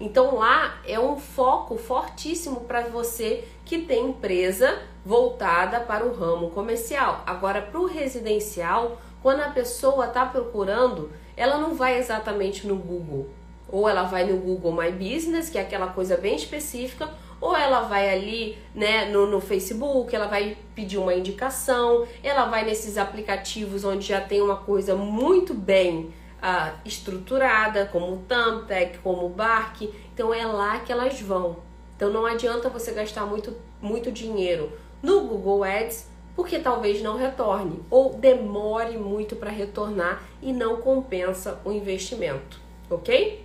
Então 0.00 0.36
lá 0.36 0.80
é 0.86 0.98
um 0.98 1.18
foco 1.18 1.76
fortíssimo 1.76 2.60
para 2.60 2.82
você 2.82 3.44
que 3.64 3.78
tem 3.78 4.10
empresa 4.10 4.80
voltada 5.04 5.80
para 5.80 6.04
o 6.04 6.14
ramo 6.14 6.50
comercial. 6.50 7.22
Agora, 7.26 7.60
para 7.60 7.80
o 7.80 7.86
residencial, 7.86 8.98
quando 9.20 9.40
a 9.40 9.50
pessoa 9.50 10.06
está 10.06 10.24
procurando, 10.24 11.10
ela 11.36 11.58
não 11.58 11.74
vai 11.74 11.98
exatamente 11.98 12.66
no 12.66 12.76
Google. 12.76 13.28
Ou 13.70 13.88
ela 13.88 14.04
vai 14.04 14.24
no 14.24 14.38
Google 14.38 14.72
My 14.72 14.90
Business, 14.90 15.50
que 15.50 15.58
é 15.58 15.60
aquela 15.60 15.88
coisa 15.88 16.16
bem 16.16 16.36
específica, 16.36 17.08
ou 17.40 17.56
ela 17.56 17.82
vai 17.82 18.10
ali 18.10 18.58
né, 18.74 19.06
no, 19.06 19.26
no 19.26 19.40
Facebook, 19.40 20.14
ela 20.14 20.26
vai 20.26 20.56
pedir 20.74 20.98
uma 20.98 21.14
indicação, 21.14 22.06
ela 22.22 22.46
vai 22.46 22.64
nesses 22.64 22.98
aplicativos 22.98 23.84
onde 23.84 24.06
já 24.06 24.20
tem 24.20 24.40
uma 24.40 24.56
coisa 24.56 24.96
muito 24.96 25.54
bem 25.54 26.12
uh, 26.42 26.76
estruturada, 26.84 27.86
como 27.86 28.12
o 28.14 28.16
Thumbtack, 28.28 28.98
como 28.98 29.26
o 29.26 29.28
Bark, 29.28 29.82
então 30.12 30.34
é 30.34 30.44
lá 30.44 30.80
que 30.80 30.90
elas 30.90 31.20
vão. 31.20 31.58
Então 31.96 32.10
não 32.12 32.26
adianta 32.26 32.68
você 32.68 32.92
gastar 32.92 33.24
muito, 33.24 33.56
muito 33.80 34.10
dinheiro 34.10 34.72
no 35.02 35.20
Google 35.22 35.64
Ads, 35.64 36.08
porque 36.34 36.58
talvez 36.58 37.02
não 37.02 37.16
retorne 37.16 37.80
ou 37.90 38.14
demore 38.14 38.96
muito 38.96 39.34
para 39.34 39.50
retornar 39.50 40.22
e 40.40 40.52
não 40.52 40.76
compensa 40.76 41.60
o 41.64 41.72
investimento, 41.72 42.60
ok? 42.88 43.44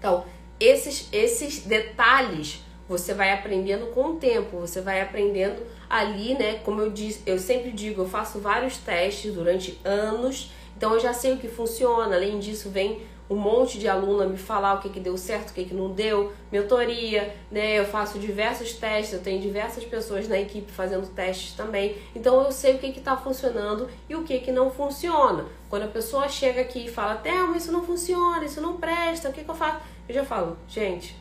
Então, 0.00 0.24
esses, 0.58 1.08
esses 1.12 1.60
detalhes 1.60 2.64
você 2.88 3.14
vai 3.14 3.32
aprendendo 3.32 3.86
com 3.92 4.06
o 4.06 4.16
tempo, 4.16 4.58
você 4.58 4.80
vai 4.80 5.00
aprendendo 5.00 5.62
ali, 5.88 6.34
né? 6.34 6.54
Como 6.64 6.80
eu 6.80 6.90
disse, 6.90 7.22
eu 7.24 7.38
sempre 7.38 7.70
digo, 7.70 8.02
eu 8.02 8.08
faço 8.08 8.40
vários 8.40 8.78
testes 8.78 9.32
durante 9.32 9.78
anos, 9.84 10.50
então 10.80 10.94
eu 10.94 11.00
já 11.00 11.12
sei 11.12 11.34
o 11.34 11.36
que 11.36 11.46
funciona. 11.46 12.16
Além 12.16 12.38
disso, 12.38 12.70
vem 12.70 13.02
um 13.28 13.36
monte 13.36 13.78
de 13.78 13.86
aluna 13.86 14.24
me 14.24 14.38
falar 14.38 14.76
o 14.76 14.80
que, 14.80 14.88
que 14.88 14.98
deu 14.98 15.14
certo, 15.18 15.50
o 15.50 15.52
que, 15.52 15.66
que 15.66 15.74
não 15.74 15.90
deu, 15.90 16.32
mentoria, 16.50 17.36
né? 17.50 17.78
Eu 17.78 17.84
faço 17.84 18.18
diversos 18.18 18.72
testes, 18.72 19.12
eu 19.12 19.20
tenho 19.20 19.42
diversas 19.42 19.84
pessoas 19.84 20.26
na 20.26 20.40
equipe 20.40 20.72
fazendo 20.72 21.06
testes 21.08 21.52
também. 21.52 21.96
Então 22.16 22.42
eu 22.42 22.50
sei 22.50 22.76
o 22.76 22.78
que 22.78 22.86
está 22.86 23.14
funcionando 23.14 23.90
e 24.08 24.16
o 24.16 24.24
que, 24.24 24.38
que 24.38 24.50
não 24.50 24.70
funciona. 24.70 25.44
Quando 25.68 25.82
a 25.82 25.88
pessoa 25.88 26.30
chega 26.30 26.62
aqui 26.62 26.86
e 26.86 26.90
fala, 26.90 27.16
Thelma, 27.16 27.58
isso 27.58 27.70
não 27.70 27.84
funciona, 27.84 28.42
isso 28.42 28.62
não 28.62 28.78
presta, 28.78 29.28
o 29.28 29.32
que, 29.34 29.44
que 29.44 29.50
eu 29.50 29.54
faço? 29.54 29.80
Eu 30.08 30.14
já 30.14 30.24
falo, 30.24 30.56
gente, 30.66 31.14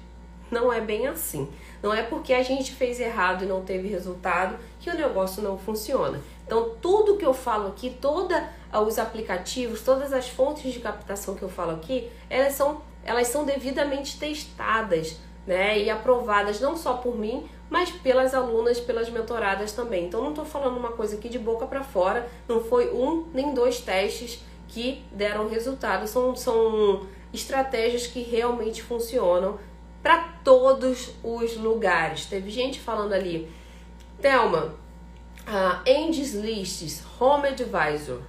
não 0.49 0.71
é 0.71 0.79
bem 0.79 1.05
assim. 1.05 1.49
Não 1.83 1.93
é 1.93 2.01
porque 2.01 2.33
a 2.33 2.43
gente 2.43 2.71
fez 2.71 2.99
errado 2.99 3.43
e 3.43 3.47
não 3.47 3.61
teve 3.61 3.87
resultado 3.87 4.57
que 4.79 4.89
o 4.89 4.95
negócio 4.95 5.43
não 5.43 5.57
funciona. 5.57 6.19
Então, 6.49 6.71
tudo 6.81 7.15
que 7.15 7.23
eu 7.23 7.31
falo 7.31 7.67
aqui, 7.67 7.95
todos 8.01 8.35
os 8.73 8.97
aplicativos, 8.97 9.83
todas 9.83 10.11
as 10.11 10.27
fontes 10.27 10.73
de 10.73 10.79
captação 10.79 11.35
que 11.35 11.43
eu 11.43 11.49
falo 11.49 11.73
aqui, 11.73 12.09
elas 12.27 12.53
são, 12.53 12.81
elas 13.05 13.27
são 13.27 13.45
devidamente 13.45 14.17
testadas 14.17 15.19
né, 15.45 15.77
e 15.77 15.91
aprovadas 15.91 16.59
não 16.59 16.75
só 16.75 16.93
por 16.93 17.15
mim, 17.15 17.47
mas 17.69 17.91
pelas 17.91 18.33
alunas, 18.33 18.79
pelas 18.79 19.11
mentoradas 19.11 19.73
também. 19.73 20.05
Então, 20.05 20.23
não 20.23 20.31
estou 20.31 20.43
falando 20.43 20.75
uma 20.75 20.91
coisa 20.91 21.17
aqui 21.17 21.29
de 21.29 21.37
boca 21.37 21.67
para 21.67 21.83
fora, 21.83 22.27
não 22.47 22.63
foi 22.63 22.91
um 22.91 23.27
nem 23.31 23.53
dois 23.53 23.79
testes 23.79 24.43
que 24.67 25.05
deram 25.11 25.47
resultado, 25.47 26.07
são, 26.07 26.35
são 26.35 27.05
estratégias 27.31 28.07
que 28.07 28.23
realmente 28.23 28.81
funcionam 28.81 29.59
para 30.01 30.33
todos 30.43 31.11
os 31.23 31.55
lugares. 31.57 32.25
Teve 32.25 32.49
gente 32.49 32.79
falando 32.79 33.13
ali, 33.13 33.47
Thelma, 34.19 34.73
uh, 35.49 35.81
Andy's 35.89 36.33
Lists 36.33 37.03
Home 37.19 37.47
Advisor. 37.47 38.21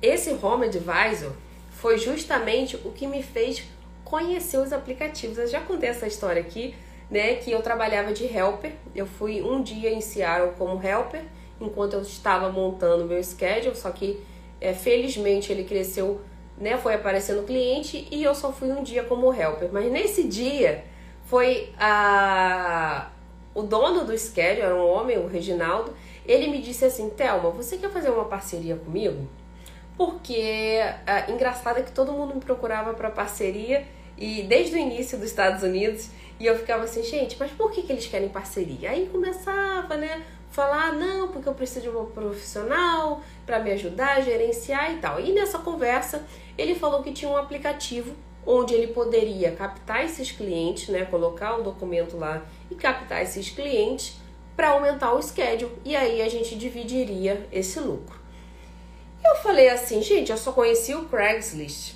Esse 0.00 0.30
Home 0.42 0.66
Advisor 0.66 1.32
foi 1.70 1.98
justamente 1.98 2.76
o 2.84 2.92
que 2.92 3.06
me 3.06 3.22
fez 3.22 3.62
conhecer 4.04 4.58
os 4.58 4.72
aplicativos. 4.72 5.38
Eu 5.38 5.48
já 5.48 5.60
contei 5.60 5.88
essa 5.88 6.06
história 6.06 6.40
aqui, 6.40 6.74
né? 7.10 7.36
Que 7.36 7.50
eu 7.50 7.62
trabalhava 7.62 8.12
de 8.12 8.24
helper. 8.24 8.72
Eu 8.94 9.06
fui 9.06 9.42
um 9.42 9.62
dia 9.62 9.90
em 9.90 10.00
Seattle 10.00 10.52
como 10.58 10.80
helper, 10.86 11.24
enquanto 11.60 11.94
eu 11.94 12.02
estava 12.02 12.50
montando 12.50 13.04
meu 13.06 13.22
schedule, 13.24 13.74
só 13.74 13.90
que 13.90 14.22
é, 14.60 14.72
felizmente 14.74 15.50
ele 15.50 15.64
cresceu 15.64 16.20
né, 16.58 16.78
foi 16.78 16.94
aparecendo 16.94 17.44
cliente 17.44 18.08
e 18.10 18.22
eu 18.22 18.34
só 18.34 18.50
fui 18.52 18.70
um 18.70 18.82
dia 18.82 19.04
como 19.04 19.32
helper. 19.32 19.68
Mas 19.72 19.90
nesse 19.90 20.26
dia 20.26 20.84
foi 21.24 21.72
a 21.78 23.10
o 23.56 23.62
dono 23.62 24.04
do 24.04 24.16
schedule, 24.16 24.60
era 24.60 24.76
um 24.76 24.86
homem, 24.86 25.16
o 25.16 25.26
Reginaldo, 25.26 25.96
ele 26.26 26.48
me 26.48 26.60
disse 26.60 26.84
assim, 26.84 27.08
Thelma, 27.08 27.50
você 27.50 27.78
quer 27.78 27.90
fazer 27.90 28.10
uma 28.10 28.26
parceria 28.26 28.76
comigo? 28.76 29.26
Porque 29.96 30.34
é, 30.34 31.30
engraçado 31.30 31.78
é 31.78 31.82
que 31.82 31.90
todo 31.90 32.12
mundo 32.12 32.34
me 32.34 32.40
procurava 32.40 32.92
para 32.92 33.10
parceria 33.10 33.86
e 34.16 34.42
desde 34.42 34.76
o 34.76 34.78
início 34.78 35.16
dos 35.16 35.28
Estados 35.28 35.62
Unidos 35.62 36.10
e 36.38 36.44
eu 36.44 36.54
ficava 36.58 36.84
assim, 36.84 37.02
gente, 37.02 37.36
mas 37.40 37.50
por 37.50 37.72
que, 37.72 37.82
que 37.82 37.90
eles 37.90 38.06
querem 38.06 38.28
parceria? 38.28 38.90
Aí 38.90 39.08
começava, 39.10 39.96
né? 39.96 40.22
falar, 40.56 40.92
não, 40.94 41.28
porque 41.28 41.46
eu 41.46 41.54
preciso 41.54 41.82
de 41.82 41.96
um 41.96 42.06
profissional 42.06 43.20
para 43.44 43.58
me 43.58 43.70
ajudar 43.72 44.22
gerenciar 44.22 44.90
e 44.92 44.96
tal. 44.96 45.20
E 45.20 45.32
nessa 45.32 45.58
conversa, 45.58 46.24
ele 46.56 46.74
falou 46.74 47.02
que 47.02 47.12
tinha 47.12 47.30
um 47.30 47.36
aplicativo 47.36 48.14
onde 48.46 48.72
ele 48.74 48.88
poderia 48.88 49.50
captar 49.52 50.04
esses 50.04 50.30
clientes, 50.30 50.88
né, 50.88 51.04
colocar 51.04 51.58
o 51.58 51.62
documento 51.62 52.16
lá 52.16 52.42
e 52.70 52.74
captar 52.74 53.22
esses 53.22 53.50
clientes 53.50 54.16
para 54.56 54.68
aumentar 54.70 55.12
o 55.12 55.22
schedule 55.22 55.72
e 55.84 55.96
aí 55.96 56.22
a 56.22 56.28
gente 56.28 56.56
dividiria 56.56 57.46
esse 57.52 57.78
lucro. 57.80 58.18
eu 59.24 59.36
falei 59.42 59.68
assim, 59.68 60.00
gente, 60.00 60.30
eu 60.30 60.38
só 60.38 60.52
conheci 60.52 60.94
o 60.94 61.06
Craigslist, 61.06 61.94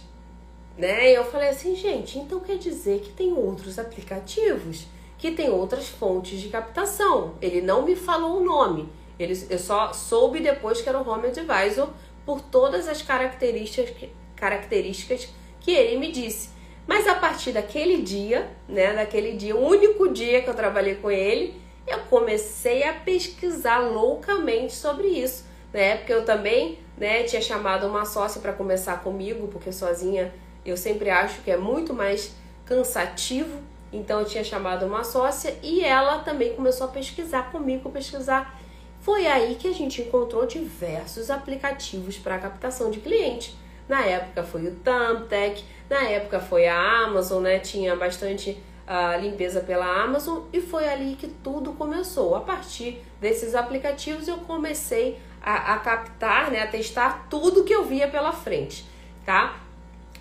né? 0.76 1.10
Eu 1.10 1.24
falei 1.24 1.48
assim, 1.48 1.76
gente, 1.76 2.18
então 2.18 2.40
quer 2.40 2.58
dizer 2.58 3.00
que 3.00 3.10
tem 3.10 3.32
outros 3.32 3.78
aplicativos, 3.78 4.86
que 5.16 5.30
tem 5.30 5.48
outras 5.48 5.88
fontes 5.88 6.40
de 6.40 6.48
captação. 6.48 7.34
Ele 7.40 7.60
não 7.60 7.82
me 7.82 7.94
falou 7.94 8.40
o 8.40 8.44
nome. 8.44 8.88
Ele, 9.18 9.34
eu 9.50 9.58
só 9.58 9.92
soube 9.92 10.40
depois 10.40 10.80
que 10.80 10.88
era 10.88 10.98
o 10.98 11.08
Home 11.08 11.28
Advisor 11.28 11.90
por 12.24 12.40
todas 12.40 12.88
as 12.88 13.02
características, 13.02 14.10
características 14.34 15.28
que 15.60 15.70
ele 15.70 15.98
me 15.98 16.10
disse. 16.10 16.50
Mas 16.86 17.06
a 17.06 17.14
partir 17.14 17.52
daquele 17.52 18.02
dia, 18.02 18.50
né, 18.68 18.92
daquele 18.92 19.32
dia, 19.36 19.54
o 19.54 19.64
único 19.64 20.08
dia 20.08 20.42
que 20.42 20.50
eu 20.50 20.54
trabalhei 20.54 20.96
com 20.96 21.10
ele, 21.10 21.60
eu 21.86 22.00
comecei 22.10 22.82
a 22.82 22.92
pesquisar 22.92 23.78
loucamente 23.78 24.74
sobre 24.74 25.06
isso. 25.06 25.44
Na 25.72 25.80
época 25.80 26.12
eu 26.12 26.24
também, 26.24 26.78
né, 26.96 27.22
tinha 27.22 27.40
chamado 27.40 27.86
uma 27.86 28.04
sócia 28.04 28.40
para 28.40 28.52
começar 28.52 29.00
comigo, 29.02 29.46
porque 29.48 29.70
sozinha 29.70 30.32
eu 30.64 30.76
sempre 30.76 31.10
acho 31.10 31.42
que 31.42 31.50
é 31.50 31.56
muito 31.56 31.94
mais 31.94 32.34
cansativo. 32.64 33.60
Então 33.92 34.20
eu 34.20 34.26
tinha 34.26 34.44
chamado 34.44 34.86
uma 34.86 35.04
sócia 35.04 35.56
e 35.62 35.84
ela 35.84 36.18
também 36.20 36.54
começou 36.54 36.86
a 36.86 36.90
pesquisar 36.90 37.50
comigo, 37.50 37.90
pesquisar. 37.90 38.58
Foi 39.00 39.26
aí 39.26 39.54
que 39.54 39.66
a 39.66 39.72
gente 39.72 40.02
encontrou 40.02 40.46
diversos 40.46 41.30
aplicativos 41.30 42.18
para 42.18 42.38
captação 42.38 42.90
de 42.90 43.00
cliente. 43.00 43.56
Na 43.90 44.02
época 44.02 44.44
foi 44.44 44.68
o 44.68 44.76
Thumbtack, 44.76 45.64
na 45.90 46.02
época 46.02 46.38
foi 46.38 46.68
a 46.68 47.02
Amazon, 47.02 47.42
né? 47.42 47.58
Tinha 47.58 47.96
bastante 47.96 48.56
uh, 48.86 49.20
limpeza 49.20 49.58
pela 49.62 49.84
Amazon 49.84 50.44
e 50.52 50.60
foi 50.60 50.88
ali 50.88 51.16
que 51.16 51.26
tudo 51.26 51.72
começou. 51.72 52.36
A 52.36 52.40
partir 52.40 53.02
desses 53.20 53.52
aplicativos 53.52 54.28
eu 54.28 54.36
comecei 54.38 55.18
a, 55.42 55.74
a 55.74 55.78
captar, 55.78 56.52
né? 56.52 56.62
A 56.62 56.68
testar 56.68 57.26
tudo 57.28 57.64
que 57.64 57.74
eu 57.74 57.84
via 57.84 58.06
pela 58.06 58.30
frente, 58.30 58.88
tá? 59.26 59.58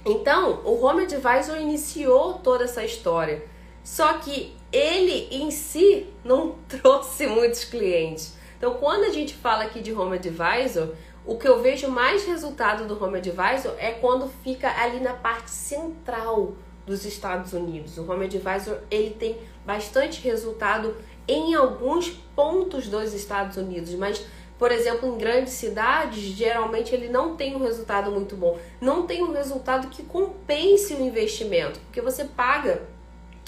Então, 0.04 0.62
o 0.66 0.84
Home 0.84 1.04
Advisor 1.04 1.60
iniciou 1.60 2.40
toda 2.40 2.64
essa 2.64 2.84
história. 2.84 3.46
Só 3.84 4.14
que 4.14 4.58
ele 4.72 5.28
em 5.30 5.52
si 5.52 6.08
não 6.26 6.56
trouxe 6.68 7.28
muitos 7.28 7.66
clientes. 7.66 8.36
Então, 8.58 8.74
quando 8.74 9.04
a 9.04 9.12
gente 9.12 9.36
fala 9.36 9.66
aqui 9.66 9.80
de 9.80 9.94
Home 9.94 10.16
Advisor, 10.16 10.96
o 11.26 11.38
que 11.38 11.48
eu 11.48 11.62
vejo 11.62 11.90
mais 11.90 12.26
resultado 12.26 12.88
do 12.88 13.04
Home 13.04 13.18
Advisor 13.18 13.74
é 13.78 13.92
quando 13.92 14.28
fica 14.44 14.70
ali 14.82 15.00
na 15.00 15.14
parte 15.14 15.52
central 15.52 16.54
dos 16.86 17.06
Estados 17.06 17.54
Unidos. 17.54 17.98
O 17.98 18.12
Home 18.12 18.26
Advisor 18.26 18.80
ele 18.90 19.12
tem 19.12 19.38
bastante 19.66 20.22
resultado 20.22 20.96
em 21.28 21.54
alguns 21.54 22.10
pontos 22.36 22.88
dos 22.88 23.14
Estados 23.14 23.58
Unidos, 23.58 23.94
mas 23.94 24.26
por 24.60 24.74
exemplo, 24.74 25.08
em 25.08 25.18
grandes 25.18 25.54
cidades, 25.54 26.22
geralmente 26.22 26.94
ele 26.94 27.08
não 27.08 27.38
tem 27.38 27.56
um 27.56 27.64
resultado 27.64 28.12
muito 28.12 28.36
bom. 28.36 28.60
Não 28.82 29.08
tem 29.08 29.24
um 29.24 29.32
resultado 29.32 29.88
que 29.88 30.04
compense 30.04 30.94
o 30.94 31.02
investimento, 31.02 31.80
porque 31.80 32.02
você 32.02 32.26
paga 32.26 32.82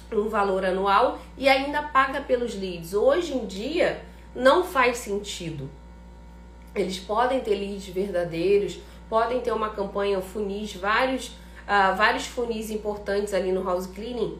um 0.10 0.30
valor 0.30 0.64
anual 0.64 1.20
e 1.38 1.50
ainda 1.50 1.84
paga 1.84 2.22
pelos 2.22 2.56
leads. 2.56 2.94
Hoje 2.94 3.34
em 3.34 3.46
dia 3.46 4.02
não 4.34 4.64
faz 4.64 5.00
sentido. 5.00 5.70
Eles 6.74 7.00
podem 7.00 7.40
ter 7.42 7.56
leads 7.56 7.88
verdadeiros, 7.88 8.80
podem 9.10 9.42
ter 9.42 9.52
uma 9.52 9.70
campanha 9.70 10.22
funis, 10.22 10.74
vários, 10.74 11.28
uh, 11.28 11.96
vários 11.98 12.26
funis 12.26 12.70
importantes 12.70 13.34
ali 13.34 13.52
no 13.52 13.64
house 13.64 13.88
cleaning 13.88 14.40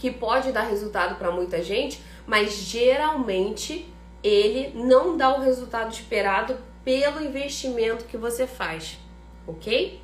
que 0.00 0.10
pode 0.10 0.50
dar 0.50 0.62
resultado 0.62 1.16
para 1.16 1.30
muita 1.30 1.62
gente, 1.62 2.02
mas 2.26 2.54
geralmente 2.54 3.86
ele 4.24 4.72
não 4.74 5.14
dá 5.14 5.36
o 5.36 5.40
resultado 5.40 5.92
esperado 5.92 6.56
pelo 6.82 7.22
investimento 7.22 8.06
que 8.06 8.16
você 8.16 8.46
faz, 8.46 8.98
ok? 9.46 9.99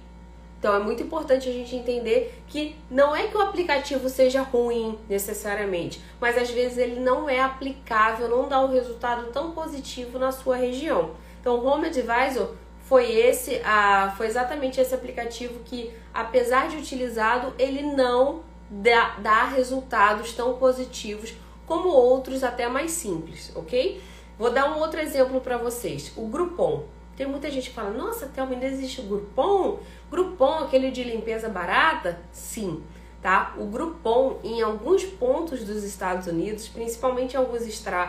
Então 0.66 0.74
é 0.74 0.80
muito 0.80 1.00
importante 1.00 1.48
a 1.48 1.52
gente 1.52 1.76
entender 1.76 2.42
que 2.48 2.74
não 2.90 3.14
é 3.14 3.28
que 3.28 3.36
o 3.36 3.40
aplicativo 3.40 4.08
seja 4.08 4.42
ruim 4.42 4.98
necessariamente, 5.08 6.02
mas 6.20 6.36
às 6.36 6.50
vezes 6.50 6.76
ele 6.76 6.98
não 6.98 7.30
é 7.30 7.38
aplicável, 7.38 8.28
não 8.28 8.48
dá 8.48 8.60
um 8.60 8.72
resultado 8.72 9.30
tão 9.30 9.52
positivo 9.52 10.18
na 10.18 10.32
sua 10.32 10.56
região. 10.56 11.12
Então 11.40 11.54
o 11.54 11.64
Home 11.64 11.86
Advisor 11.86 12.56
foi 12.80 13.12
esse, 13.12 13.62
a, 13.64 14.12
foi 14.16 14.26
exatamente 14.26 14.80
esse 14.80 14.92
aplicativo 14.92 15.60
que, 15.64 15.92
apesar 16.12 16.66
de 16.66 16.78
utilizado, 16.78 17.54
ele 17.60 17.82
não 17.82 18.40
dá, 18.68 19.18
dá 19.20 19.44
resultados 19.44 20.32
tão 20.32 20.54
positivos 20.54 21.32
como 21.64 21.90
outros 21.90 22.42
até 22.42 22.68
mais 22.68 22.90
simples, 22.90 23.52
ok? 23.54 24.02
Vou 24.36 24.50
dar 24.50 24.76
um 24.76 24.80
outro 24.80 24.98
exemplo 24.98 25.40
para 25.40 25.58
vocês. 25.58 26.12
O 26.16 26.26
Groupon. 26.26 26.95
Tem 27.16 27.26
muita 27.26 27.50
gente 27.50 27.70
que 27.70 27.74
fala, 27.74 27.90
nossa, 27.90 28.26
Thelma, 28.26 28.52
ainda 28.52 28.66
existe 28.66 29.00
o 29.00 29.04
Groupon? 29.04 29.78
Groupon, 30.10 30.64
aquele 30.64 30.90
de 30.90 31.02
limpeza 31.02 31.48
barata? 31.48 32.18
Sim, 32.30 32.82
tá? 33.22 33.54
O 33.56 33.64
Groupon, 33.64 34.38
em 34.44 34.60
alguns 34.60 35.02
pontos 35.04 35.64
dos 35.64 35.82
Estados 35.82 36.26
Unidos, 36.26 36.68
principalmente 36.68 37.32
em 37.32 37.36
alguns 37.38 37.62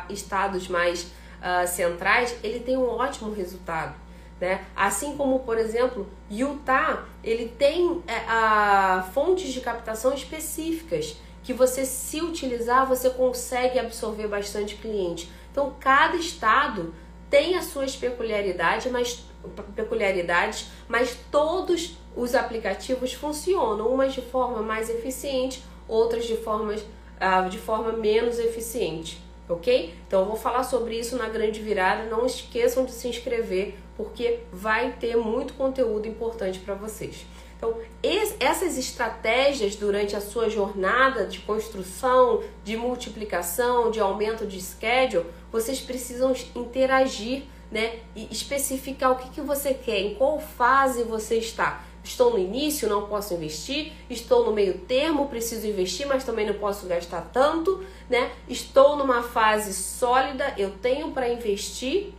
estados 0.10 0.68
mais 0.68 1.04
uh, 1.04 1.66
centrais, 1.68 2.36
ele 2.44 2.60
tem 2.60 2.76
um 2.76 2.88
ótimo 2.90 3.34
resultado. 3.34 3.96
Né? 4.40 4.64
Assim 4.76 5.16
como, 5.16 5.40
por 5.40 5.58
exemplo, 5.58 6.08
Utah, 6.30 7.06
ele 7.24 7.48
tem 7.58 8.04
a, 8.28 9.10
fontes 9.14 9.52
de 9.52 9.62
captação 9.62 10.14
específicas 10.14 11.18
que 11.44 11.54
você, 11.54 11.86
se 11.86 12.22
utilizar, 12.22 12.86
você 12.86 13.10
consegue 13.10 13.80
absorver 13.80 14.28
bastante 14.28 14.76
cliente. 14.76 15.32
Então, 15.50 15.74
cada 15.80 16.18
estado 16.18 16.94
tem 17.30 17.56
as 17.56 17.66
suas 17.66 17.96
peculiaridades, 17.96 18.92
mas 18.92 19.26
peculiaridades, 19.76 20.68
mas 20.88 21.18
todos 21.32 21.98
os 22.16 22.36
aplicativos 22.36 23.14
funcionam, 23.14 23.88
umas 23.88 24.14
de 24.14 24.22
forma 24.22 24.62
mais 24.62 24.90
eficiente, 24.90 25.64
outras 25.88 26.26
de 26.26 26.36
forma, 26.36 26.74
uh, 26.74 27.50
de 27.50 27.58
forma 27.58 27.92
menos 27.94 28.40
eficiente, 28.40 29.22
ok? 29.48 29.94
Então 30.08 30.22
eu 30.22 30.26
vou 30.26 30.36
falar 30.36 30.64
sobre 30.64 30.98
isso 30.98 31.16
na 31.16 31.30
grande 31.30 31.62
virada. 31.62 32.04
Não 32.10 32.26
esqueçam 32.26 32.86
de 32.86 32.92
se 32.92 33.08
inscrever, 33.08 33.76
porque 33.96 34.40
vai 34.52 34.94
ter 34.94 35.16
muito 35.16 35.54
conteúdo 35.54 36.08
importante 36.08 36.60
para 36.60 36.74
vocês. 36.74 37.26
Então, 37.58 37.76
essas 38.40 38.78
estratégias 38.78 39.76
durante 39.76 40.16
a 40.16 40.22
sua 40.22 40.50
jornada 40.50 41.26
de 41.26 41.40
construção, 41.40 42.44
de 42.64 42.78
multiplicação, 42.78 43.90
de 43.90 44.00
aumento 44.00 44.46
de 44.46 44.62
schedule, 44.62 45.26
vocês 45.52 45.80
precisam 45.80 46.34
interagir 46.56 47.44
né, 47.72 48.00
e 48.16 48.28
especificar 48.32 49.12
o 49.12 49.16
que, 49.16 49.30
que 49.30 49.42
você 49.42 49.74
quer, 49.74 50.00
em 50.00 50.16
qual 50.16 50.40
fase 50.40 51.04
você 51.04 51.38
está. 51.38 51.84
Estou 52.08 52.32
no 52.32 52.40
início, 52.40 52.88
não 52.88 53.06
posso 53.06 53.34
investir. 53.34 53.92
Estou 54.10 54.46
no 54.46 54.54
meio 54.54 54.78
termo, 54.80 55.28
preciso 55.28 55.68
investir, 55.68 56.08
mas 56.08 56.24
também 56.24 56.46
não 56.46 56.54
posso 56.54 56.88
gastar 56.88 57.30
tanto, 57.34 57.84
né? 58.10 58.32
Estou 58.48 58.96
numa 58.96 59.22
fase 59.22 59.74
sólida, 59.74 60.54
eu 60.58 60.72
tenho 60.72 61.12
para 61.12 61.28
investir, 61.28 62.14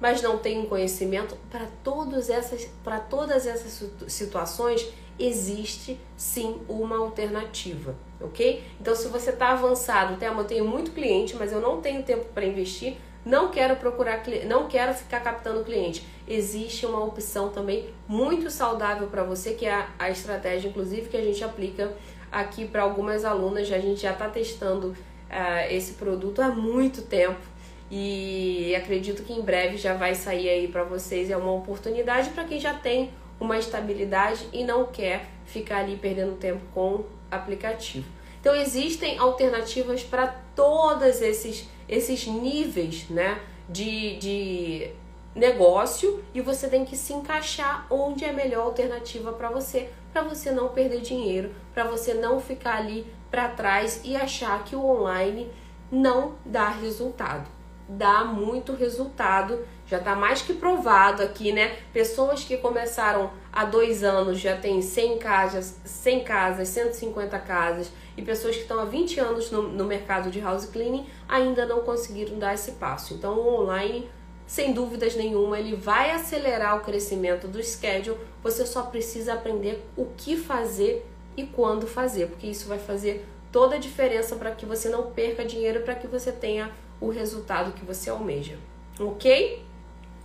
mas 0.00 0.22
não 0.22 0.38
tenho 0.38 0.66
conhecimento. 0.66 1.36
Para 1.50 1.66
todas 1.82 2.30
essas, 2.30 2.64
para 2.82 3.00
todas 3.00 3.46
essas 3.46 3.88
situações 4.08 4.92
existe 5.18 5.98
sim 6.16 6.60
uma 6.68 6.98
alternativa, 6.98 7.94
ok? 8.20 8.64
Então, 8.80 8.94
se 8.94 9.08
você 9.08 9.30
está 9.30 9.50
avançado, 9.50 10.16
Thelma, 10.16 10.42
eu 10.42 10.46
tenho 10.46 10.64
muito 10.64 10.90
cliente, 10.90 11.36
mas 11.36 11.52
eu 11.52 11.60
não 11.60 11.80
tenho 11.80 12.02
tempo 12.02 12.26
para 12.34 12.44
investir, 12.44 12.96
não 13.24 13.50
quero 13.50 13.76
procurar, 13.76 14.22
não 14.46 14.68
quero 14.68 14.92
ficar 14.92 15.20
captando 15.20 15.64
cliente. 15.64 16.06
Existe 16.28 16.84
uma 16.84 17.02
opção 17.02 17.48
também 17.48 17.88
muito 18.06 18.50
saudável 18.50 19.06
para 19.06 19.22
você, 19.22 19.54
que 19.54 19.64
é 19.64 19.72
a, 19.72 19.88
a, 19.98 20.10
estratégia, 20.10 20.68
inclusive, 20.68 21.08
que 21.08 21.16
a 21.16 21.22
gente 21.22 21.42
aplica 21.42 21.94
aqui 22.30 22.66
para 22.66 22.82
algumas 22.82 23.24
alunas. 23.24 23.70
A 23.72 23.78
gente 23.78 24.02
já 24.02 24.12
está 24.12 24.28
testando 24.28 24.88
uh, 24.88 25.70
esse 25.70 25.94
produto 25.94 26.42
há 26.42 26.48
muito 26.48 27.02
tempo 27.02 27.53
e 27.96 28.74
acredito 28.74 29.22
que 29.22 29.32
em 29.32 29.40
breve 29.40 29.76
já 29.76 29.94
vai 29.94 30.16
sair 30.16 30.48
aí 30.48 30.66
para 30.66 30.82
vocês. 30.82 31.30
É 31.30 31.36
uma 31.36 31.52
oportunidade 31.52 32.30
para 32.30 32.42
quem 32.42 32.58
já 32.58 32.74
tem 32.74 33.12
uma 33.38 33.56
estabilidade 33.56 34.48
e 34.52 34.64
não 34.64 34.86
quer 34.86 35.26
ficar 35.46 35.78
ali 35.78 35.96
perdendo 35.96 36.36
tempo 36.36 36.60
com 36.74 37.04
aplicativo. 37.30 38.04
Então 38.40 38.52
existem 38.52 39.16
alternativas 39.16 40.02
para 40.02 40.26
todos 40.56 41.22
esses, 41.22 41.68
esses 41.88 42.26
níveis 42.26 43.08
né, 43.08 43.40
de, 43.68 44.16
de 44.16 44.90
negócio 45.32 46.20
e 46.34 46.40
você 46.40 46.66
tem 46.66 46.84
que 46.84 46.96
se 46.96 47.12
encaixar 47.12 47.86
onde 47.88 48.24
é 48.24 48.30
a 48.30 48.32
melhor 48.32 48.64
alternativa 48.64 49.32
para 49.32 49.50
você, 49.50 49.88
para 50.12 50.22
você 50.22 50.50
não 50.50 50.70
perder 50.70 51.00
dinheiro, 51.00 51.54
para 51.72 51.84
você 51.84 52.12
não 52.12 52.40
ficar 52.40 52.78
ali 52.78 53.06
para 53.30 53.50
trás 53.50 54.00
e 54.02 54.16
achar 54.16 54.64
que 54.64 54.74
o 54.74 54.84
online 54.84 55.48
não 55.92 56.34
dá 56.44 56.68
resultado 56.70 57.53
dá 57.88 58.24
muito 58.24 58.72
resultado. 58.72 59.64
Já 59.86 59.98
está 59.98 60.14
mais 60.14 60.42
que 60.42 60.54
provado 60.54 61.22
aqui, 61.22 61.52
né? 61.52 61.76
Pessoas 61.92 62.42
que 62.42 62.56
começaram 62.56 63.30
há 63.52 63.64
dois 63.64 64.02
anos 64.02 64.40
já 64.40 64.56
têm 64.56 64.80
100 64.80 65.18
casas, 65.18 65.78
100 65.84 66.24
casas, 66.24 66.68
150 66.68 67.38
casas, 67.40 67.92
e 68.16 68.22
pessoas 68.22 68.56
que 68.56 68.62
estão 68.62 68.80
há 68.80 68.84
20 68.84 69.20
anos 69.20 69.50
no, 69.50 69.62
no 69.62 69.84
mercado 69.84 70.30
de 70.30 70.40
house 70.40 70.66
cleaning 70.66 71.06
ainda 71.28 71.66
não 71.66 71.80
conseguiram 71.80 72.38
dar 72.38 72.54
esse 72.54 72.72
passo. 72.72 73.14
Então, 73.14 73.38
o 73.38 73.62
online 73.62 74.08
sem 74.46 74.72
dúvidas 74.72 75.16
nenhuma, 75.16 75.58
ele 75.58 75.74
vai 75.74 76.10
acelerar 76.10 76.76
o 76.76 76.80
crescimento 76.80 77.48
do 77.48 77.62
schedule. 77.62 78.18
Você 78.42 78.66
só 78.66 78.82
precisa 78.82 79.34
aprender 79.34 79.82
o 79.96 80.06
que 80.16 80.36
fazer 80.36 81.06
e 81.36 81.44
quando 81.44 81.86
fazer, 81.86 82.28
porque 82.28 82.46
isso 82.46 82.68
vai 82.68 82.78
fazer 82.78 83.26
toda 83.50 83.76
a 83.76 83.78
diferença 83.78 84.36
para 84.36 84.50
que 84.50 84.66
você 84.66 84.88
não 84.88 85.10
perca 85.12 85.44
dinheiro, 85.44 85.82
para 85.82 85.94
que 85.94 86.06
você 86.06 86.30
tenha 86.30 86.70
o 87.06 87.10
resultado 87.10 87.72
que 87.72 87.84
você 87.84 88.10
almeja. 88.10 88.58
Ok? 88.98 89.64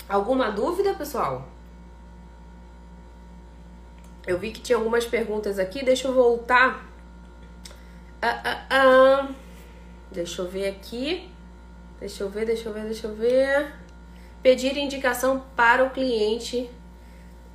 Alguma 0.07 0.49
dúvida, 0.49 0.93
pessoal? 0.93 1.47
Eu 4.25 4.37
vi 4.37 4.51
que 4.51 4.61
tinha 4.61 4.77
algumas 4.77 5.05
perguntas 5.05 5.59
aqui, 5.59 5.83
deixa 5.83 6.07
eu 6.07 6.13
voltar. 6.13 6.85
Ah, 8.21 8.41
ah, 8.43 8.65
ah. 8.69 9.29
Deixa 10.11 10.41
eu 10.41 10.49
ver 10.49 10.67
aqui. 10.67 11.29
Deixa 11.99 12.23
eu 12.23 12.29
ver, 12.29 12.45
deixa 12.45 12.69
eu 12.69 12.73
ver, 12.73 12.83
deixa 12.85 13.07
eu 13.07 13.15
ver. 13.15 13.73
Pedir 14.41 14.77
indicação 14.77 15.43
para 15.55 15.83
o 15.83 15.89
cliente. 15.89 16.69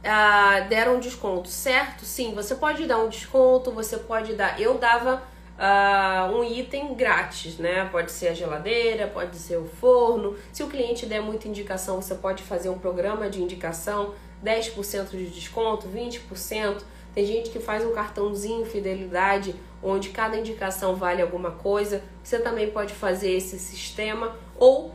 Ah, 0.02 0.60
deram 0.68 0.96
um 0.96 1.00
desconto, 1.00 1.48
certo? 1.48 2.04
Sim, 2.04 2.34
você 2.34 2.54
pode 2.54 2.86
dar 2.86 2.98
um 2.98 3.08
desconto, 3.08 3.70
você 3.70 3.96
pode 3.96 4.34
dar. 4.34 4.60
Eu 4.60 4.76
dava 4.78 5.22
ah, 5.58 6.30
um 6.32 6.42
item 6.42 6.94
grátis, 6.94 7.58
né? 7.58 7.88
Pode 7.90 8.10
ser 8.10 8.28
a 8.28 8.34
geladeira, 8.34 9.06
pode 9.06 9.36
ser 9.36 9.56
o 9.56 9.64
forno. 9.64 10.36
Se 10.52 10.62
o 10.62 10.68
cliente 10.68 11.06
der 11.06 11.20
muita 11.20 11.48
indicação, 11.48 12.00
você 12.00 12.14
pode 12.14 12.42
fazer 12.42 12.68
um 12.68 12.78
programa 12.78 13.30
de 13.30 13.42
indicação 13.42 14.14
10% 14.44 15.10
de 15.10 15.26
desconto, 15.26 15.88
20%. 15.88 16.82
Tem 17.14 17.24
gente 17.24 17.50
que 17.50 17.60
faz 17.60 17.84
um 17.84 17.92
cartãozinho 17.92 18.66
fidelidade, 18.66 19.54
onde 19.82 20.08
cada 20.08 20.36
indicação 20.36 20.96
vale 20.96 21.22
alguma 21.22 21.52
coisa. 21.52 22.02
Você 22.22 22.40
também 22.40 22.70
pode 22.70 22.92
fazer 22.92 23.30
esse 23.30 23.58
sistema 23.58 24.36
ou 24.56 24.92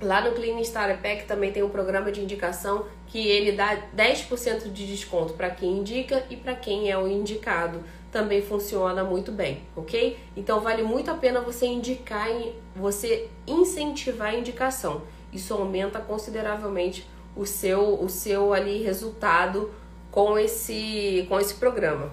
lá 0.00 0.20
no 0.20 0.32
Clean 0.32 0.60
Starter 0.60 0.98
Pack 0.98 1.26
também 1.26 1.52
tem 1.52 1.62
um 1.62 1.70
programa 1.70 2.12
de 2.12 2.20
indicação 2.20 2.86
que 3.06 3.26
ele 3.28 3.52
dá 3.52 3.78
10% 3.96 4.70
de 4.72 4.86
desconto 4.86 5.34
para 5.34 5.48
quem 5.48 5.78
indica 5.78 6.24
e 6.28 6.36
para 6.36 6.54
quem 6.54 6.90
é 6.90 6.98
o 6.98 7.06
indicado. 7.06 7.82
Também 8.10 8.40
funciona 8.40 9.04
muito 9.04 9.32
bem, 9.32 9.62
ok? 9.74 10.18
Então 10.36 10.60
vale 10.60 10.82
muito 10.82 11.10
a 11.10 11.14
pena 11.14 11.40
você 11.40 11.66
indicar, 11.66 12.28
você 12.74 13.28
incentivar 13.46 14.28
a 14.28 14.34
indicação. 14.36 15.02
Isso 15.32 15.52
aumenta 15.52 16.00
consideravelmente 16.00 17.06
o 17.36 17.44
seu, 17.44 18.02
o 18.02 18.08
seu 18.08 18.54
ali 18.54 18.82
resultado 18.82 19.70
com 20.10 20.38
esse, 20.38 21.26
com 21.28 21.38
esse 21.38 21.54
programa, 21.54 22.10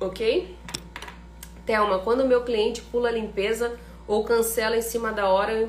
ok? 0.00 0.56
Thelma, 1.66 1.98
quando 1.98 2.26
meu 2.26 2.42
cliente 2.42 2.80
pula 2.80 3.08
a 3.08 3.12
limpeza 3.12 3.78
ou 4.06 4.24
cancela 4.24 4.76
em 4.76 4.82
cima 4.82 5.12
da 5.12 5.28
hora, 5.28 5.68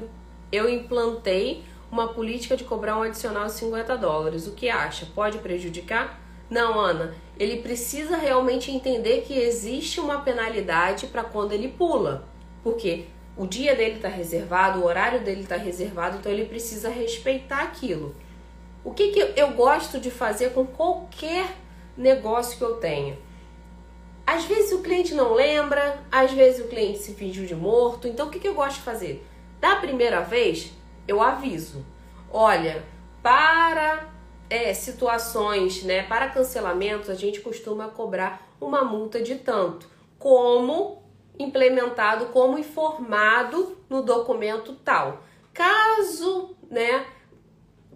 eu 0.52 0.70
implantei 0.70 1.64
uma 1.92 2.08
política 2.08 2.58
de 2.58 2.64
cobrar 2.64 2.98
um 2.98 3.04
adicional 3.04 3.46
de 3.46 3.52
50 3.52 3.98
dólares. 3.98 4.48
O 4.48 4.52
que 4.52 4.70
acha? 4.70 5.06
Pode 5.14 5.38
prejudicar? 5.40 6.20
Não, 6.50 6.80
Ana. 6.80 7.14
Ele 7.38 7.62
precisa 7.62 8.16
realmente 8.16 8.72
entender 8.72 9.22
que 9.22 9.34
existe 9.34 10.00
uma 10.00 10.22
penalidade 10.22 11.08
para 11.08 11.24
quando 11.24 11.52
ele 11.52 11.68
pula. 11.68 12.28
Porque 12.64 13.06
o 13.36 13.48
dia 13.48 13.76
dele 13.76 13.96
está 13.96 14.08
reservado, 14.08 14.80
o 14.80 14.86
horário 14.86 15.24
dele 15.24 15.42
está 15.42 15.58
reservado, 15.58 16.18
então 16.18 16.32
ele 16.32 16.46
precisa 16.46 16.90
respeitar 16.90 17.64
aquilo. 17.64 18.16
O 18.84 18.94
que, 18.94 19.10
que 19.10 19.34
eu 19.36 19.52
gosto 19.52 20.00
de 20.00 20.12
fazer 20.12 20.52
com 20.52 20.66
qualquer 20.66 21.56
negócio 21.98 22.58
que 22.58 22.64
eu 22.64 22.76
tenha? 22.76 23.18
Às 24.26 24.46
vezes 24.46 24.72
o 24.72 24.82
cliente 24.82 25.14
não 25.14 25.34
lembra, 25.34 26.02
às 26.12 26.32
vezes 26.32 26.64
o 26.64 26.68
cliente 26.68 27.00
se 27.00 27.14
fingiu 27.14 27.46
de 27.46 27.56
morto. 27.56 28.08
Então 28.08 28.28
o 28.28 28.30
que, 28.30 28.40
que 28.40 28.48
eu 28.48 28.54
gosto 28.54 28.78
de 28.78 28.84
fazer? 28.84 29.26
Da 29.60 29.78
primeira 29.78 30.22
vez, 30.22 30.72
eu 31.08 31.22
aviso. 31.22 31.86
Olha, 32.32 32.84
para 33.22 34.10
é, 34.54 34.72
situações, 34.72 35.82
né, 35.82 36.04
para 36.04 36.30
cancelamentos, 36.30 37.10
a 37.10 37.16
gente 37.16 37.42
costuma 37.42 37.88
cobrar 37.88 38.48
uma 38.62 38.84
multa 38.84 39.20
de 39.20 39.34
tanto, 39.34 39.90
como 40.20 41.02
implementado, 41.40 42.28
como 42.28 42.60
informado 42.60 43.76
no 43.90 44.04
documento 44.04 44.76
tal. 44.76 45.24
Caso, 45.52 46.56
né, 46.70 47.04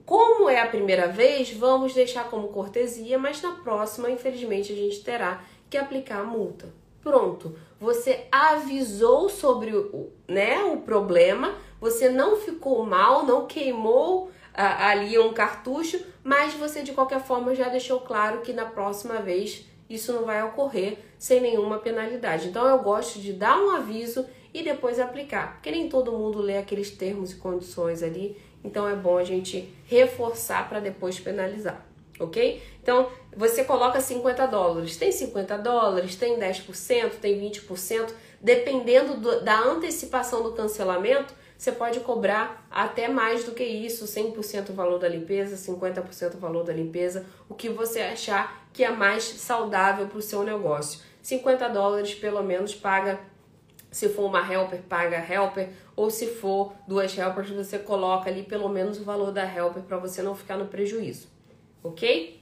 como 0.03 0.49
é 0.49 0.59
a 0.59 0.67
primeira 0.67 1.07
vez, 1.07 1.53
vamos 1.53 1.93
deixar 1.93 2.27
como 2.27 2.47
cortesia, 2.47 3.19
mas 3.19 3.39
na 3.39 3.51
próxima, 3.57 4.09
infelizmente, 4.09 4.73
a 4.73 4.75
gente 4.75 5.03
terá 5.03 5.43
que 5.69 5.77
aplicar 5.77 6.21
a 6.21 6.23
multa. 6.23 6.73
Pronto, 7.03 7.55
você 7.79 8.25
avisou 8.31 9.29
sobre 9.29 9.75
o, 9.75 10.09
né, 10.27 10.63
o 10.63 10.77
problema, 10.77 11.53
você 11.79 12.09
não 12.09 12.35
ficou 12.35 12.83
mal, 12.83 13.27
não 13.27 13.45
queimou 13.45 14.31
ali 14.57 15.19
um 15.19 15.33
cartucho, 15.33 16.03
mas 16.23 16.53
você 16.55 16.81
de 16.81 16.91
qualquer 16.91 17.21
forma 17.21 17.53
já 17.53 17.69
deixou 17.69 17.99
claro 17.99 18.41
que 18.41 18.51
na 18.51 18.65
próxima 18.65 19.19
vez 19.19 19.65
isso 19.87 20.11
não 20.11 20.25
vai 20.25 20.43
ocorrer 20.43 20.97
sem 21.17 21.39
nenhuma 21.39 21.77
penalidade. 21.77 22.47
Então 22.47 22.67
eu 22.67 22.79
gosto 22.79 23.19
de 23.19 23.33
dar 23.33 23.57
um 23.57 23.69
aviso 23.69 24.25
e 24.53 24.63
depois 24.63 24.99
aplicar, 24.99 25.53
porque 25.53 25.69
nem 25.69 25.87
todo 25.87 26.11
mundo 26.11 26.41
lê 26.41 26.57
aqueles 26.57 26.89
termos 26.89 27.31
e 27.31 27.35
condições 27.35 28.01
ali. 28.01 28.35
Então 28.63 28.89
é 28.89 28.95
bom 28.95 29.17
a 29.17 29.23
gente 29.23 29.71
reforçar 29.85 30.67
para 30.67 30.79
depois 30.79 31.19
penalizar, 31.19 31.85
ok? 32.19 32.61
Então 32.81 33.09
você 33.35 33.63
coloca 33.63 34.01
50 34.01 34.47
dólares, 34.47 34.97
tem 34.97 35.11
50 35.11 35.57
dólares, 35.59 36.15
tem 36.15 36.37
10%, 36.39 37.11
tem 37.21 37.39
20%, 37.39 38.09
dependendo 38.41 39.17
do, 39.17 39.43
da 39.43 39.59
antecipação 39.59 40.41
do 40.41 40.53
cancelamento, 40.53 41.33
você 41.57 41.71
pode 41.71 42.01
cobrar 42.01 42.67
até 42.69 43.07
mais 43.07 43.43
do 43.43 43.51
que 43.51 43.63
isso, 43.63 44.05
100% 44.05 44.69
o 44.69 44.73
valor 44.73 44.99
da 44.99 45.09
limpeza, 45.09 45.55
50% 45.55 46.35
o 46.35 46.37
valor 46.37 46.63
da 46.63 46.71
limpeza, 46.71 47.25
o 47.49 47.55
que 47.55 47.67
você 47.67 47.99
achar 47.99 48.67
que 48.71 48.83
é 48.83 48.91
mais 48.91 49.23
saudável 49.23 50.07
para 50.07 50.19
o 50.19 50.21
seu 50.21 50.43
negócio. 50.43 51.01
50 51.21 51.67
dólares 51.69 52.13
pelo 52.13 52.43
menos 52.43 52.75
paga 52.75 53.19
se 53.89 54.09
for 54.09 54.25
uma 54.25 54.41
helper, 54.41 54.81
paga 54.83 55.17
helper, 55.17 55.69
ou 55.95 56.11
se 56.11 56.27
for 56.27 56.73
duas 56.87 57.17
helpers, 57.17 57.49
você 57.49 57.79
coloca 57.79 58.29
ali 58.29 58.43
pelo 58.43 58.69
menos 58.69 58.99
o 58.99 59.03
valor 59.03 59.31
da 59.31 59.43
helper 59.43 59.81
para 59.83 59.97
você 59.97 60.21
não 60.21 60.35
ficar 60.35 60.57
no 60.57 60.67
prejuízo, 60.67 61.27
ok? 61.83 62.39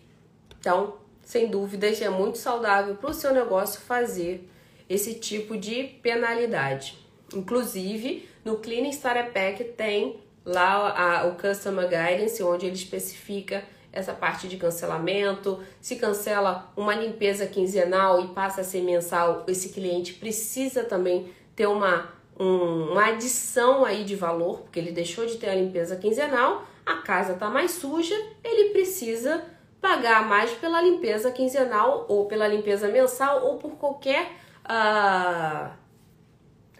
Então, 0.59 0.97
sem 1.23 1.47
dúvidas, 1.47 2.01
é 2.01 2.09
muito 2.09 2.37
saudável 2.37 2.95
para 2.95 3.09
o 3.09 3.13
seu 3.13 3.33
negócio 3.33 3.79
fazer 3.79 4.49
esse 4.89 5.13
tipo 5.15 5.57
de 5.57 5.83
penalidade. 6.01 6.97
Inclusive, 7.33 8.27
no 8.45 8.57
Cleaning 8.57 8.91
Starter 8.91 9.33
Pack 9.33 9.63
tem 9.75 10.23
lá 10.45 11.21
a, 11.21 11.25
o 11.25 11.35
Customer 11.35 11.89
Guidance, 11.89 12.41
onde 12.43 12.67
ele 12.67 12.75
especifica 12.75 13.63
essa 13.91 14.13
parte 14.13 14.47
de 14.47 14.55
cancelamento. 14.55 15.63
Se 15.81 15.95
cancela 15.95 16.71
uma 16.77 16.93
limpeza 16.93 17.47
quinzenal 17.47 18.21
e 18.21 18.27
passa 18.27 18.61
a 18.61 18.63
ser 18.63 18.83
mensal, 18.83 19.43
esse 19.47 19.69
cliente 19.69 20.13
precisa 20.13 20.83
também 20.83 21.33
ter 21.55 21.65
uma, 21.65 22.13
um, 22.39 22.91
uma 22.91 23.05
adição 23.07 23.83
aí 23.83 24.03
de 24.03 24.15
valor, 24.15 24.59
porque 24.59 24.77
ele 24.77 24.91
deixou 24.91 25.25
de 25.25 25.37
ter 25.37 25.49
a 25.49 25.55
limpeza 25.55 25.95
quinzenal, 25.95 26.65
a 26.85 26.97
casa 26.97 27.33
está 27.33 27.49
mais 27.49 27.71
suja, 27.71 28.15
ele 28.43 28.69
precisa 28.69 29.43
pagar 29.81 30.27
mais 30.27 30.51
pela 30.51 30.81
limpeza 30.81 31.31
quinzenal 31.31 32.05
ou 32.07 32.27
pela 32.27 32.47
limpeza 32.47 32.87
mensal 32.89 33.45
ou 33.45 33.57
por 33.57 33.71
qualquer 33.71 34.33
uh, 34.65 35.71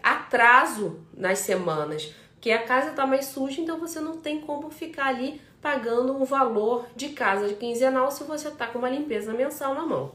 atraso 0.02 1.05
nas 1.16 1.40
semanas. 1.40 2.14
Porque 2.34 2.50
a 2.52 2.62
casa 2.62 2.90
está 2.90 3.06
mais 3.06 3.26
suja, 3.26 3.60
então 3.60 3.80
você 3.80 3.98
não 3.98 4.18
tem 4.18 4.40
como 4.40 4.70
ficar 4.70 5.06
ali 5.06 5.40
pagando 5.60 6.14
um 6.14 6.24
valor 6.24 6.86
de 6.94 7.08
casa 7.08 7.48
de 7.48 7.54
quinzenal 7.54 8.10
se 8.10 8.22
você 8.22 8.48
está 8.48 8.68
com 8.68 8.78
uma 8.78 8.90
limpeza 8.90 9.32
mensal 9.32 9.74
na 9.74 9.84
mão. 9.84 10.14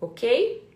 Ok? 0.00 0.68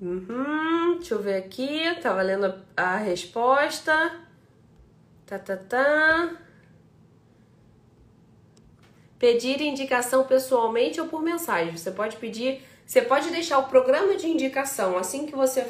Uhum, 0.00 0.96
deixa 0.96 1.14
eu 1.14 1.22
ver 1.22 1.36
aqui. 1.36 1.94
Tava 2.02 2.22
lendo 2.22 2.54
a, 2.76 2.96
resposta. 2.96 4.20
Tá, 5.26 5.38
tá, 5.38 5.56
tá. 5.56 6.36
Pedir 9.18 9.60
indicação 9.62 10.24
pessoalmente 10.24 11.00
ou 11.00 11.08
por 11.08 11.22
mensagem. 11.22 11.76
Você 11.76 11.90
pode 11.90 12.16
pedir, 12.16 12.62
você 12.86 13.02
pode 13.02 13.30
deixar 13.30 13.58
o 13.58 13.64
programa 13.64 14.14
de 14.14 14.28
indicação 14.28 14.96
assim 14.96 15.26
que 15.26 15.34
você, 15.34 15.66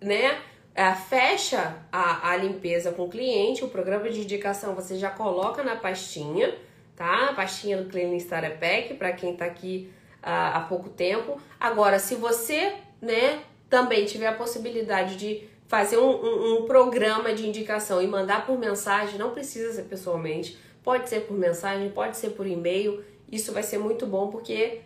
né, 0.00 0.38
é, 0.74 0.94
fecha 0.94 1.76
a, 1.90 2.30
a 2.30 2.36
limpeza 2.36 2.92
com 2.92 3.04
o 3.04 3.08
cliente, 3.08 3.64
o 3.64 3.68
programa 3.68 4.10
de 4.10 4.20
indicação 4.20 4.74
você 4.74 4.96
já 4.96 5.10
coloca 5.10 5.64
na 5.64 5.74
pastinha, 5.74 6.54
tá? 6.94 7.30
A 7.30 7.32
pastinha 7.32 7.78
do 7.78 7.88
Cleaning 7.88 8.18
Starter 8.18 8.58
Pack 8.58 8.94
para 8.94 9.12
quem 9.12 9.34
tá 9.34 9.46
aqui 9.46 9.90
uh, 10.22 10.54
há 10.54 10.66
pouco 10.68 10.90
tempo. 10.90 11.40
Agora, 11.58 11.98
se 11.98 12.14
você, 12.14 12.74
né, 13.00 13.40
também 13.68 14.04
tiver 14.04 14.26
a 14.26 14.34
possibilidade 14.34 15.16
de 15.16 15.48
fazer 15.66 15.98
um, 15.98 16.10
um, 16.10 16.56
um, 16.58 16.66
programa 16.66 17.32
de 17.32 17.48
indicação 17.48 18.00
e 18.00 18.06
mandar 18.06 18.46
por 18.46 18.58
mensagem, 18.58 19.18
não 19.18 19.30
precisa 19.30 19.72
ser 19.72 19.82
pessoalmente, 19.82 20.58
pode 20.84 21.08
ser 21.08 21.20
por 21.20 21.36
mensagem, 21.36 21.90
pode 21.90 22.16
ser 22.16 22.30
por 22.30 22.46
e-mail, 22.46 23.04
isso 23.30 23.52
vai 23.52 23.62
ser 23.62 23.78
muito 23.78 24.06
bom 24.06 24.28
porque 24.30 24.80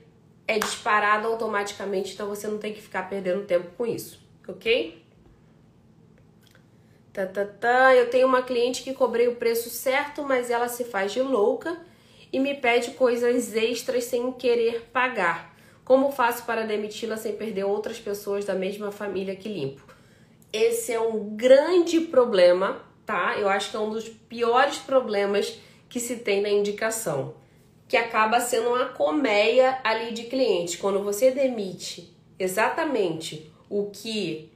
é 0.47 0.59
disparado 0.59 1.29
automaticamente, 1.29 2.15
então 2.15 2.29
você 2.29 2.47
não 2.47 2.59
tem 2.59 2.73
que 2.73 2.83
ficar 2.83 3.09
perdendo 3.09 3.45
tempo 3.45 3.71
com 3.77 3.87
isso, 3.87 4.21
ok? 4.47 5.03
Tá, 7.13 7.27
tá, 7.27 7.45
tá. 7.45 7.95
Eu 7.95 8.09
tenho 8.09 8.27
uma 8.27 8.43
cliente 8.43 8.83
que 8.83 8.95
cobrei 8.95 9.29
o 9.29 9.37
preço 9.37 9.69
certo, 9.69 10.23
mas 10.23 10.51
ela 10.51 10.69
se 10.69 10.85
faz 10.85 11.13
de 11.13 11.21
louca 11.21 11.79
e 12.33 12.41
me 12.41 12.55
pede 12.55 12.93
coisas 12.93 13.55
extras 13.55 14.05
sem 14.05 14.33
querer 14.33 14.89
pagar. 14.93 15.55
Como 15.85 16.11
faço 16.11 16.45
para 16.47 16.65
demiti-la 16.65 17.17
sem 17.17 17.37
perder 17.37 17.65
outras 17.65 17.99
pessoas 17.99 18.45
da 18.45 18.55
mesma 18.55 18.91
família 18.91 19.37
que 19.37 19.49
limpo? 19.49 19.83
Esse 20.51 20.93
é 20.93 21.01
um 21.01 21.37
grande 21.37 22.01
problema, 22.01 22.81
tá? 23.05 23.37
Eu 23.39 23.49
acho 23.49 23.71
que 23.71 23.77
é 23.77 23.81
um 23.81 23.91
dos 23.91 24.09
piores 24.09 24.79
problemas 24.79 25.59
que 25.89 26.01
se 26.01 26.17
tem 26.17 26.41
na 26.41 26.49
indicação, 26.49 27.35
que 27.93 27.97
acaba 27.99 28.41
sendo 28.41 28.71
uma 28.71 28.87
colmeia 28.87 29.79
ali 29.85 30.15
de 30.15 30.23
clientes. 30.23 30.77
Quando 30.77 31.05
você 31.05 31.31
demite 31.31 32.11
exatamente 32.39 33.53
o 33.69 33.91
que 33.91 34.51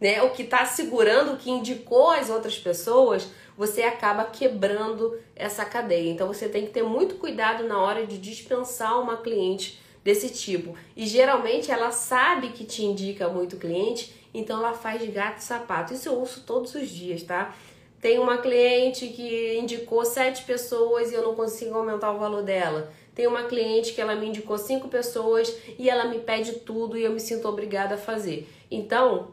né, 0.00 0.22
o 0.22 0.30
que 0.30 0.42
está 0.42 0.64
segurando, 0.64 1.32
o 1.32 1.36
que 1.36 1.50
indicou 1.50 2.10
as 2.10 2.30
outras 2.30 2.56
pessoas, 2.56 3.26
você 3.56 3.82
acaba 3.82 4.22
quebrando 4.22 5.18
essa 5.34 5.64
cadeia. 5.64 6.12
Então 6.12 6.28
você 6.28 6.48
tem 6.48 6.64
que 6.64 6.70
ter 6.70 6.84
muito 6.84 7.16
cuidado 7.16 7.64
na 7.64 7.76
hora 7.76 8.06
de 8.06 8.16
dispensar 8.16 9.02
uma 9.02 9.16
cliente 9.16 9.82
desse 10.04 10.28
tipo. 10.30 10.76
E 10.96 11.08
geralmente 11.08 11.72
ela 11.72 11.90
sabe 11.90 12.50
que 12.50 12.64
te 12.64 12.84
indica 12.84 13.28
muito 13.28 13.56
cliente, 13.56 14.14
então 14.32 14.60
ela 14.60 14.74
faz 14.74 15.02
de 15.02 15.08
gato 15.08 15.38
e 15.38 15.42
sapato. 15.42 15.92
Isso 15.92 16.08
eu 16.08 16.14
ouço 16.14 16.44
todos 16.46 16.72
os 16.76 16.88
dias, 16.88 17.24
tá? 17.24 17.52
Tem 18.00 18.18
uma 18.18 18.38
cliente 18.38 19.08
que 19.08 19.58
indicou 19.58 20.04
sete 20.04 20.44
pessoas 20.44 21.10
e 21.10 21.14
eu 21.14 21.22
não 21.22 21.34
consigo 21.34 21.74
aumentar 21.76 22.12
o 22.12 22.18
valor 22.18 22.42
dela. 22.42 22.92
Tem 23.14 23.26
uma 23.26 23.44
cliente 23.44 23.92
que 23.92 24.00
ela 24.00 24.14
me 24.14 24.28
indicou 24.28 24.56
cinco 24.56 24.88
pessoas 24.88 25.52
e 25.76 25.90
ela 25.90 26.04
me 26.04 26.20
pede 26.20 26.52
tudo 26.60 26.96
e 26.96 27.02
eu 27.02 27.12
me 27.12 27.18
sinto 27.18 27.48
obrigada 27.48 27.96
a 27.96 27.98
fazer. 27.98 28.48
Então, 28.70 29.32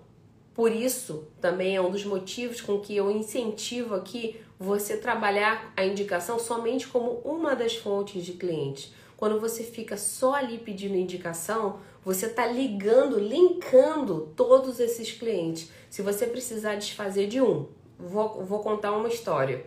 por 0.56 0.72
isso, 0.72 1.28
também 1.40 1.76
é 1.76 1.82
um 1.82 1.92
dos 1.92 2.04
motivos 2.04 2.60
com 2.60 2.80
que 2.80 2.96
eu 2.96 3.12
incentivo 3.12 3.94
aqui 3.94 4.40
você 4.58 4.98
trabalhar 4.98 5.72
a 5.78 5.86
indicação 5.86 6.40
somente 6.40 6.88
como 6.88 7.22
uma 7.24 7.56
das 7.56 7.76
fontes 7.76 8.26
de 8.26 8.34
clientes. 8.34 8.92
Quando 9.16 9.40
você 9.40 9.64
fica 9.64 9.96
só 9.96 10.34
ali 10.34 10.58
pedindo 10.58 10.96
indicação, 10.96 11.80
você 12.04 12.26
está 12.26 12.48
ligando, 12.48 13.20
linkando 13.20 14.34
todos 14.36 14.80
esses 14.80 15.12
clientes. 15.12 15.70
Se 15.90 16.02
você 16.02 16.26
precisar 16.26 16.76
desfazer 16.76 17.28
de 17.28 17.42
um, 17.42 17.68
vou, 18.00 18.44
vou 18.44 18.60
contar 18.60 18.92
uma 18.92 19.08
história. 19.08 19.66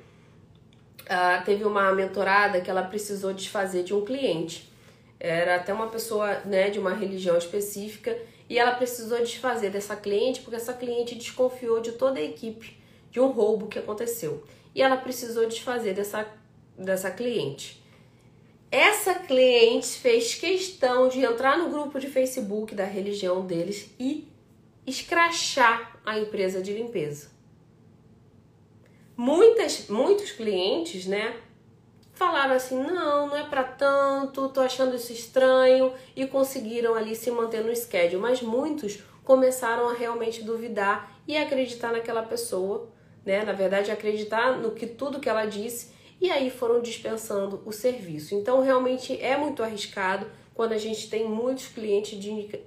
Uh, 1.03 1.45
teve 1.45 1.65
uma 1.65 1.93
mentorada 1.93 2.61
que 2.61 2.71
ela 2.71 2.83
precisou 2.83 3.33
desfazer 3.33 3.83
de 3.83 3.95
um 3.95 4.05
cliente. 4.05 4.71
Era 5.19 5.57
até 5.57 5.73
uma 5.73 5.89
pessoa 5.89 6.41
né, 6.45 6.71
de 6.71 6.79
uma 6.79 6.95
religião 6.95 7.37
específica 7.37 8.17
e 8.49 8.59
ela 8.59 8.73
precisou 8.73 9.19
desfazer 9.19 9.71
dessa 9.71 9.97
cliente 9.97 10.41
porque 10.41 10.57
essa 10.57 10.73
cliente 10.73 11.15
desconfiou 11.15 11.81
de 11.81 11.93
toda 11.93 12.19
a 12.19 12.23
equipe 12.23 12.79
de 13.11 13.21
um 13.21 13.29
roubo 13.29 13.67
que 13.67 13.79
aconteceu. 13.79 14.45
E 14.75 14.83
ela 14.83 14.97
precisou 14.97 15.49
desfazer 15.49 15.95
dessa, 15.95 16.27
dessa 16.77 17.11
cliente. 17.11 17.83
Essa 18.71 19.15
cliente 19.15 19.99
fez 19.99 20.35
questão 20.35 21.09
de 21.09 21.25
entrar 21.25 21.57
no 21.57 21.71
grupo 21.71 21.99
de 21.99 22.07
Facebook 22.07 22.75
da 22.75 22.85
religião 22.85 23.47
deles 23.47 23.91
e 23.99 24.29
escrachar 24.87 25.99
a 26.05 26.19
empresa 26.19 26.63
de 26.63 26.75
limpeza. 26.75 27.38
Muitas, 29.21 29.89
muitos 29.89 30.31
clientes, 30.31 31.05
né, 31.05 31.35
falaram 32.15 32.55
assim: 32.55 32.81
não, 32.81 33.27
não 33.27 33.37
é 33.37 33.43
para 33.43 33.65
tanto, 33.65 34.49
tô 34.49 34.61
achando 34.61 34.95
isso 34.95 35.13
estranho 35.13 35.93
e 36.15 36.25
conseguiram 36.25 36.95
ali 36.95 37.17
se 37.17 37.29
manter 37.33 37.65
no 37.65 37.75
schedule. 37.75 38.23
Mas 38.23 38.41
muitos 38.41 39.03
começaram 39.25 39.89
a 39.89 39.93
realmente 39.93 40.45
duvidar 40.45 41.21
e 41.27 41.37
acreditar 41.37 41.91
naquela 41.91 42.23
pessoa, 42.23 42.91
né? 43.27 43.45
Na 43.45 43.53
verdade, 43.53 43.91
acreditar 43.91 44.57
no 44.57 44.71
que 44.71 44.87
tudo 44.87 45.19
que 45.19 45.29
ela 45.29 45.47
disse 45.47 45.93
e 46.21 46.31
aí 46.31 46.49
foram 46.49 46.81
dispensando 46.81 47.61
o 47.67 47.73
serviço. 47.73 48.37
Então, 48.37 48.63
realmente 48.63 49.21
é 49.21 49.37
muito 49.37 49.65
arriscado 49.65 50.31
quando 50.55 50.75
a 50.75 50.79
gente 50.79 51.11
tem 51.11 51.29
muitos 51.29 51.67
clientes 51.67 52.17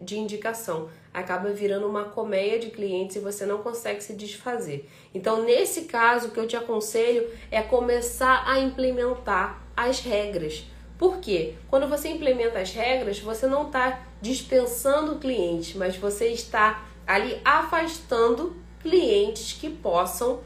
de 0.01 0.17
indicação. 0.17 0.89
Acaba 1.13 1.49
virando 1.49 1.87
uma 1.87 2.05
colmeia 2.05 2.57
de 2.57 2.69
clientes 2.69 3.17
e 3.17 3.19
você 3.19 3.45
não 3.45 3.57
consegue 3.59 4.01
se 4.01 4.13
desfazer. 4.13 4.89
Então, 5.13 5.43
nesse 5.43 5.81
caso, 5.81 6.27
o 6.27 6.31
que 6.31 6.39
eu 6.39 6.47
te 6.47 6.55
aconselho 6.55 7.29
é 7.49 7.61
começar 7.61 8.43
a 8.45 8.59
implementar 8.59 9.61
as 9.75 9.99
regras. 9.99 10.65
Por 10.97 11.17
quê? 11.19 11.55
Quando 11.67 11.87
você 11.87 12.09
implementa 12.09 12.59
as 12.59 12.71
regras, 12.71 13.19
você 13.19 13.45
não 13.45 13.67
está 13.67 14.05
dispensando 14.21 15.13
o 15.13 15.19
cliente, 15.19 15.77
mas 15.77 15.97
você 15.97 16.27
está 16.27 16.85
ali 17.05 17.41
afastando 17.43 18.55
clientes 18.79 19.53
que 19.53 19.69
possam 19.69 20.41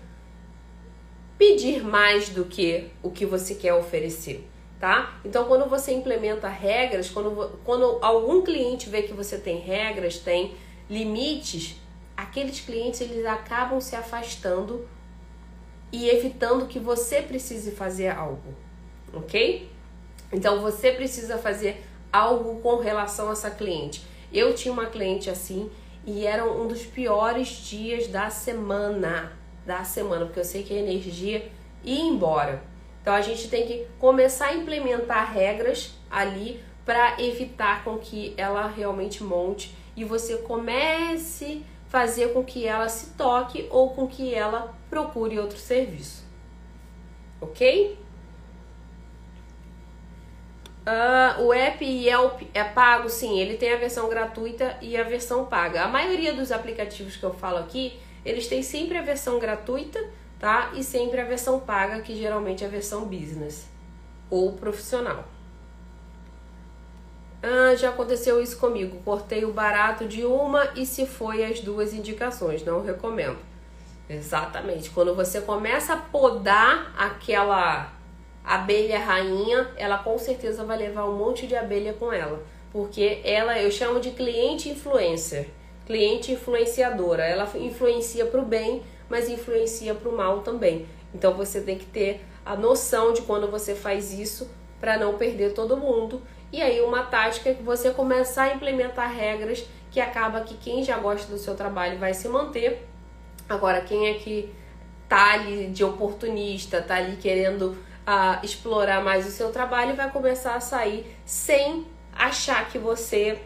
pedir 1.38 1.84
mais 1.84 2.30
do 2.30 2.46
que 2.46 2.90
o 3.04 3.12
que 3.12 3.26
você 3.26 3.56
quer 3.56 3.74
oferecer 3.74 4.48
tá? 4.80 5.20
Então, 5.24 5.46
quando 5.46 5.70
você 5.70 5.94
implementa 5.94 6.48
regras, 6.48 7.10
quando, 7.10 7.60
quando 7.64 8.00
algum 8.02 8.44
cliente 8.44 8.90
vê 8.90 9.04
que 9.04 9.14
você 9.14 9.38
tem 9.38 9.60
regras, 9.60 10.18
tem 10.18 10.56
limites, 10.90 11.76
aqueles 12.16 12.60
clientes 12.60 13.02
eles 13.02 13.26
acabam 13.26 13.80
se 13.80 13.96
afastando 13.96 14.88
e 15.92 16.10
evitando 16.10 16.68
que 16.68 16.80
você 16.80 17.22
precise 17.22 17.72
fazer 17.72 18.10
algo, 18.10 18.54
ok? 19.14 19.70
Então, 20.32 20.62
você 20.62 20.92
precisa 20.92 21.38
fazer 21.38 21.84
algo 22.12 22.60
com 22.62 22.78
relação 22.78 23.30
a 23.30 23.32
essa 23.34 23.50
cliente. 23.50 24.04
Eu 24.32 24.54
tinha 24.54 24.74
uma 24.74 24.88
cliente 24.88 25.30
assim 25.30 25.70
e 26.06 26.26
era 26.26 26.46
um 26.46 26.68
dos 26.68 26.86
piores 26.86 27.48
dias 27.48 28.08
da 28.08 28.30
semana, 28.30 29.34
da 29.66 29.84
semana, 29.84 30.26
porque 30.26 30.40
eu 30.40 30.46
sei 30.46 30.64
que 30.64 30.74
a 30.74 30.78
energia 30.78 31.50
ia 31.84 32.02
embora. 32.02 32.62
Então 33.06 33.14
a 33.14 33.22
gente 33.22 33.50
tem 33.50 33.68
que 33.68 33.86
começar 34.00 34.48
a 34.48 34.56
implementar 34.56 35.32
regras 35.32 35.94
ali 36.10 36.60
para 36.84 37.22
evitar 37.22 37.84
com 37.84 38.00
que 38.00 38.34
ela 38.36 38.66
realmente 38.66 39.24
monte 39.24 39.76
e 39.96 40.04
você 40.04 40.38
comece 40.38 41.64
a 41.86 41.90
fazer 41.92 42.34
com 42.34 42.44
que 42.44 42.66
ela 42.66 42.90
se 42.90 43.12
toque 43.12 43.68
ou 43.70 43.92
com 43.92 44.08
que 44.08 44.34
ela 44.34 44.76
procure 44.90 45.38
outro 45.38 45.56
serviço. 45.56 46.26
Ok? 47.40 47.96
Uh, 50.82 51.44
o 51.44 51.54
app 51.54 51.86
Yelp 51.86 52.42
é 52.56 52.64
pago, 52.64 53.08
sim, 53.08 53.40
ele 53.40 53.56
tem 53.56 53.72
a 53.72 53.78
versão 53.78 54.10
gratuita 54.10 54.80
e 54.82 54.98
a 54.98 55.04
versão 55.04 55.46
paga. 55.46 55.84
A 55.84 55.88
maioria 55.88 56.34
dos 56.34 56.52
aplicativos 56.52 57.16
que 57.16 57.24
eu 57.24 57.36
falo 57.36 57.58
aqui, 57.58 58.00
eles 58.26 58.48
têm 58.48 58.64
sempre 58.64 58.98
a 58.98 59.04
versão 59.04 59.38
gratuita 59.38 60.04
tá? 60.46 60.74
E 60.76 60.84
sempre 60.84 61.20
a 61.20 61.26
versão 61.26 61.60
paga, 61.60 62.02
que 62.02 62.16
geralmente 62.16 62.64
é 62.64 62.68
a 62.68 62.70
versão 62.70 63.06
business 63.06 63.66
ou 64.30 64.54
profissional. 64.54 65.26
Ah, 67.42 67.74
já 67.76 67.90
aconteceu 67.90 68.40
isso 68.40 68.60
comigo. 68.60 69.02
Cortei 69.04 69.44
o 69.44 69.52
barato 69.52 70.08
de 70.08 70.24
uma 70.24 70.70
e 70.76 70.86
se 70.86 71.08
foi 71.08 71.44
as 71.44 71.62
duas 71.62 71.96
indicações. 71.96 72.64
Não 72.64 72.84
recomendo. 72.84 73.40
Exatamente. 74.08 74.92
Quando 74.92 75.16
você 75.16 75.42
começa 75.42 75.94
a 75.94 75.98
podar 75.98 76.94
aquela 76.96 77.92
abelha 78.44 79.00
rainha, 79.00 79.72
ela 79.76 79.98
com 79.98 80.16
certeza 80.20 80.64
vai 80.64 80.78
levar 80.78 81.10
um 81.10 81.18
monte 81.18 81.48
de 81.48 81.56
abelha 81.56 81.94
com 81.94 82.14
ela. 82.14 82.44
Porque 82.72 83.20
ela, 83.24 83.60
eu 83.60 83.72
chamo 83.72 84.00
de 84.00 84.12
cliente 84.12 84.70
influencer. 84.70 85.48
Cliente 85.88 86.32
influenciadora. 86.32 87.26
Ela 87.26 87.52
influencia 87.56 88.28
para 88.28 88.40
o 88.40 88.46
bem 88.46 88.84
mas 89.10 89.30
influencia 89.30 89.94
para 89.94 90.10
o 90.10 90.16
mal 90.16 90.42
também. 90.42 90.88
Então 91.14 91.34
você 91.34 91.62
tem 91.62 91.78
que 91.78 91.86
ter 91.86 92.26
a 92.46 92.56
noção 92.56 93.14
de 93.14 93.22
quando 93.22 93.50
você 93.50 93.74
faz 93.74 94.14
isso 94.14 94.50
para 94.80 94.98
não 94.98 95.18
perder 95.18 95.54
todo 95.54 95.78
mundo. 95.78 96.22
E 96.52 96.62
aí 96.62 96.82
uma 96.82 97.04
tática 97.04 97.50
é 97.50 97.54
que 97.54 97.64
você 97.64 97.92
começar 97.92 98.44
a 98.44 98.54
implementar 98.54 99.12
regras 99.12 99.66
que 99.92 100.00
acaba 100.00 100.42
que 100.42 100.56
quem 100.56 100.84
já 100.84 100.98
gosta 100.98 101.32
do 101.32 101.38
seu 101.38 101.56
trabalho 101.56 101.98
vai 101.98 102.14
se 102.14 102.28
manter. 102.28 102.88
Agora 103.48 103.82
quem 103.82 104.08
é 104.08 104.16
que 104.16 104.54
tá 105.08 105.34
ali 105.34 105.68
de 105.68 105.84
oportunista, 105.84 106.82
tá 106.82 106.96
ali 106.96 107.16
querendo 107.18 107.78
uh, 108.06 108.44
explorar 108.44 109.04
mais 109.04 109.28
o 109.28 109.32
seu 109.32 109.52
trabalho, 109.52 109.96
vai 109.96 110.10
começar 110.12 110.56
a 110.56 110.60
sair 110.60 111.16
sem 111.26 111.86
achar 112.14 112.70
que 112.70 112.78
você 112.78 113.42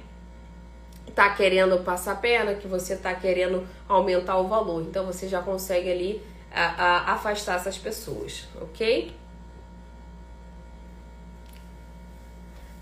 tá 1.09 1.29
querendo 1.29 1.83
passar 1.83 2.19
perna, 2.19 2.53
que 2.55 2.67
você 2.67 2.95
tá 2.95 3.13
querendo 3.13 3.67
aumentar 3.87 4.37
o 4.37 4.47
valor. 4.47 4.81
Então 4.81 5.05
você 5.05 5.27
já 5.27 5.41
consegue 5.41 5.91
ali 5.91 6.21
a, 6.51 6.63
a, 6.63 7.13
afastar 7.13 7.55
essas 7.55 7.77
pessoas, 7.77 8.47
ok? 8.61 9.13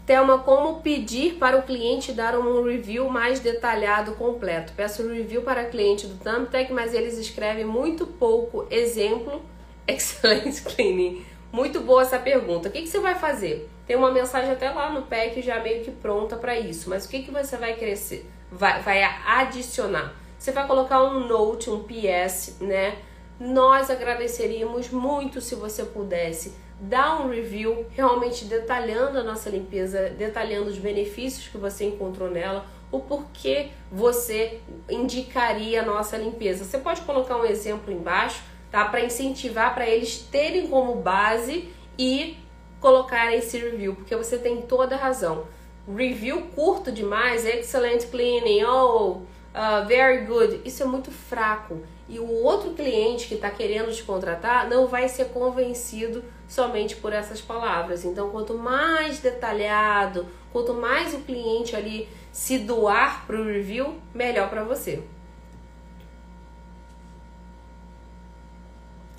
Thelma, 0.06 0.40
como 0.40 0.80
pedir 0.82 1.34
para 1.34 1.58
o 1.58 1.64
cliente 1.64 2.14
dar 2.14 2.40
um 2.40 2.64
review 2.64 3.10
mais 3.10 3.42
detalhado, 3.42 4.14
completo? 4.14 4.72
Peço 4.74 5.06
review 5.06 5.42
para 5.42 5.66
cliente 5.66 6.08
do 6.08 6.16
Thumbtack, 6.16 6.72
mas 6.72 6.94
eles 6.94 7.18
escrevem 7.18 7.66
muito 7.66 8.08
pouco. 8.08 8.66
Exemplo, 8.72 9.42
excelente 9.86 10.62
cleaning. 10.62 11.26
Muito 11.52 11.82
boa 11.82 12.04
essa 12.04 12.18
pergunta. 12.18 12.70
O 12.70 12.72
que, 12.72 12.84
que 12.84 12.88
você 12.88 13.02
vai 13.02 13.16
fazer? 13.16 13.70
Tem 13.88 13.96
uma 13.96 14.12
mensagem 14.12 14.52
até 14.52 14.70
lá 14.70 14.92
no 14.92 15.04
pack 15.04 15.42
já 15.42 15.60
meio 15.62 15.84
que 15.84 15.92
pronta 15.92 16.36
para 16.36 16.60
isso. 16.60 16.90
Mas 16.90 17.06
o 17.06 17.10
que, 17.10 17.24
que 17.24 17.32
você 17.32 17.56
vai 17.56 17.76
crescer? 17.76 18.30
Vai, 18.52 18.82
vai 18.82 19.02
adicionar? 19.04 20.14
você 20.38 20.52
vai 20.52 20.68
colocar 20.68 21.04
um 21.04 21.28
note, 21.28 21.70
um 21.70 21.84
PS, 21.84 22.58
né? 22.62 22.98
Nós 23.40 23.90
agradeceríamos 23.90 24.90
muito 24.90 25.42
se 25.42 25.56
você 25.56 25.84
pudesse 25.84 26.54
dar 26.80 27.22
um 27.22 27.30
review 27.30 27.88
realmente 27.90 28.46
detalhando 28.46 29.18
a 29.18 29.24
nossa 29.24 29.50
limpeza, 29.50 30.10
detalhando 30.12 30.70
os 30.70 30.78
benefícios 30.78 31.48
que 31.48 31.58
você 31.58 31.86
encontrou 31.86 32.30
nela, 32.30 32.66
o 32.92 33.00
porquê 33.00 33.70
você 33.92 34.60
indicaria 34.90 35.82
a 35.82 35.86
nossa 35.86 36.18
limpeza. 36.18 36.64
Você 36.64 36.78
pode 36.78 37.02
colocar 37.02 37.38
um 37.38 37.46
exemplo 37.46 37.92
embaixo, 37.92 38.44
tá? 38.72 38.86
Para 38.86 39.02
incentivar 39.02 39.74
para 39.74 39.88
eles 39.88 40.20
terem 40.20 40.68
como 40.68 40.96
base 40.96 41.70
e 41.98 42.38
colocar 42.80 43.34
esse 43.34 43.58
review, 43.58 43.96
porque 43.96 44.16
você 44.16 44.38
tem 44.38 44.62
toda 44.62 44.96
a 44.96 44.98
razão. 44.98 45.46
Review 45.88 46.42
curto 46.54 46.92
demais, 46.92 47.46
excellent 47.46 48.06
cleaning, 48.10 48.64
oh, 48.66 49.22
uh, 49.58 49.86
very 49.88 50.26
good, 50.26 50.62
isso 50.66 50.84
é 50.84 50.86
muito 50.86 51.12
fraco. 51.12 51.82
E 52.10 52.20
o 52.20 52.44
outro 52.44 52.72
cliente 52.72 53.28
que 53.28 53.36
está 53.36 53.50
querendo 53.50 53.94
te 53.94 54.04
contratar 54.04 54.70
não 54.70 54.88
vai 54.88 55.10
ser 55.10 55.26
convencido 55.30 56.24
somente 56.48 56.96
por 56.96 57.12
essas 57.12 57.42
palavras. 57.42 58.06
Então, 58.06 58.30
quanto 58.30 58.54
mais 58.54 59.20
detalhado, 59.20 60.26
quanto 60.54 60.74
mais 60.74 61.14
o 61.14 61.20
cliente 61.20 61.76
ali 61.76 62.08
se 62.32 62.60
doar 62.60 63.26
para 63.26 63.40
o 63.40 63.46
review, 63.46 63.96
melhor 64.14 64.50
para 64.50 64.64
você. 64.64 65.04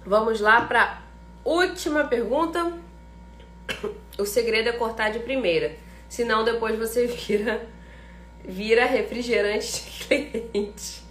Vamos 0.07 0.41
lá 0.41 0.63
para 0.63 1.03
última 1.45 2.05
pergunta. 2.05 2.73
O 4.19 4.25
segredo 4.25 4.69
é 4.69 4.73
cortar 4.73 5.11
de 5.11 5.21
primeira, 5.21 5.77
senão 6.09 6.45
depois 6.45 6.79
você 6.79 7.07
vira 7.07 7.69
vira 8.45 8.87
refrigerante 8.87 9.85
de 9.85 9.91
cliente. 10.51 11.03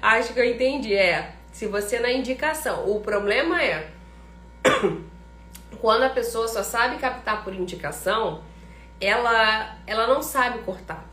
Acho 0.00 0.32
que 0.32 0.40
eu 0.40 0.44
entendi. 0.44 0.94
É, 0.94 1.34
se 1.50 1.66
você 1.66 1.98
na 1.98 2.10
indicação, 2.10 2.90
o 2.90 3.00
problema 3.00 3.62
é 3.62 3.90
quando 5.80 6.04
a 6.04 6.10
pessoa 6.10 6.48
só 6.48 6.62
sabe 6.62 6.96
captar 6.96 7.44
por 7.44 7.54
indicação, 7.54 8.42
ela 9.00 9.76
ela 9.86 10.06
não 10.06 10.22
sabe 10.22 10.60
cortar. 10.60 11.04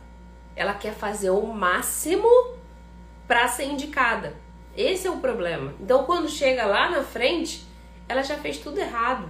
Ela 0.56 0.74
quer 0.74 0.94
fazer 0.94 1.30
o 1.30 1.46
máximo 1.46 2.28
para 3.26 3.46
ser 3.48 3.64
indicada. 3.64 4.34
Esse 4.76 5.06
é 5.06 5.10
o 5.10 5.18
problema. 5.18 5.74
Então, 5.80 6.04
quando 6.04 6.28
chega 6.28 6.64
lá 6.64 6.90
na 6.90 7.02
frente, 7.02 7.66
ela 8.08 8.22
já 8.22 8.36
fez 8.36 8.58
tudo 8.58 8.78
errado. 8.78 9.28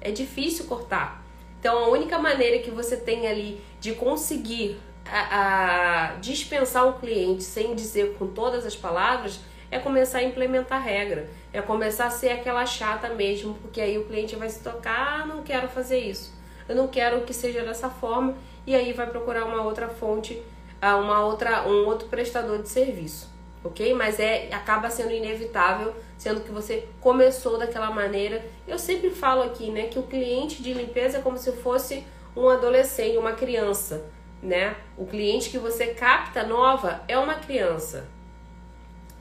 É 0.00 0.10
difícil 0.10 0.66
cortar. 0.66 1.22
Então, 1.58 1.84
a 1.84 1.88
única 1.88 2.18
maneira 2.18 2.58
que 2.62 2.70
você 2.70 2.96
tem 2.96 3.26
ali 3.26 3.60
de 3.80 3.92
conseguir 3.92 4.78
a, 5.04 6.12
a 6.12 6.14
dispensar 6.16 6.86
o 6.86 6.94
cliente 6.94 7.42
sem 7.42 7.74
dizer 7.74 8.14
com 8.14 8.26
todas 8.26 8.64
as 8.64 8.76
palavras 8.76 9.40
é 9.70 9.78
começar 9.78 10.18
a 10.18 10.22
implementar 10.22 10.82
regra, 10.82 11.28
é 11.52 11.62
começar 11.62 12.06
a 12.06 12.10
ser 12.10 12.30
aquela 12.30 12.66
chata 12.66 13.08
mesmo, 13.10 13.54
porque 13.54 13.80
aí 13.80 13.98
o 13.98 14.04
cliente 14.04 14.34
vai 14.36 14.48
se 14.48 14.60
tocar, 14.62 15.20
ah, 15.22 15.26
não 15.26 15.42
quero 15.42 15.68
fazer 15.68 15.98
isso, 15.98 16.32
eu 16.68 16.74
não 16.74 16.88
quero 16.88 17.20
que 17.22 17.32
seja 17.32 17.62
dessa 17.62 17.88
forma, 17.88 18.34
e 18.66 18.74
aí 18.74 18.92
vai 18.92 19.06
procurar 19.06 19.44
uma 19.44 19.62
outra 19.62 19.88
fonte, 19.88 20.42
ah, 20.82 20.96
uma 20.96 21.24
outra, 21.24 21.68
um 21.68 21.86
outro 21.86 22.08
prestador 22.08 22.62
de 22.62 22.68
serviço, 22.68 23.29
ok? 23.64 23.94
Mas 23.94 24.18
é 24.18 24.48
acaba 24.52 24.90
sendo 24.90 25.12
inevitável, 25.12 25.94
sendo 26.16 26.40
que 26.40 26.50
você 26.50 26.86
começou 27.00 27.58
daquela 27.58 27.90
maneira. 27.90 28.44
Eu 28.66 28.78
sempre 28.78 29.10
falo 29.10 29.42
aqui, 29.42 29.70
né, 29.70 29.88
que 29.88 29.98
o 29.98 30.04
cliente 30.04 30.62
de 30.62 30.72
limpeza 30.72 31.18
é 31.18 31.20
como 31.20 31.36
se 31.36 31.52
fosse 31.52 32.06
um 32.36 32.48
adolescente, 32.48 33.16
uma 33.16 33.32
criança 33.32 34.04
né? 34.42 34.76
O 34.96 35.06
cliente 35.06 35.50
que 35.50 35.58
você 35.58 35.88
capta 35.88 36.42
nova 36.42 37.02
é 37.06 37.18
uma 37.18 37.34
criança. 37.34 38.08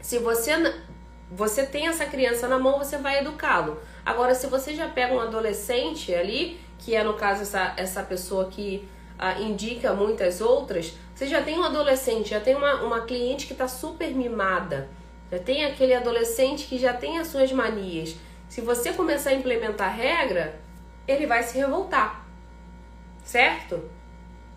Se 0.01 0.17
você 0.17 0.51
você 1.31 1.63
tem 1.63 1.87
essa 1.87 2.05
criança 2.05 2.47
na 2.47 2.57
mão, 2.57 2.79
você 2.79 2.97
vai 2.97 3.19
educá-lo. 3.19 3.79
Agora, 4.03 4.33
se 4.33 4.47
você 4.47 4.73
já 4.73 4.87
pega 4.87 5.13
um 5.13 5.19
adolescente 5.19 6.13
ali, 6.13 6.59
que 6.79 6.95
é 6.95 7.03
no 7.03 7.13
caso 7.13 7.43
essa, 7.43 7.73
essa 7.77 8.01
pessoa 8.01 8.49
que 8.49 8.87
ah, 9.17 9.39
indica 9.39 9.93
muitas 9.93 10.41
outras, 10.41 10.93
você 11.19 11.27
já 11.27 11.41
tem 11.41 11.59
um 11.59 11.65
adolescente, 11.65 12.29
já 12.29 12.39
tem 12.39 12.55
uma, 12.55 12.75
uma 12.75 13.01
cliente 13.01 13.45
que 13.45 13.51
está 13.51 13.67
super 13.67 14.09
mimada, 14.15 14.87
já 15.29 15.37
tem 15.37 15.65
aquele 15.65 15.93
adolescente 15.93 16.65
que 16.65 16.79
já 16.79 16.93
tem 16.93 17.19
as 17.19 17.27
suas 17.27 17.51
manias. 17.51 18.15
Se 18.47 18.61
você 18.61 18.93
começar 18.93 19.31
a 19.31 19.33
implementar 19.33 19.93
regra, 19.93 20.57
ele 21.05 21.27
vai 21.27 21.43
se 21.43 21.57
revoltar, 21.57 22.25
certo? 23.21 23.83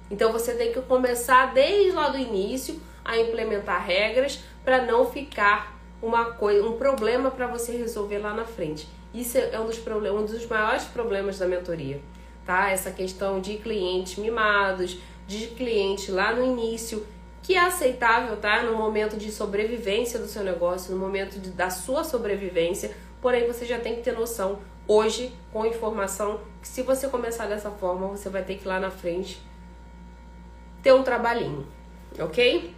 Então 0.09 0.31
você 0.31 0.55
tem 0.55 0.73
que 0.73 0.81
começar 0.83 1.53
desde 1.53 1.91
lá 1.91 2.11
do 2.11 2.19
início 2.19 2.81
a 3.05 3.19
implementar 3.19 3.85
regras 3.85 4.39
para 4.65 4.83
não 4.87 5.11
ficar 5.11 5.77
uma 6.01 6.27
coisa, 6.27 6.65
um 6.65 6.79
problema 6.79 7.29
para 7.33 7.49
você 7.49 7.73
resolver 7.73 8.19
lá 8.19 8.33
na 8.33 8.45
frente. 8.45 8.89
Isso 9.13 9.37
é 9.37 9.59
um 9.59 9.67
dos, 9.67 9.81
problemas, 9.81 10.23
um 10.23 10.27
dos 10.27 10.47
maiores 10.47 10.85
problemas 10.85 11.41
da 11.41 11.47
mentoria, 11.49 12.01
tá? 12.47 12.71
Essa 12.71 12.93
questão 12.93 13.41
de 13.41 13.57
clientes 13.57 14.15
mimados, 14.17 14.97
de 15.39 15.49
cliente 15.49 16.11
lá 16.11 16.35
no 16.35 16.45
início, 16.45 17.07
que 17.43 17.55
é 17.55 17.61
aceitável, 17.61 18.37
tá? 18.37 18.63
No 18.63 18.77
momento 18.77 19.17
de 19.17 19.33
sobrevivência 19.33 20.19
do 20.19 20.27
seu 20.27 20.45
negócio, 20.45 20.95
no 20.95 20.99
momento 20.99 21.41
de, 21.41 21.51
da 21.51 21.71
sua 21.71 22.05
sobrevivência, 22.05 22.95
porém 23.21 23.47
você 23.47 23.65
já 23.65 23.79
tem 23.79 23.97
que 23.97 24.03
ter 24.03 24.13
noção 24.13 24.61
hoje, 24.87 25.33
com 25.53 25.65
informação, 25.65 26.41
que 26.61 26.69
se 26.69 26.83
você 26.83 27.09
começar 27.09 27.47
dessa 27.47 27.71
forma, 27.71 28.09
você 28.09 28.29
vai 28.29 28.43
ter 28.43 28.57
que 28.57 28.65
ir 28.65 28.69
lá 28.69 28.79
na 28.79 28.91
frente 28.91 29.41
ter 30.83 30.93
um 30.93 31.03
trabalhinho, 31.03 31.67
ok? 32.19 32.75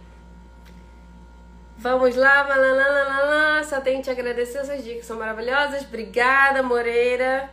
Vamos 1.77 2.15
lá, 2.15 2.43
lá, 2.43 3.63
só 3.63 3.81
tenho 3.81 3.97
que 3.97 4.03
te 4.03 4.09
agradecer 4.09 4.59
essas 4.59 4.83
dicas, 4.83 5.05
são 5.05 5.17
maravilhosas. 5.17 5.83
Obrigada, 5.83 6.63
Moreira. 6.63 7.49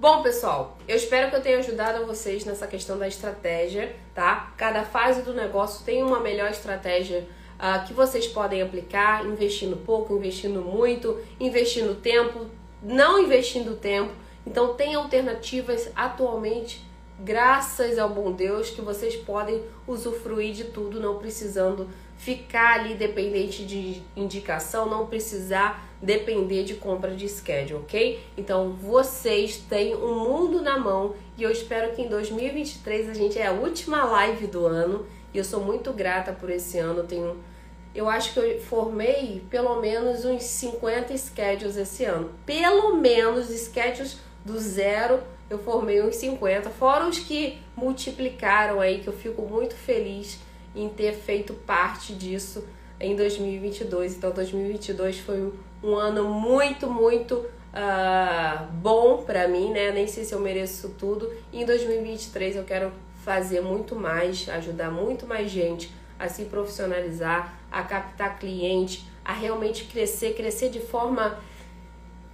Bom, 0.00 0.22
pessoal, 0.22 0.78
eu 0.86 0.94
espero 0.94 1.28
que 1.28 1.34
eu 1.34 1.42
tenha 1.42 1.58
ajudado 1.58 2.06
vocês 2.06 2.44
nessa 2.44 2.68
questão 2.68 2.96
da 2.96 3.08
estratégia, 3.08 3.96
tá? 4.14 4.52
Cada 4.56 4.84
fase 4.84 5.22
do 5.22 5.34
negócio 5.34 5.84
tem 5.84 6.04
uma 6.04 6.20
melhor 6.20 6.52
estratégia 6.52 7.26
uh, 7.58 7.84
que 7.84 7.92
vocês 7.92 8.28
podem 8.28 8.62
aplicar, 8.62 9.26
investindo 9.26 9.76
pouco, 9.76 10.14
investindo 10.14 10.62
muito, 10.62 11.18
investindo 11.40 12.00
tempo, 12.00 12.46
não 12.80 13.18
investindo 13.18 13.74
tempo. 13.74 14.12
Então, 14.46 14.74
tem 14.74 14.94
alternativas 14.94 15.90
atualmente 15.96 16.80
graças 17.18 17.98
ao 17.98 18.08
bom 18.08 18.30
Deus 18.30 18.70
que 18.70 18.80
vocês 18.80 19.16
podem 19.16 19.64
usufruir 19.84 20.54
de 20.54 20.66
tudo, 20.66 21.00
não 21.00 21.18
precisando 21.18 21.90
ficar 22.16 22.78
ali 22.78 22.94
dependente 22.94 23.64
de 23.64 24.00
indicação, 24.14 24.88
não 24.88 25.08
precisar 25.08 25.87
depender 26.00 26.64
de 26.64 26.74
compra 26.74 27.14
de 27.14 27.28
schedule, 27.28 27.80
ok? 27.82 28.20
Então 28.36 28.72
vocês 28.72 29.56
têm 29.56 29.94
um 29.96 30.24
mundo 30.24 30.62
na 30.62 30.78
mão 30.78 31.14
e 31.36 31.42
eu 31.42 31.50
espero 31.50 31.94
que 31.94 32.02
em 32.02 32.08
2023 32.08 33.08
a 33.08 33.14
gente 33.14 33.38
é 33.38 33.46
a 33.46 33.52
última 33.52 34.04
live 34.04 34.46
do 34.46 34.66
ano 34.66 35.06
e 35.34 35.38
eu 35.38 35.44
sou 35.44 35.60
muito 35.60 35.92
grata 35.92 36.32
por 36.32 36.50
esse 36.50 36.78
ano. 36.78 37.00
Eu 37.00 37.06
tenho, 37.06 37.36
eu 37.94 38.08
acho 38.08 38.32
que 38.32 38.38
eu 38.38 38.60
formei 38.60 39.42
pelo 39.50 39.80
menos 39.80 40.24
uns 40.24 40.44
50 40.44 41.16
schedules 41.16 41.76
esse 41.76 42.04
ano, 42.04 42.30
pelo 42.46 42.94
menos 42.96 43.48
schedules 43.48 44.18
do 44.44 44.58
zero 44.58 45.20
eu 45.50 45.58
formei 45.58 46.02
uns 46.02 46.16
50, 46.16 46.68
fora 46.70 47.06
os 47.06 47.18
que 47.18 47.58
multiplicaram 47.74 48.80
aí, 48.80 49.00
que 49.00 49.08
eu 49.08 49.12
fico 49.12 49.42
muito 49.42 49.74
feliz 49.74 50.38
em 50.74 50.88
ter 50.88 51.14
feito 51.14 51.54
parte 51.54 52.14
disso 52.14 52.64
em 53.00 53.14
2022. 53.16 54.16
Então, 54.16 54.30
2022 54.30 55.18
foi 55.18 55.52
um 55.82 55.94
ano 55.94 56.24
muito, 56.28 56.88
muito 56.88 57.34
uh, 57.34 58.66
bom 58.72 59.22
para 59.22 59.46
mim, 59.48 59.70
né? 59.70 59.90
Nem 59.90 60.06
sei 60.06 60.24
se 60.24 60.34
eu 60.34 60.40
mereço 60.40 60.94
tudo. 60.98 61.30
E 61.52 61.62
em 61.62 61.66
2023 61.66 62.56
eu 62.56 62.64
quero 62.64 62.92
fazer 63.24 63.60
muito 63.60 63.94
mais, 63.94 64.48
ajudar 64.48 64.90
muito 64.90 65.26
mais 65.26 65.50
gente 65.50 65.92
a 66.18 66.28
se 66.28 66.46
profissionalizar, 66.46 67.54
a 67.70 67.82
captar 67.82 68.38
cliente, 68.38 69.08
a 69.24 69.32
realmente 69.32 69.84
crescer, 69.84 70.34
crescer 70.34 70.70
de 70.70 70.80
forma 70.80 71.38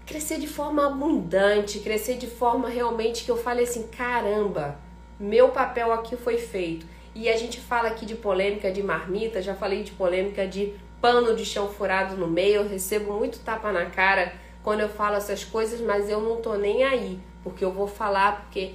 crescer 0.06 0.38
de 0.38 0.46
forma 0.46 0.86
abundante, 0.86 1.78
crescer 1.80 2.16
de 2.16 2.26
forma 2.26 2.68
realmente 2.68 3.24
que 3.24 3.30
eu 3.30 3.38
fale 3.38 3.62
assim, 3.62 3.86
caramba, 3.88 4.78
meu 5.18 5.48
papel 5.48 5.92
aqui 5.92 6.14
foi 6.14 6.36
feito. 6.36 6.86
E 7.14 7.28
a 7.28 7.36
gente 7.36 7.60
fala 7.60 7.88
aqui 7.88 8.04
de 8.04 8.14
polêmica 8.14 8.72
de 8.72 8.82
marmita, 8.82 9.40
já 9.40 9.54
falei 9.54 9.82
de 9.82 9.92
polêmica 9.92 10.46
de 10.46 10.74
pano 11.00 11.36
de 11.36 11.44
chão 11.44 11.68
furado 11.68 12.16
no 12.16 12.26
meio, 12.26 12.62
eu 12.62 12.68
recebo 12.68 13.12
muito 13.12 13.38
tapa 13.40 13.70
na 13.70 13.86
cara 13.86 14.32
quando 14.62 14.80
eu 14.80 14.88
falo 14.88 15.16
essas 15.16 15.44
coisas, 15.44 15.80
mas 15.80 16.08
eu 16.08 16.20
não 16.20 16.40
tô 16.40 16.54
nem 16.54 16.82
aí, 16.82 17.20
porque 17.42 17.64
eu 17.64 17.70
vou 17.70 17.86
falar 17.86 18.42
porque 18.42 18.72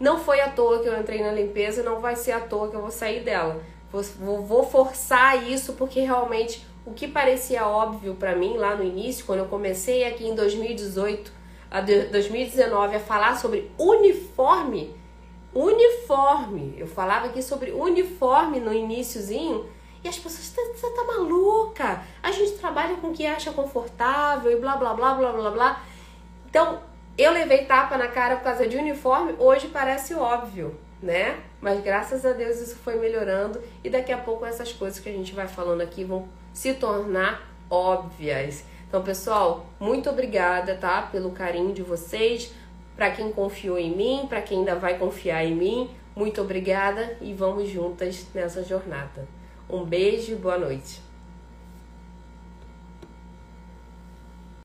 não 0.00 0.18
foi 0.18 0.40
à 0.40 0.50
toa 0.50 0.80
que 0.80 0.88
eu 0.88 0.98
entrei 0.98 1.22
na 1.22 1.32
limpeza, 1.32 1.82
não 1.82 2.00
vai 2.00 2.16
ser 2.16 2.32
à 2.32 2.40
toa 2.40 2.68
que 2.68 2.76
eu 2.76 2.80
vou 2.80 2.90
sair 2.90 3.20
dela. 3.20 3.62
Vou, 3.90 4.42
vou 4.42 4.64
forçar 4.64 5.48
isso 5.48 5.72
porque 5.72 6.00
realmente 6.00 6.66
o 6.84 6.92
que 6.92 7.08
parecia 7.08 7.66
óbvio 7.66 8.14
para 8.14 8.34
mim 8.34 8.56
lá 8.56 8.74
no 8.74 8.84
início, 8.84 9.24
quando 9.24 9.40
eu 9.40 9.46
comecei 9.46 10.04
aqui 10.04 10.26
em 10.26 10.34
2018, 10.34 11.32
a 11.70 11.80
2019 11.80 12.96
a 12.96 13.00
falar 13.00 13.36
sobre 13.36 13.70
uniforme, 13.78 14.94
uniforme. 15.54 16.74
Eu 16.76 16.86
falava 16.86 17.26
aqui 17.26 17.42
sobre 17.42 17.70
uniforme 17.72 18.60
no 18.60 18.72
iníciozinho 18.72 19.66
E 20.02 20.08
as 20.08 20.18
pessoas, 20.18 20.46
você 20.46 20.90
tá 20.90 21.04
maluca? 21.04 22.02
A 22.22 22.30
gente 22.30 22.52
trabalha 22.52 22.96
com 22.96 23.08
o 23.08 23.12
que 23.12 23.26
acha 23.26 23.52
confortável 23.52 24.50
e 24.50 24.56
blá 24.60 24.76
blá 24.76 24.94
blá 24.94 25.14
blá 25.14 25.32
blá 25.32 25.50
blá. 25.50 25.82
Então, 26.48 26.80
eu 27.16 27.32
levei 27.32 27.64
tapa 27.64 27.98
na 27.98 28.08
cara 28.08 28.36
por 28.36 28.44
causa 28.44 28.66
de 28.68 28.76
uniforme, 28.76 29.34
hoje 29.38 29.68
parece 29.68 30.14
óbvio, 30.14 30.78
né? 31.02 31.40
Mas 31.60 31.82
graças 31.82 32.24
a 32.24 32.32
Deus 32.32 32.60
isso 32.60 32.76
foi 32.76 32.96
melhorando 32.96 33.60
e 33.82 33.90
daqui 33.90 34.12
a 34.12 34.18
pouco 34.18 34.46
essas 34.46 34.72
coisas 34.72 35.00
que 35.00 35.08
a 35.08 35.12
gente 35.12 35.34
vai 35.34 35.48
falando 35.48 35.80
aqui 35.80 36.04
vão 36.04 36.28
se 36.52 36.74
tornar 36.74 37.42
óbvias. 37.68 38.64
Então, 38.88 39.02
pessoal, 39.02 39.66
muito 39.80 40.08
obrigada, 40.08 40.76
tá? 40.76 41.02
Pelo 41.02 41.32
carinho 41.32 41.74
de 41.74 41.82
vocês. 41.82 42.54
Para 42.98 43.12
quem 43.12 43.30
confiou 43.30 43.78
em 43.78 43.94
mim, 43.94 44.26
para 44.28 44.42
quem 44.42 44.58
ainda 44.58 44.74
vai 44.74 44.98
confiar 44.98 45.44
em 45.44 45.54
mim, 45.54 45.88
muito 46.16 46.40
obrigada 46.40 47.16
e 47.20 47.32
vamos 47.32 47.68
juntas 47.68 48.26
nessa 48.34 48.64
jornada. 48.64 49.24
Um 49.70 49.84
beijo 49.84 50.32
e 50.32 50.34
boa 50.34 50.58
noite. 50.58 51.07